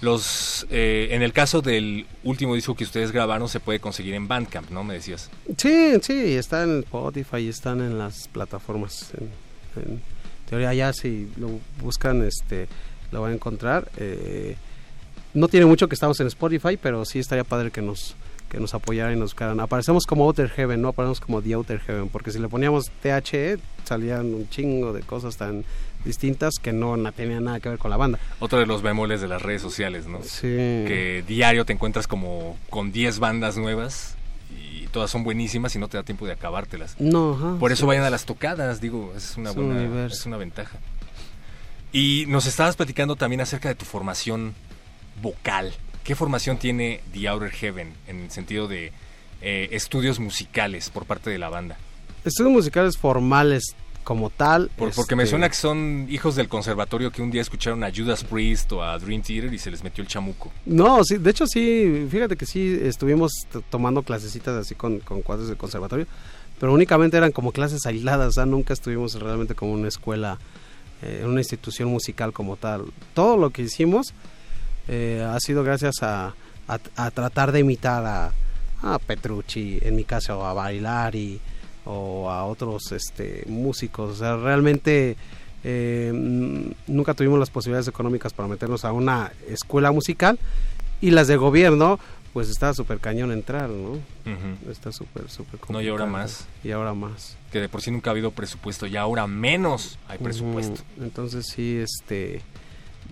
Los, 0.00 0.66
eh, 0.70 1.08
en 1.10 1.20
el 1.20 1.34
caso 1.34 1.60
del 1.60 2.06
último 2.24 2.54
disco 2.54 2.74
que 2.74 2.84
ustedes 2.84 3.12
grabaron, 3.12 3.50
se 3.50 3.60
puede 3.60 3.78
conseguir 3.78 4.14
en 4.14 4.26
Bandcamp, 4.26 4.70
¿no? 4.70 4.84
Me 4.84 4.94
decías. 4.94 5.28
Sí, 5.58 5.98
sí, 6.00 6.32
está 6.32 6.62
en 6.62 6.78
Spotify, 6.78 7.46
están 7.46 7.82
en 7.82 7.98
las 7.98 8.26
plataformas. 8.28 9.12
En, 9.76 9.82
en 9.82 10.00
teoría 10.48 10.72
ya 10.72 10.94
si 10.94 11.30
lo 11.36 11.50
buscan, 11.82 12.22
este, 12.22 12.68
lo 13.12 13.20
van 13.20 13.32
a 13.32 13.34
encontrar. 13.34 13.90
Eh, 13.98 14.56
no 15.34 15.48
tiene 15.48 15.66
mucho 15.66 15.88
que 15.88 15.94
estamos 15.94 16.18
en 16.20 16.26
Spotify, 16.26 16.78
pero 16.80 17.04
sí 17.04 17.18
estaría 17.18 17.44
padre 17.44 17.70
que 17.70 17.82
nos 17.82 18.16
que 18.48 18.58
nos 18.60 18.74
apoyaran 18.74 19.12
y 19.14 19.16
nos 19.16 19.30
buscaran. 19.32 19.60
Aparecemos 19.60 20.06
como 20.06 20.24
Outer 20.24 20.48
Heaven, 20.50 20.80
no 20.80 20.88
aparecemos 20.88 21.20
como 21.20 21.42
The 21.42 21.54
Outer 21.54 21.80
Heaven, 21.80 22.08
porque 22.08 22.30
si 22.30 22.38
le 22.38 22.48
poníamos 22.48 22.90
THE 23.02 23.58
salían 23.84 24.34
un 24.34 24.48
chingo 24.48 24.92
de 24.92 25.02
cosas 25.02 25.36
tan 25.36 25.64
distintas 26.04 26.58
que 26.58 26.72
no 26.72 26.96
tenían 27.12 27.44
nada 27.44 27.60
que 27.60 27.68
ver 27.68 27.78
con 27.78 27.90
la 27.90 27.96
banda. 27.96 28.18
Otro 28.40 28.58
de 28.58 28.66
los 28.66 28.82
bemoles 28.82 29.20
de 29.20 29.28
las 29.28 29.42
redes 29.42 29.60
sociales, 29.62 30.06
¿no? 30.06 30.22
Sí. 30.22 30.46
Que 30.46 31.24
diario 31.26 31.64
te 31.64 31.72
encuentras 31.72 32.06
como 32.06 32.56
con 32.70 32.92
10 32.92 33.18
bandas 33.18 33.56
nuevas 33.58 34.16
y 34.50 34.86
todas 34.86 35.10
son 35.10 35.24
buenísimas 35.24 35.74
y 35.74 35.78
no 35.78 35.88
te 35.88 35.96
da 35.96 36.02
tiempo 36.04 36.24
de 36.26 36.32
acabártelas. 36.32 36.96
No, 37.00 37.32
ajá, 37.34 37.56
Por 37.58 37.72
eso 37.72 37.80
sí. 37.82 37.86
vayan 37.88 38.04
a 38.04 38.10
las 38.10 38.24
tocadas, 38.24 38.80
digo, 38.80 39.12
es 39.16 39.36
una 39.36 39.50
Es 39.50 39.56
un 39.56 39.66
buena 39.66 39.80
universo. 39.82 40.16
es 40.16 40.26
una 40.26 40.36
ventaja. 40.38 40.78
Y 41.92 42.24
nos 42.28 42.46
estabas 42.46 42.76
platicando 42.76 43.16
también 43.16 43.40
acerca 43.40 43.68
de 43.68 43.74
tu 43.74 43.84
formación 43.84 44.54
vocal. 45.22 45.72
¿Qué 46.04 46.14
formación 46.14 46.58
tiene 46.58 47.00
The 47.12 47.28
Outer 47.28 47.50
Heaven 47.50 47.92
en 48.06 48.20
el 48.20 48.30
sentido 48.30 48.66
de 48.68 48.92
eh, 49.42 49.68
estudios 49.72 50.18
musicales 50.20 50.90
por 50.90 51.04
parte 51.04 51.30
de 51.30 51.38
la 51.38 51.48
banda? 51.48 51.76
Estudios 52.24 52.52
musicales 52.52 52.96
formales 52.96 53.74
como 54.04 54.30
tal. 54.30 54.70
Por- 54.76 54.92
porque 54.94 55.14
me 55.14 55.24
este, 55.24 55.32
suena 55.32 55.48
que 55.50 55.54
son 55.54 56.06
hijos 56.08 56.34
del 56.34 56.48
conservatorio 56.48 57.10
que 57.12 57.20
un 57.20 57.30
día 57.30 57.42
escucharon 57.42 57.84
a 57.84 57.90
Judas 57.94 58.24
Priest 58.24 58.72
o 58.72 58.82
a 58.82 58.98
Dream 58.98 59.20
Theater 59.22 59.52
y 59.52 59.58
se 59.58 59.70
les 59.70 59.84
metió 59.84 60.00
el 60.02 60.08
chamuco. 60.08 60.50
No, 60.64 61.04
sí, 61.04 61.18
de 61.18 61.30
hecho 61.30 61.46
sí, 61.46 62.06
fíjate 62.10 62.36
que 62.36 62.46
sí 62.46 62.78
estuvimos 62.82 63.32
tomando 63.68 64.02
clasecitas 64.02 64.54
así 64.56 64.74
con, 64.74 65.00
con 65.00 65.20
cuadros 65.20 65.48
de 65.50 65.56
conservatorio, 65.56 66.06
pero 66.58 66.72
únicamente 66.72 67.18
eran 67.18 67.32
como 67.32 67.52
clases 67.52 67.84
aisladas, 67.84 68.34
nunca 68.46 68.72
estuvimos 68.72 69.14
realmente 69.20 69.54
como 69.54 69.72
una 69.72 69.88
escuela, 69.88 70.38
eh, 71.02 71.22
una 71.26 71.40
institución 71.40 71.90
musical 71.90 72.32
como 72.32 72.56
tal. 72.56 72.86
Todo 73.12 73.36
lo 73.36 73.50
que 73.50 73.60
hicimos 73.62 74.14
eh, 74.88 75.24
ha 75.28 75.38
sido 75.40 75.62
gracias 75.62 76.02
a, 76.02 76.34
a- 76.68 76.80
a 76.96 77.10
tratar 77.10 77.52
de 77.52 77.60
imitar 77.60 78.04
a, 78.04 78.32
a 78.82 78.98
Petrucci, 78.98 79.78
en 79.82 79.96
mi 79.96 80.04
caso 80.04 80.44
a 80.46 80.52
Bailari 80.54 81.40
o 81.84 82.30
a 82.30 82.44
otros 82.44 82.92
este, 82.92 83.44
músicos. 83.48 84.10
O 84.10 84.16
sea, 84.16 84.36
realmente 84.36 85.16
eh, 85.64 86.12
mm, 86.14 86.92
nunca 86.92 87.14
tuvimos 87.14 87.38
las 87.38 87.50
posibilidades 87.50 87.88
económicas 87.88 88.32
para 88.32 88.48
meternos 88.48 88.84
a 88.84 88.92
una 88.92 89.32
escuela 89.48 89.90
musical 89.92 90.38
y 91.00 91.10
las 91.10 91.26
de 91.28 91.36
gobierno, 91.36 91.98
pues 92.32 92.50
está 92.50 92.74
súper 92.74 92.98
cañón 92.98 93.32
entrar, 93.32 93.68
¿no? 93.70 93.92
Ujú. 93.92 94.70
Está 94.70 94.92
súper, 94.92 95.30
súper 95.30 95.58
No, 95.70 95.80
y 95.80 95.88
ahora 95.88 96.04
complicado. 96.04 96.06
más. 96.28 96.46
Y 96.62 96.70
ahora 96.72 96.94
más. 96.94 97.36
Que 97.50 97.60
de 97.60 97.68
por 97.68 97.80
sí 97.82 97.90
nunca 97.90 98.10
ha 98.10 98.12
habido 98.12 98.30
presupuesto 98.32 98.86
y 98.86 98.96
ahora 98.96 99.26
menos 99.26 99.98
hay 100.08 100.18
presupuesto. 100.18 100.82
Entonces 101.00 101.46
sí, 101.46 101.78
este, 101.82 102.42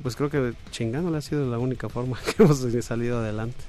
pues 0.03 0.17
creo 0.17 0.31
que 0.31 0.53
chingándole 0.71 1.19
ha 1.19 1.23
sido 1.23 1.51
la 1.51 1.59
única 1.59 1.89
forma 1.89 2.19
que 2.37 2.43
hemos 2.43 2.59
salido 2.85 3.19
adelante. 3.19 3.65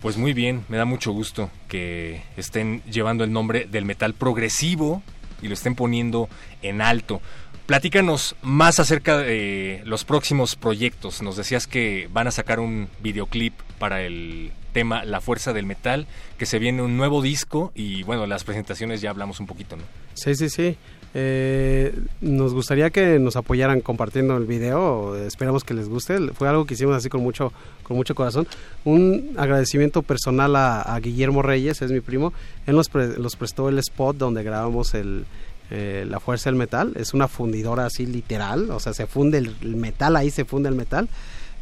Pues 0.00 0.16
muy 0.16 0.34
bien, 0.34 0.64
me 0.68 0.76
da 0.76 0.84
mucho 0.84 1.12
gusto 1.12 1.50
que 1.68 2.22
estén 2.36 2.82
llevando 2.84 3.24
el 3.24 3.32
nombre 3.32 3.66
del 3.70 3.84
metal 3.84 4.14
progresivo 4.14 5.02
y 5.42 5.48
lo 5.48 5.54
estén 5.54 5.74
poniendo 5.74 6.28
en 6.62 6.80
alto. 6.82 7.20
Platícanos 7.66 8.36
más 8.42 8.78
acerca 8.78 9.18
de 9.18 9.82
los 9.84 10.04
próximos 10.04 10.54
proyectos. 10.54 11.22
Nos 11.22 11.36
decías 11.36 11.66
que 11.66 12.08
van 12.12 12.28
a 12.28 12.30
sacar 12.30 12.60
un 12.60 12.88
videoclip 13.00 13.54
para 13.78 14.02
el 14.02 14.52
tema 14.72 15.04
La 15.04 15.20
Fuerza 15.20 15.52
del 15.52 15.66
Metal, 15.66 16.06
que 16.38 16.46
se 16.46 16.58
viene 16.58 16.82
un 16.82 16.96
nuevo 16.96 17.22
disco 17.22 17.72
y 17.74 18.02
bueno, 18.04 18.26
las 18.26 18.44
presentaciones 18.44 19.00
ya 19.00 19.10
hablamos 19.10 19.40
un 19.40 19.46
poquito, 19.46 19.76
¿no? 19.76 19.82
Sí, 20.14 20.34
sí, 20.34 20.48
sí. 20.48 20.76
Eh, 21.14 21.98
nos 22.20 22.52
gustaría 22.52 22.90
que 22.90 23.18
nos 23.18 23.36
apoyaran 23.36 23.80
compartiendo 23.80 24.36
el 24.36 24.44
video. 24.44 25.16
Esperamos 25.16 25.64
que 25.64 25.72
les 25.72 25.88
guste. 25.88 26.18
Fue 26.34 26.48
algo 26.48 26.66
que 26.66 26.74
hicimos 26.74 26.94
así 26.94 27.08
con 27.08 27.22
mucho, 27.22 27.52
con 27.82 27.96
mucho 27.96 28.14
corazón. 28.14 28.46
Un 28.84 29.30
agradecimiento 29.38 30.02
personal 30.02 30.54
a, 30.56 30.82
a 30.82 31.00
Guillermo 31.00 31.40
Reyes, 31.42 31.80
es 31.80 31.90
mi 31.90 32.00
primo. 32.00 32.32
Él 32.66 32.76
nos, 32.76 32.88
pre- 32.88 33.18
nos 33.18 33.36
prestó 33.36 33.68
el 33.68 33.78
spot 33.78 34.16
donde 34.18 34.42
grabamos 34.42 34.92
el, 34.94 35.24
eh, 35.70 36.04
La 36.08 36.20
Fuerza 36.20 36.50
del 36.50 36.58
Metal. 36.58 36.92
Es 36.96 37.14
una 37.14 37.28
fundidora 37.28 37.86
así 37.86 38.04
literal. 38.04 38.70
O 38.70 38.80
sea, 38.80 38.92
se 38.92 39.06
funde 39.06 39.38
el, 39.38 39.56
el 39.62 39.76
metal, 39.76 40.16
ahí 40.16 40.30
se 40.30 40.44
funde 40.44 40.68
el 40.68 40.74
metal. 40.74 41.08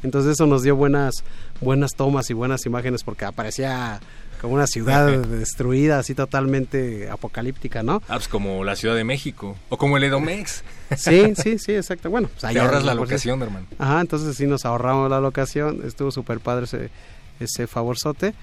Entonces 0.03 0.33
eso 0.33 0.47
nos 0.47 0.63
dio 0.63 0.77
buenas, 0.77 1.15
buenas 1.61 1.93
tomas 1.93 2.29
y 2.29 2.35
buenas 2.35 2.67
imágenes 2.67 3.05
porque 3.05 3.25
aparecía 3.25 4.01
como 4.45 4.57
una 4.57 4.67
ciudad 4.67 5.07
destruida, 5.25 5.99
así 5.99 6.15
totalmente 6.15 7.09
apocalíptica, 7.09 7.83
¿no? 7.83 8.03
Ah, 8.09 8.17
pues 8.17 8.29
como 8.29 8.63
la 8.63 8.77
Ciudad 8.77 8.95
de 8.95 9.03
México 9.03 9.57
o 9.71 9.79
como 9.79 9.97
el 9.97 10.05
Edomex. 10.05 10.63
Sí, 10.99 11.33
sí, 11.35 11.59
sí, 11.59 11.73
exacto. 11.73 12.11
Bueno, 12.11 12.29
pues 12.29 12.53
Te 12.53 12.61
ahorras 12.61 12.85
la 12.85 12.93
sí. 12.93 12.99
locación, 12.99 13.43
hermano. 13.43 13.67
Ajá, 13.79 14.03
entonces 14.03 14.37
sí 14.37 14.47
nos 14.47 14.67
ahorramos 14.67 15.09
la 15.09 15.19
locación, 15.19 15.81
estuvo 15.87 16.11
súper 16.11 16.41
padre 16.41 16.67
ese, 16.67 16.91
ese 17.41 17.67
favorzote. 17.67 18.35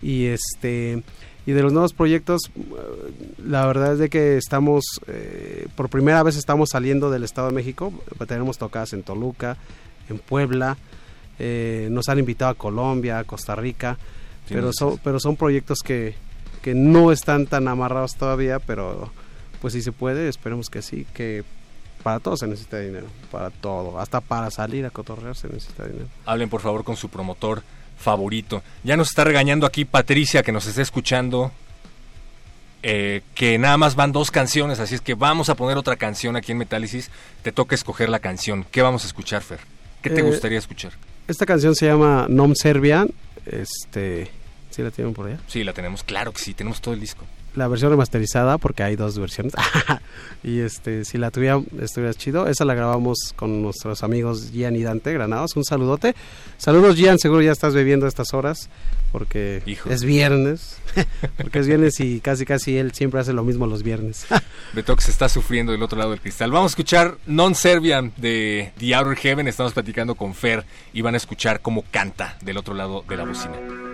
Y 0.00 0.26
este 0.26 1.02
y 1.46 1.50
de 1.50 1.62
los 1.62 1.72
nuevos 1.72 1.94
proyectos, 1.94 2.42
eh, 2.54 3.32
la 3.44 3.66
verdad 3.66 3.94
es 3.94 3.98
de 3.98 4.08
que 4.08 4.36
estamos, 4.36 4.84
eh, 5.08 5.66
por 5.74 5.88
primera 5.88 6.22
vez 6.22 6.36
estamos 6.36 6.68
saliendo 6.70 7.10
del 7.10 7.24
Estado 7.24 7.48
de 7.48 7.54
México, 7.54 7.92
tenemos 8.28 8.56
tocadas 8.56 8.92
en 8.92 9.02
Toluca, 9.02 9.56
en 10.08 10.20
Puebla, 10.20 10.76
eh, 11.40 11.88
nos 11.90 12.08
han 12.08 12.20
invitado 12.20 12.52
a 12.52 12.54
Colombia, 12.54 13.18
a 13.18 13.24
Costa 13.24 13.56
Rica, 13.56 13.98
pero 14.50 14.72
son, 14.72 14.98
pero 15.02 15.18
son 15.20 15.36
proyectos 15.36 15.78
que, 15.84 16.14
que 16.62 16.74
no 16.74 17.12
están 17.12 17.46
tan 17.46 17.68
amarrados 17.68 18.14
todavía, 18.16 18.58
pero 18.58 19.10
pues 19.60 19.72
si 19.74 19.82
se 19.82 19.92
puede, 19.92 20.28
esperemos 20.28 20.68
que 20.70 20.82
sí, 20.82 21.06
que 21.14 21.44
para 22.02 22.18
todo 22.20 22.36
se 22.36 22.46
necesita 22.46 22.78
dinero, 22.78 23.06
para 23.30 23.50
todo, 23.50 23.98
hasta 24.00 24.20
para 24.20 24.50
salir 24.50 24.86
a 24.86 24.90
cotorrear 24.90 25.36
se 25.36 25.48
necesita 25.48 25.86
dinero. 25.86 26.06
Hablen 26.26 26.48
por 26.48 26.60
favor 26.62 26.82
con 26.84 26.96
su 26.96 27.08
promotor 27.08 27.62
favorito. 27.98 28.62
Ya 28.84 28.96
nos 28.96 29.08
está 29.08 29.24
regañando 29.24 29.66
aquí 29.66 29.84
Patricia 29.84 30.42
que 30.42 30.52
nos 30.52 30.66
está 30.66 30.80
escuchando. 30.82 31.52
eh, 32.82 33.20
que 33.34 33.58
nada 33.58 33.76
más 33.76 33.94
van 33.94 34.10
dos 34.12 34.30
canciones, 34.30 34.80
así 34.80 34.94
es 34.94 35.02
que 35.02 35.12
vamos 35.12 35.50
a 35.50 35.54
poner 35.54 35.76
otra 35.76 35.96
canción 35.96 36.34
aquí 36.36 36.52
en 36.52 36.58
Metálisis. 36.58 37.10
Te 37.42 37.52
toca 37.52 37.74
escoger 37.74 38.08
la 38.08 38.20
canción. 38.20 38.64
¿Qué 38.70 38.80
vamos 38.80 39.04
a 39.04 39.06
escuchar, 39.08 39.42
Fer? 39.42 39.58
¿Qué 40.00 40.08
te 40.08 40.20
Eh, 40.20 40.22
gustaría 40.22 40.56
escuchar? 40.58 40.92
Esta 41.28 41.44
canción 41.44 41.74
se 41.74 41.84
llama 41.86 42.24
Nom 42.30 42.54
Serbian, 42.54 43.10
este, 43.44 44.30
¿sí 44.70 44.82
la 44.82 44.90
tienen 44.90 45.14
por 45.14 45.26
allá? 45.26 45.38
Sí, 45.46 45.64
la 45.64 45.72
tenemos, 45.72 46.02
claro 46.02 46.32
que 46.32 46.40
sí, 46.40 46.54
tenemos 46.54 46.80
todo 46.80 46.94
el 46.94 47.00
disco. 47.00 47.26
La 47.56 47.66
versión 47.66 47.90
remasterizada, 47.90 48.58
porque 48.58 48.84
hay 48.84 48.94
dos 48.94 49.18
versiones. 49.18 49.54
y 50.44 50.60
este, 50.60 51.04
si 51.04 51.18
la 51.18 51.32
tuviera, 51.32 51.60
estuviera 51.80 52.14
chido. 52.14 52.46
Esa 52.46 52.64
la 52.64 52.74
grabamos 52.74 53.32
con 53.34 53.60
nuestros 53.60 54.04
amigos 54.04 54.52
Gian 54.52 54.76
y 54.76 54.82
Dante 54.84 55.12
Granados. 55.12 55.56
Un 55.56 55.64
saludote. 55.64 56.14
Saludos, 56.58 56.94
Gian. 56.96 57.18
Seguro 57.18 57.42
ya 57.42 57.50
estás 57.50 57.74
bebiendo 57.74 58.06
a 58.06 58.08
estas 58.08 58.34
horas, 58.34 58.70
porque 59.10 59.64
Hijo. 59.66 59.90
es 59.90 60.04
viernes. 60.04 60.78
porque 61.36 61.58
es 61.58 61.66
viernes 61.66 61.98
y 61.98 62.20
casi, 62.20 62.46
casi 62.46 62.78
él 62.78 62.92
siempre 62.92 63.20
hace 63.20 63.32
lo 63.32 63.42
mismo 63.42 63.66
los 63.66 63.82
viernes. 63.82 64.26
Betox 64.72 65.08
está 65.08 65.28
sufriendo 65.28 65.72
del 65.72 65.82
otro 65.82 65.98
lado 65.98 66.10
del 66.10 66.20
cristal. 66.20 66.52
Vamos 66.52 66.70
a 66.70 66.72
escuchar 66.72 67.16
Non 67.26 67.56
Serbian 67.56 68.12
de 68.16 68.72
The 68.78 68.94
Outer 68.94 69.16
Heaven. 69.16 69.48
Estamos 69.48 69.72
platicando 69.72 70.14
con 70.14 70.34
Fer 70.34 70.64
y 70.92 71.02
van 71.02 71.14
a 71.14 71.16
escuchar 71.16 71.60
cómo 71.62 71.84
canta 71.90 72.36
del 72.42 72.58
otro 72.58 72.74
lado 72.74 73.04
de 73.08 73.16
la 73.16 73.24
bocina. 73.24 73.89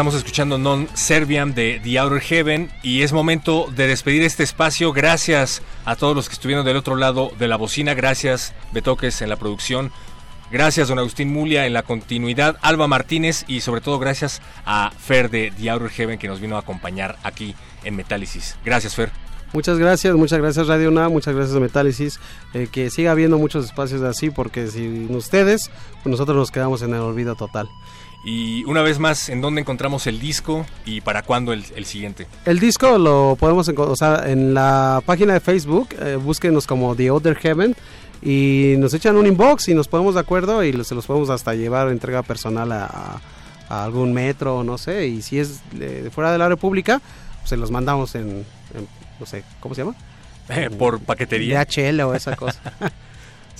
Estamos 0.00 0.14
escuchando 0.14 0.56
Non 0.56 0.88
Serviam 0.96 1.52
de 1.52 1.78
The 1.84 1.98
Outer 1.98 2.22
Heaven 2.22 2.72
y 2.82 3.02
es 3.02 3.12
momento 3.12 3.68
de 3.68 3.86
despedir 3.86 4.22
este 4.22 4.42
espacio. 4.42 4.94
Gracias 4.94 5.60
a 5.84 5.94
todos 5.94 6.16
los 6.16 6.26
que 6.26 6.32
estuvieron 6.32 6.64
del 6.64 6.78
otro 6.78 6.96
lado 6.96 7.32
de 7.38 7.48
la 7.48 7.56
bocina. 7.56 7.92
Gracias, 7.92 8.54
Betoques, 8.72 9.20
en 9.20 9.28
la 9.28 9.36
producción. 9.36 9.92
Gracias, 10.50 10.88
don 10.88 10.98
Agustín 10.98 11.30
Mulia, 11.30 11.66
en 11.66 11.74
la 11.74 11.82
continuidad. 11.82 12.56
Alba 12.62 12.86
Martínez 12.86 13.44
y 13.46 13.60
sobre 13.60 13.82
todo 13.82 13.98
gracias 13.98 14.40
a 14.64 14.90
Fer 14.98 15.28
de 15.28 15.52
The 15.54 15.90
Heaven 15.90 16.18
que 16.18 16.28
nos 16.28 16.40
vino 16.40 16.56
a 16.56 16.60
acompañar 16.60 17.18
aquí 17.22 17.54
en 17.84 17.94
Metálisis. 17.94 18.56
Gracias, 18.64 18.94
Fer. 18.94 19.10
Muchas 19.52 19.76
gracias, 19.76 20.14
muchas 20.14 20.38
gracias 20.38 20.66
Radio 20.66 20.90
Na, 20.92 21.10
muchas 21.10 21.34
gracias 21.34 21.60
Metálisis, 21.60 22.20
eh, 22.54 22.68
que 22.72 22.88
siga 22.88 23.10
habiendo 23.10 23.36
muchos 23.36 23.66
espacios 23.66 24.00
así, 24.00 24.30
porque 24.30 24.68
sin 24.68 25.14
ustedes, 25.14 25.70
pues 26.02 26.10
nosotros 26.10 26.38
nos 26.38 26.50
quedamos 26.50 26.80
en 26.80 26.94
el 26.94 27.00
olvido 27.00 27.34
total. 27.34 27.68
Y 28.22 28.64
una 28.64 28.82
vez 28.82 28.98
más, 28.98 29.30
¿en 29.30 29.40
dónde 29.40 29.62
encontramos 29.62 30.06
el 30.06 30.20
disco 30.20 30.66
y 30.84 31.00
para 31.00 31.22
cuándo 31.22 31.52
el, 31.52 31.64
el 31.74 31.86
siguiente? 31.86 32.26
El 32.44 32.60
disco 32.60 32.98
lo 32.98 33.36
podemos 33.40 33.66
encontrar, 33.68 33.92
o 33.92 33.96
sea, 33.96 34.30
en 34.30 34.52
la 34.52 35.02
página 35.06 35.32
de 35.32 35.40
Facebook, 35.40 35.88
eh, 35.98 36.16
búsquenos 36.16 36.66
como 36.66 36.94
The 36.94 37.10
Other 37.10 37.34
Heaven 37.36 37.74
y 38.22 38.74
nos 38.78 38.92
echan 38.92 39.16
un 39.16 39.26
inbox 39.26 39.68
y 39.68 39.74
nos 39.74 39.88
ponemos 39.88 40.14
de 40.14 40.20
acuerdo 40.20 40.62
y 40.62 40.72
se 40.84 40.94
los 40.94 41.06
podemos 41.06 41.30
hasta 41.30 41.54
llevar 41.54 41.88
entrega 41.88 42.22
personal 42.22 42.70
a, 42.72 43.22
a 43.70 43.84
algún 43.84 44.12
metro, 44.12 44.64
no 44.64 44.76
sé, 44.76 45.06
y 45.06 45.22
si 45.22 45.38
es 45.38 45.60
de, 45.72 46.10
fuera 46.10 46.30
de 46.30 46.38
la 46.38 46.48
República, 46.48 47.00
pues 47.38 47.48
se 47.48 47.56
los 47.56 47.70
mandamos 47.70 48.14
en, 48.16 48.44
en 48.74 48.88
no 49.18 49.24
sé, 49.24 49.44
¿cómo 49.60 49.74
se 49.74 49.82
llama? 49.82 49.94
Por 50.78 51.00
paquetería. 51.00 51.64
DHL 51.64 52.00
o 52.00 52.14
esa 52.14 52.36
cosa. 52.36 52.60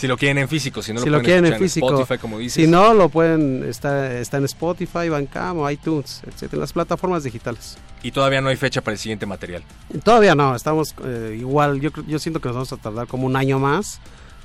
si 0.01 0.09
lo 0.09 0.17
quieren 0.17 0.39
en 0.39 0.49
físico, 0.49 0.81
si 0.83 0.95
no 0.95 1.01
si 1.01 1.07
lo, 1.11 1.19
lo 1.19 1.23
pueden 1.23 1.43
quieren 1.43 1.53
en 1.53 1.59
físico. 1.61 1.89
Spotify, 1.91 2.19
como 2.19 2.39
dices. 2.39 2.55
Si 2.65 2.67
no, 2.71 2.95
lo 2.95 3.11
pueden, 3.11 3.65
está, 3.69 4.19
está 4.19 4.39
en 4.39 4.45
Spotify, 4.47 5.09
Bandcamp 5.11 5.59
o 5.59 5.71
iTunes, 5.71 6.23
etcétera, 6.27 6.55
en 6.55 6.61
las 6.61 6.73
plataformas 6.73 7.23
digitales. 7.23 7.77
Y 8.03 8.11
todavía 8.11 8.41
no 8.41 8.49
hay 8.49 8.57
fecha 8.57 8.81
para 8.81 8.95
el 8.95 8.99
siguiente 8.99 9.27
material. 9.27 9.63
Todavía 10.03 10.35
no, 10.35 10.57
estamos 10.57 10.95
eh, 11.05 11.37
igual, 11.39 11.81
yo, 11.81 11.91
yo 12.07 12.19
siento 12.19 12.41
que 12.41 12.49
nos 12.49 12.55
vamos 12.57 12.73
a 12.73 12.79
tardar 12.79 13.07
como 13.07 13.27
un 13.27 13.37
año 13.37 13.59
más, 13.59 14.01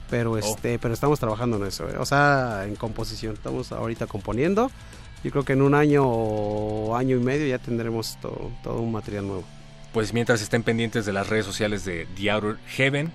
Oh. 0.06 0.08
pero 0.12 0.38
este 0.38 0.78
pero 0.78 0.94
estamos 0.94 1.20
trabajando 1.20 1.58
en 1.58 1.66
eso, 1.66 1.90
eh, 1.90 1.96
o 1.98 2.06
sea, 2.06 2.66
en 2.68 2.76
composición, 2.76 3.34
estamos 3.34 3.72
ahorita 3.72 4.06
componiendo. 4.06 4.70
Yo 5.24 5.32
creo 5.32 5.44
que 5.44 5.54
en 5.54 5.64
un 5.64 5.74
año 5.74 6.04
o 6.06 6.96
año 6.96 7.18
y 7.18 7.20
medio 7.20 7.48
ya 7.48 7.58
tendremos 7.58 8.18
todo, 8.22 8.52
todo 8.64 8.82
un 8.82 8.92
material 8.92 9.26
nuevo. 9.26 9.44
Pues 9.94 10.14
mientras 10.14 10.42
estén 10.42 10.62
pendientes 10.62 11.08
de 11.08 11.14
las 11.14 11.28
redes 11.28 11.46
sociales 11.46 11.86
de 11.86 12.06
The 12.16 12.30
Outer 12.30 12.58
Heaven, 12.68 13.12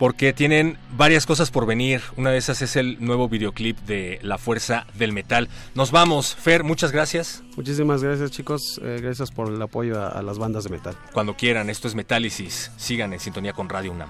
porque 0.00 0.32
tienen 0.32 0.78
varias 0.96 1.26
cosas 1.26 1.50
por 1.50 1.66
venir. 1.66 2.00
Una 2.16 2.30
de 2.30 2.38
esas 2.38 2.62
es 2.62 2.74
el 2.74 2.96
nuevo 3.04 3.28
videoclip 3.28 3.78
de 3.80 4.18
La 4.22 4.38
Fuerza 4.38 4.86
del 4.94 5.12
Metal. 5.12 5.50
Nos 5.74 5.90
vamos, 5.90 6.34
Fer, 6.34 6.64
muchas 6.64 6.90
gracias. 6.90 7.42
Muchísimas 7.54 8.02
gracias 8.02 8.30
chicos, 8.30 8.80
eh, 8.82 8.98
gracias 9.02 9.30
por 9.30 9.52
el 9.52 9.60
apoyo 9.60 10.00
a, 10.00 10.08
a 10.08 10.22
las 10.22 10.38
bandas 10.38 10.64
de 10.64 10.70
metal. 10.70 10.96
Cuando 11.12 11.36
quieran, 11.36 11.68
esto 11.68 11.86
es 11.86 11.94
Metálisis. 11.94 12.72
Sigan 12.78 13.12
en 13.12 13.20
sintonía 13.20 13.52
con 13.52 13.68
Radio 13.68 13.92
UNAM. 13.92 14.08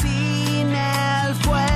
sin 0.00 0.68
el 0.68 1.34
fuego 1.34 1.75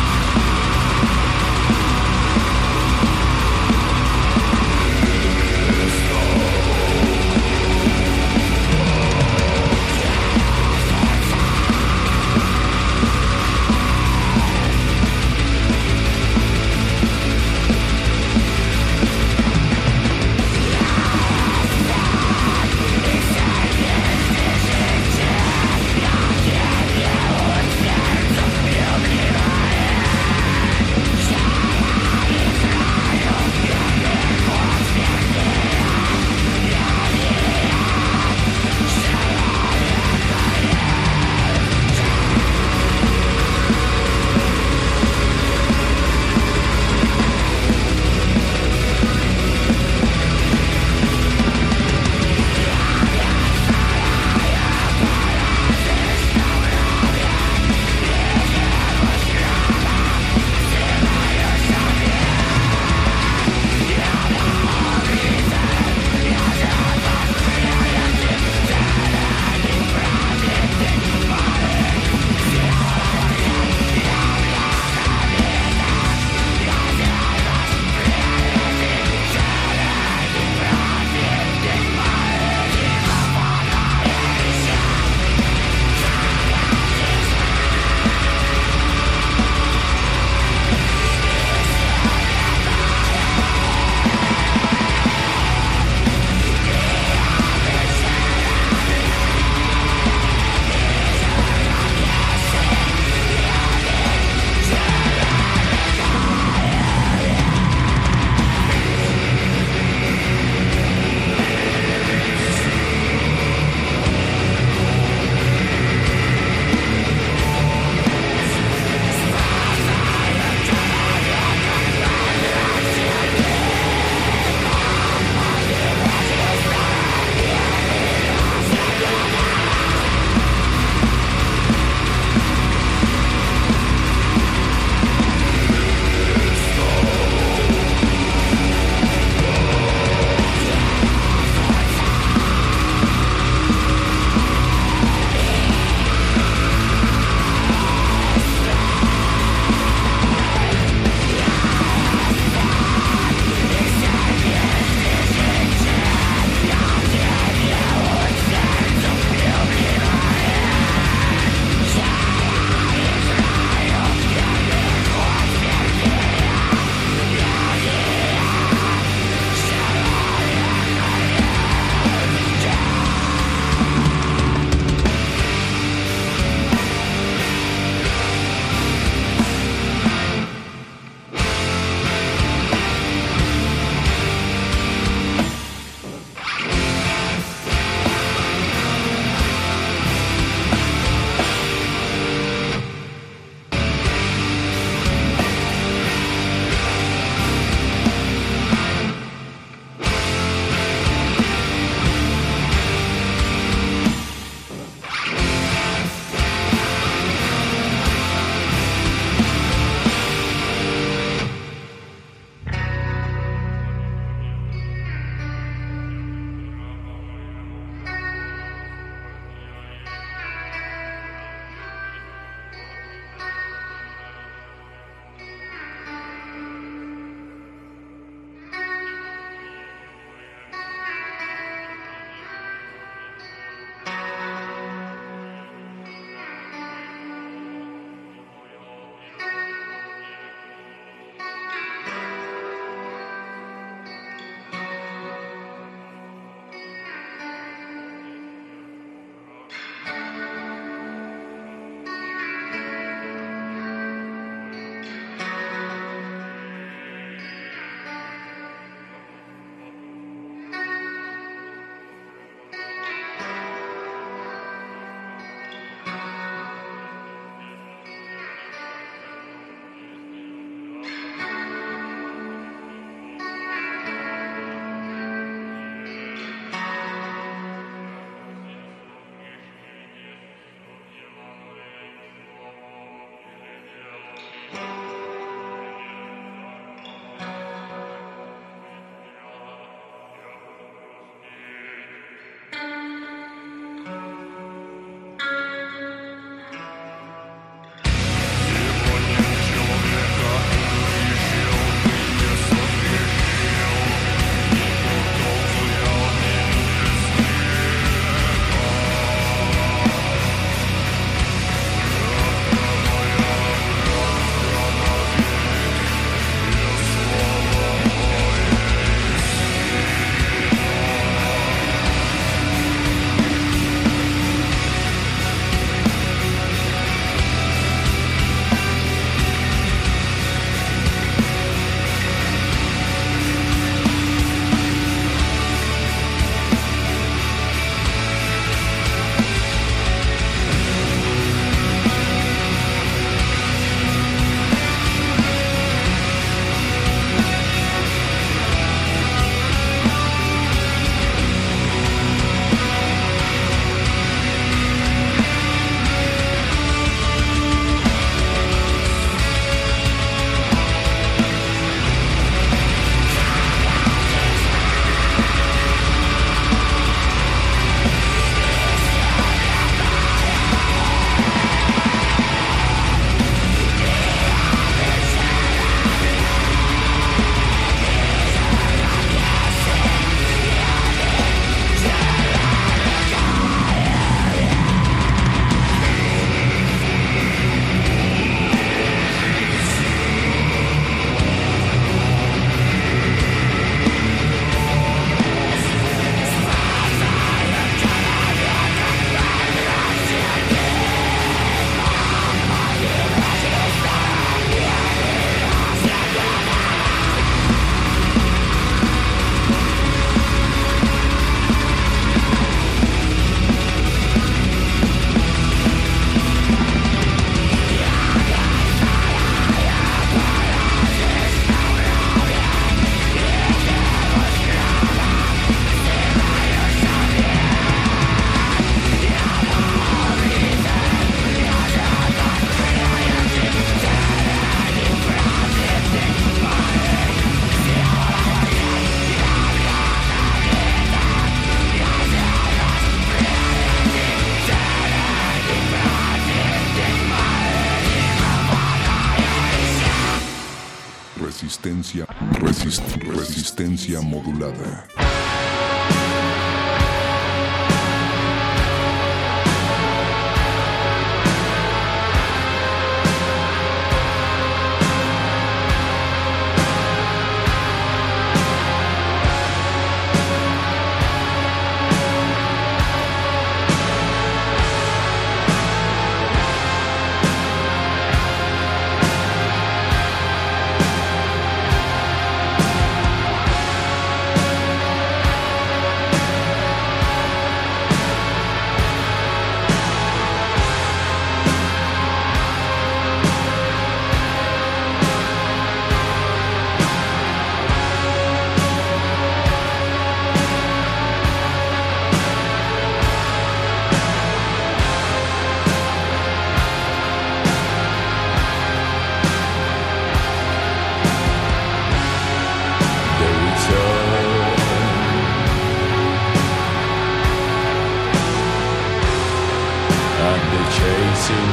Resistencia 453.81 454.21
modulada. 454.21 455.20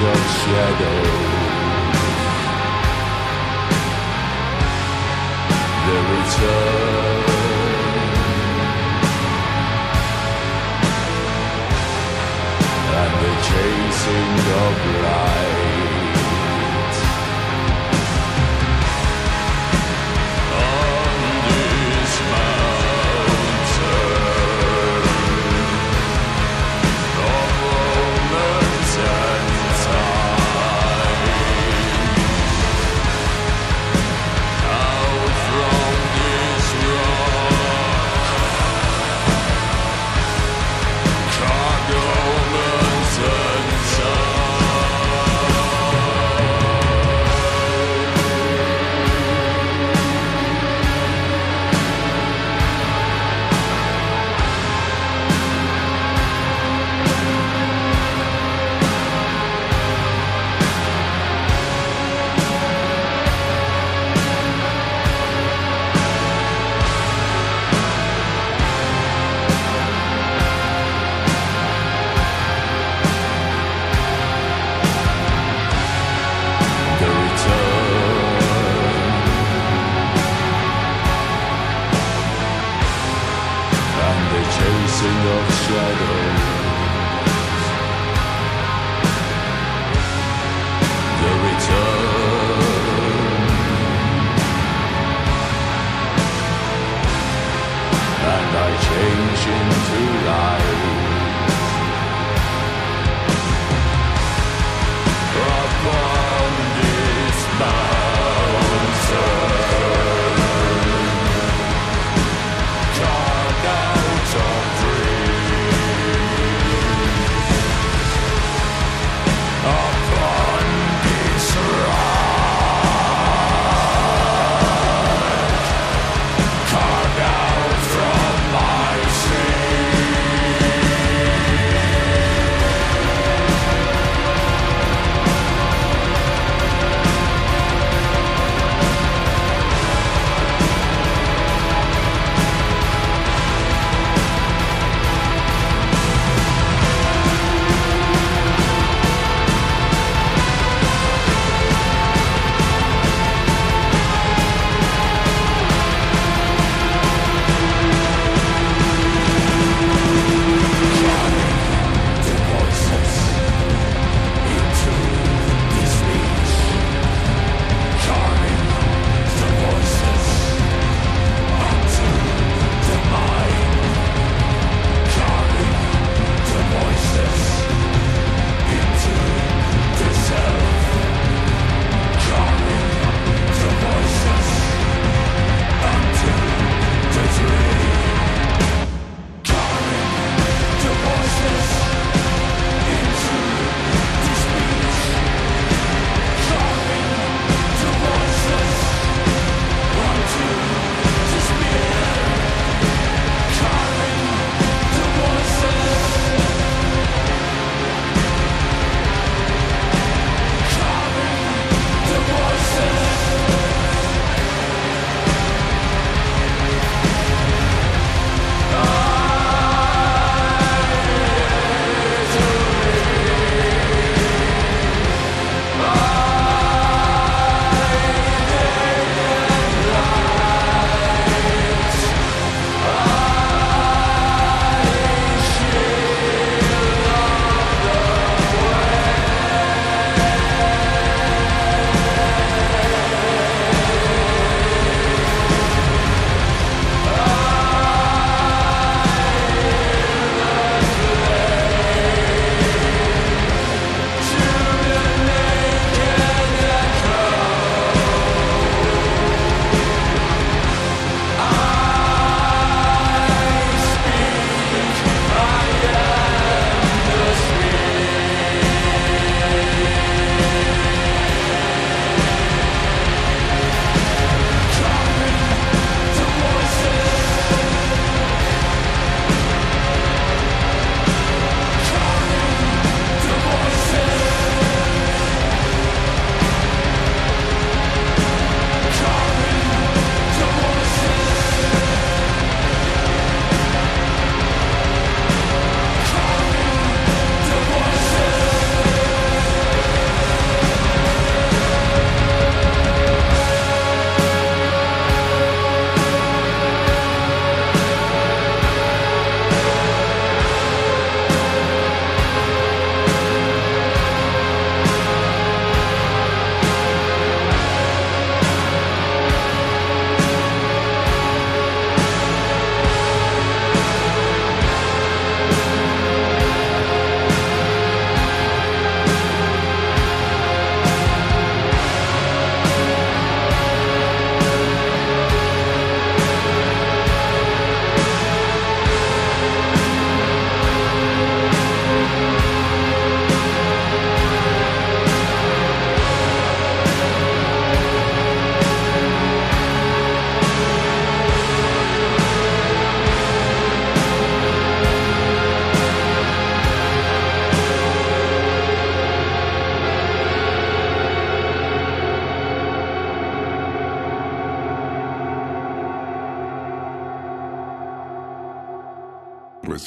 Of 0.01 0.21
shadows. 0.41 1.59
The 5.87 5.99
return 6.13 7.25
and 13.01 13.13
the 13.25 13.35
chasing 13.49 14.35
of 14.63 14.75
light. 15.03 15.58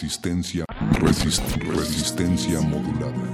Resistencia, 0.02 0.65
resist, 0.99 1.44
resistencia 1.61 2.60
modulada. 2.60 3.31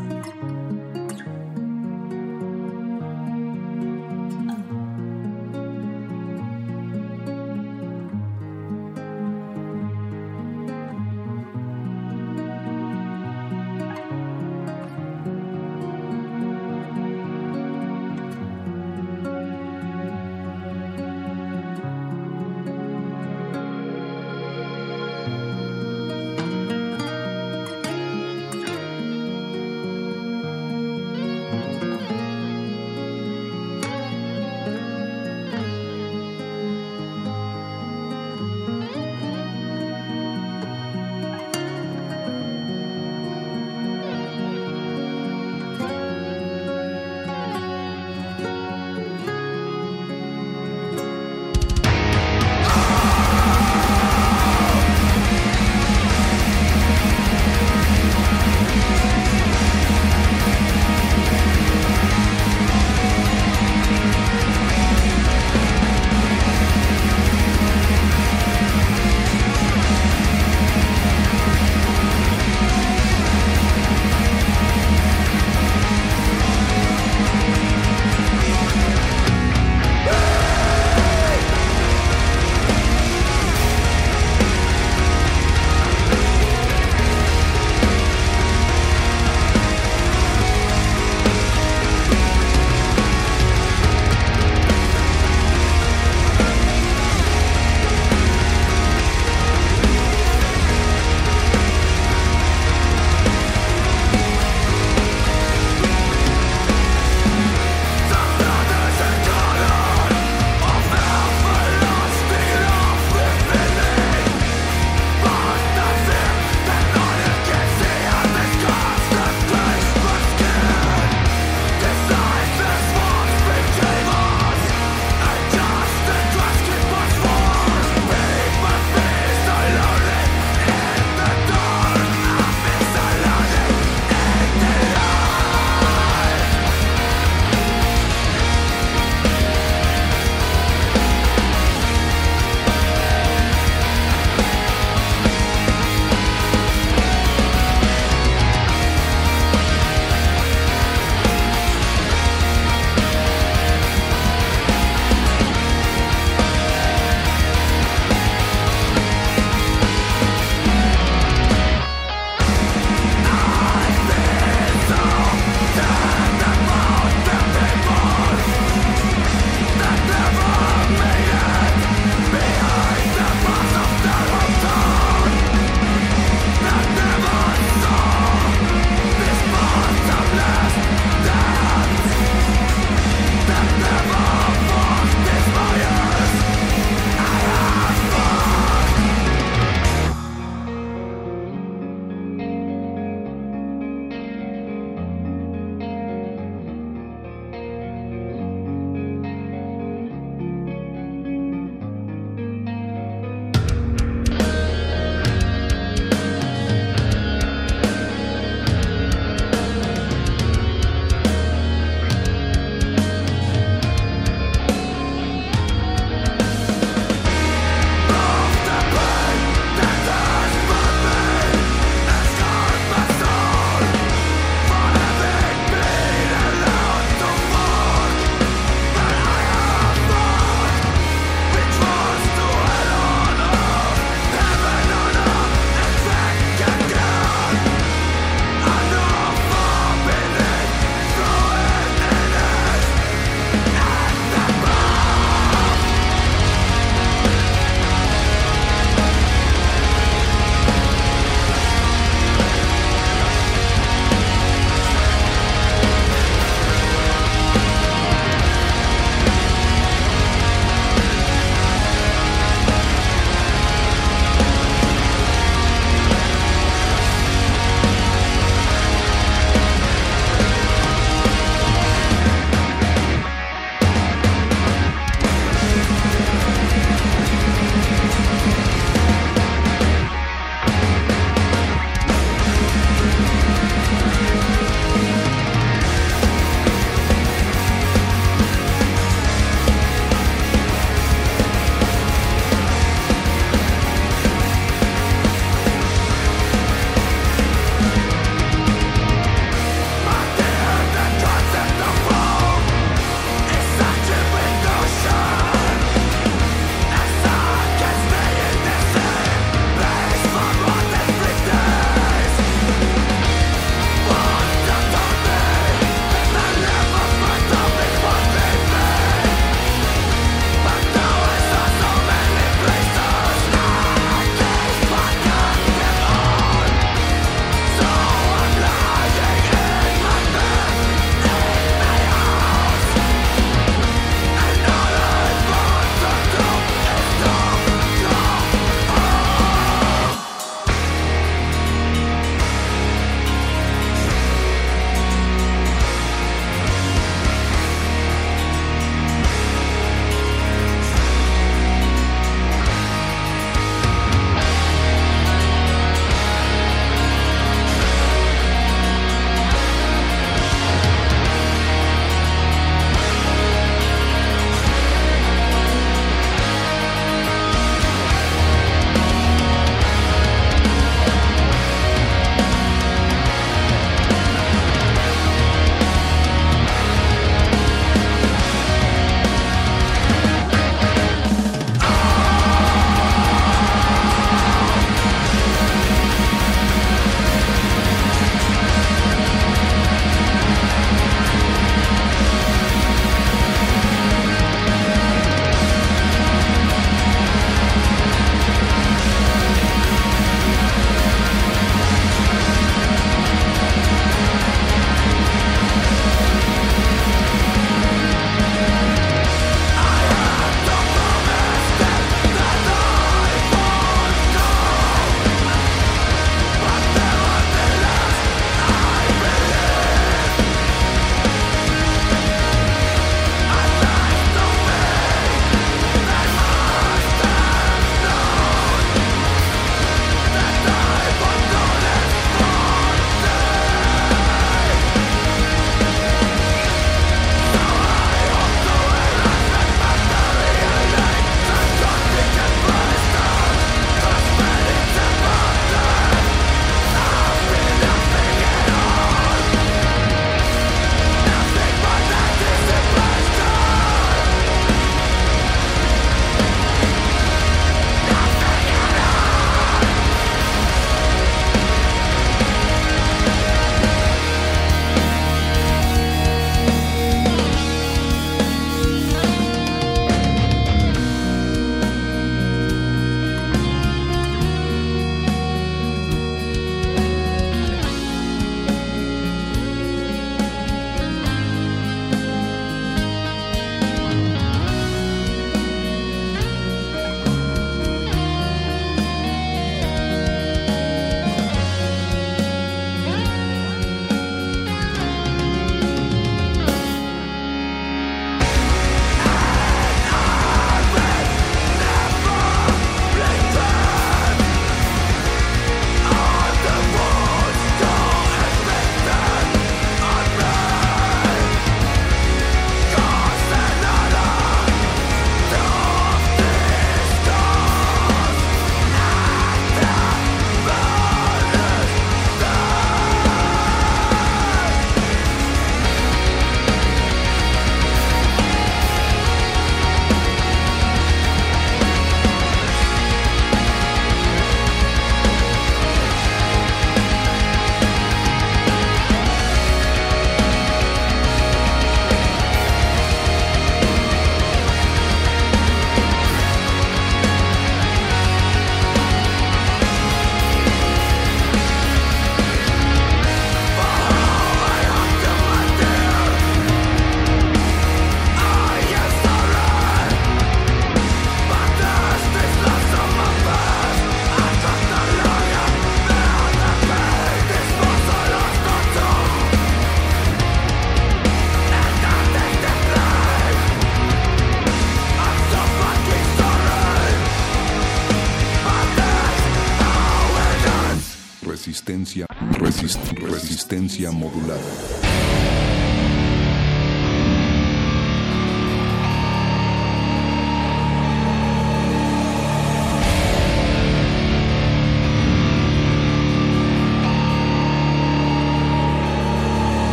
Resistencia 583.68 584.12
modulada. 584.12 584.77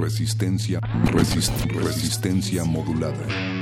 Resistencia, 0.00 0.80
resist, 1.12 1.52
resistencia 1.72 2.64
modulada. 2.64 3.59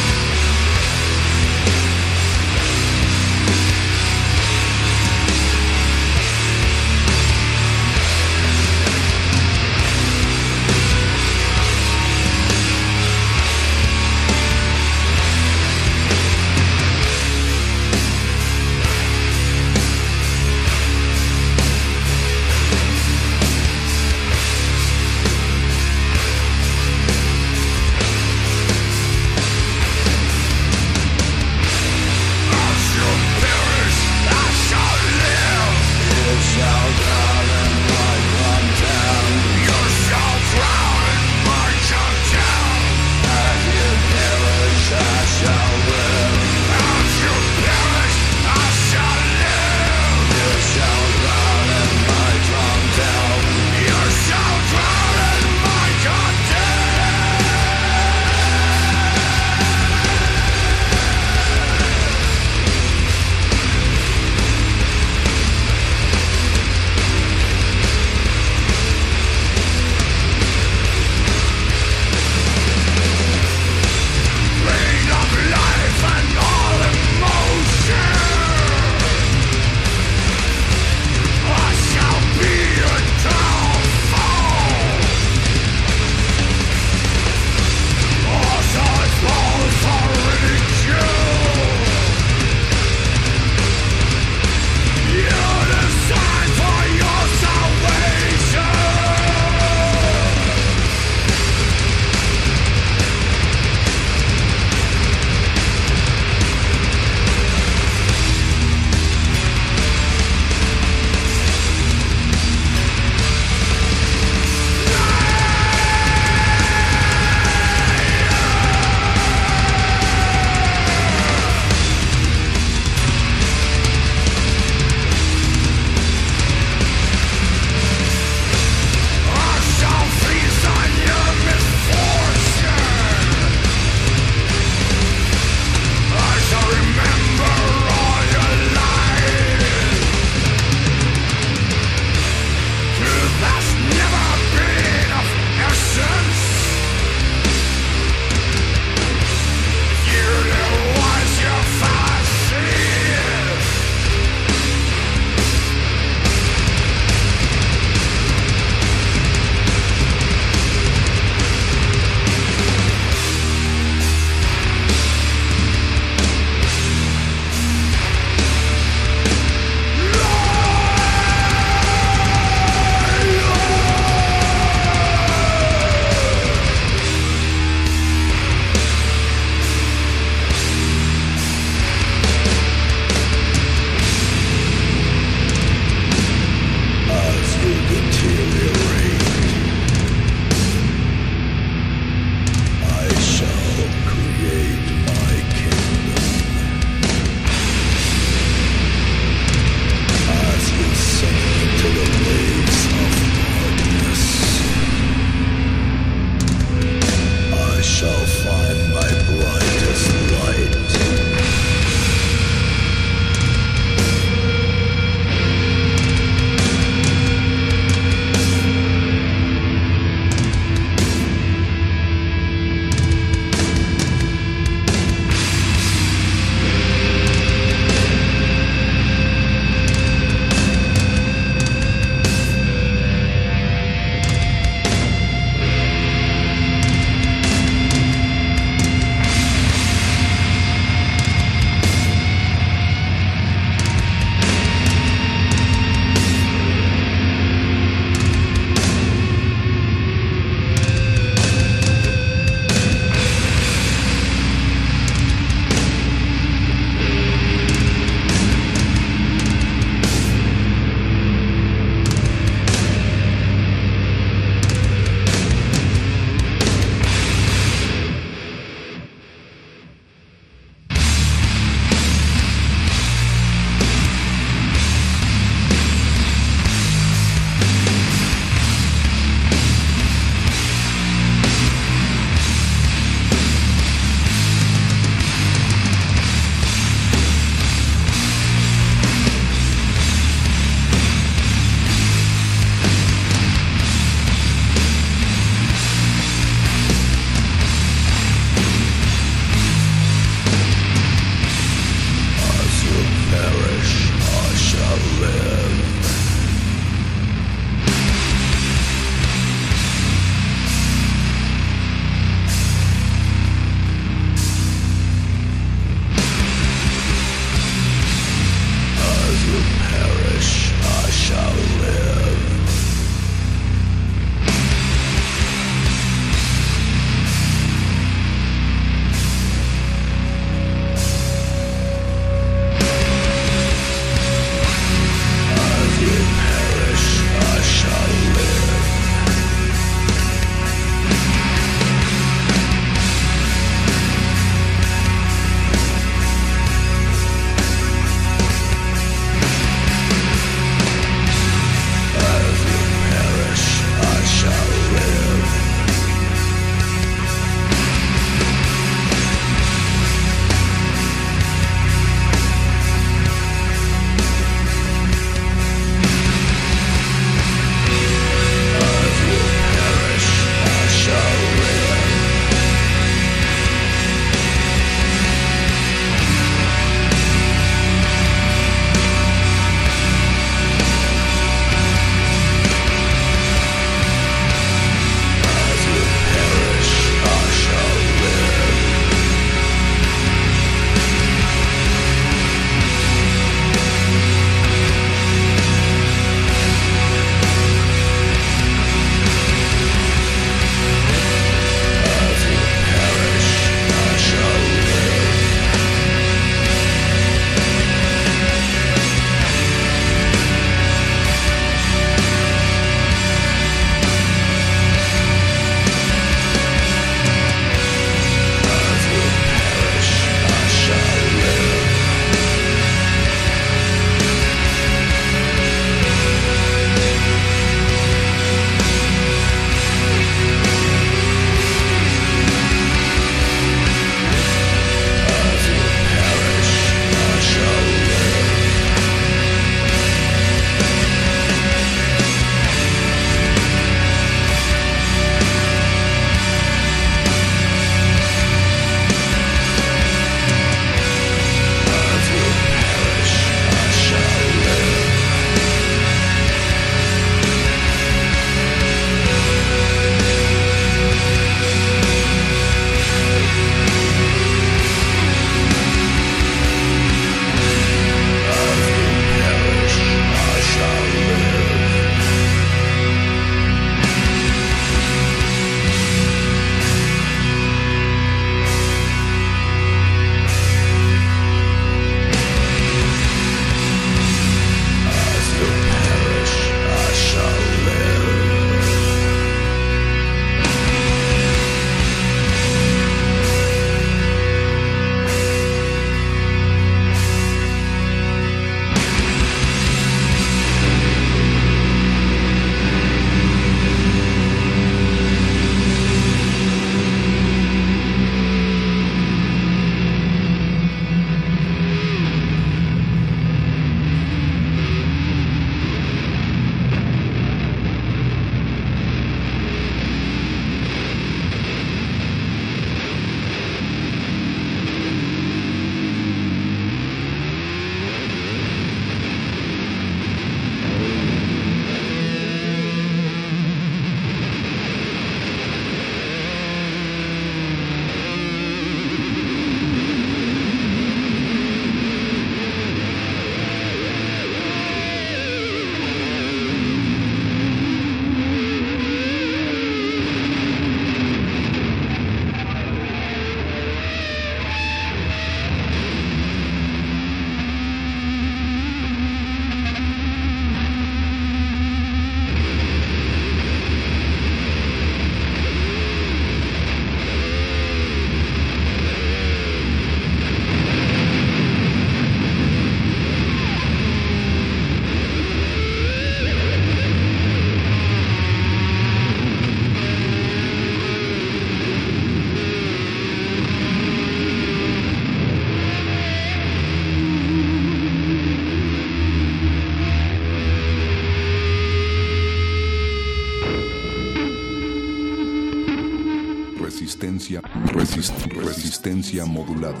Resistencia 599.31 599.45
modulada. 599.45 600.00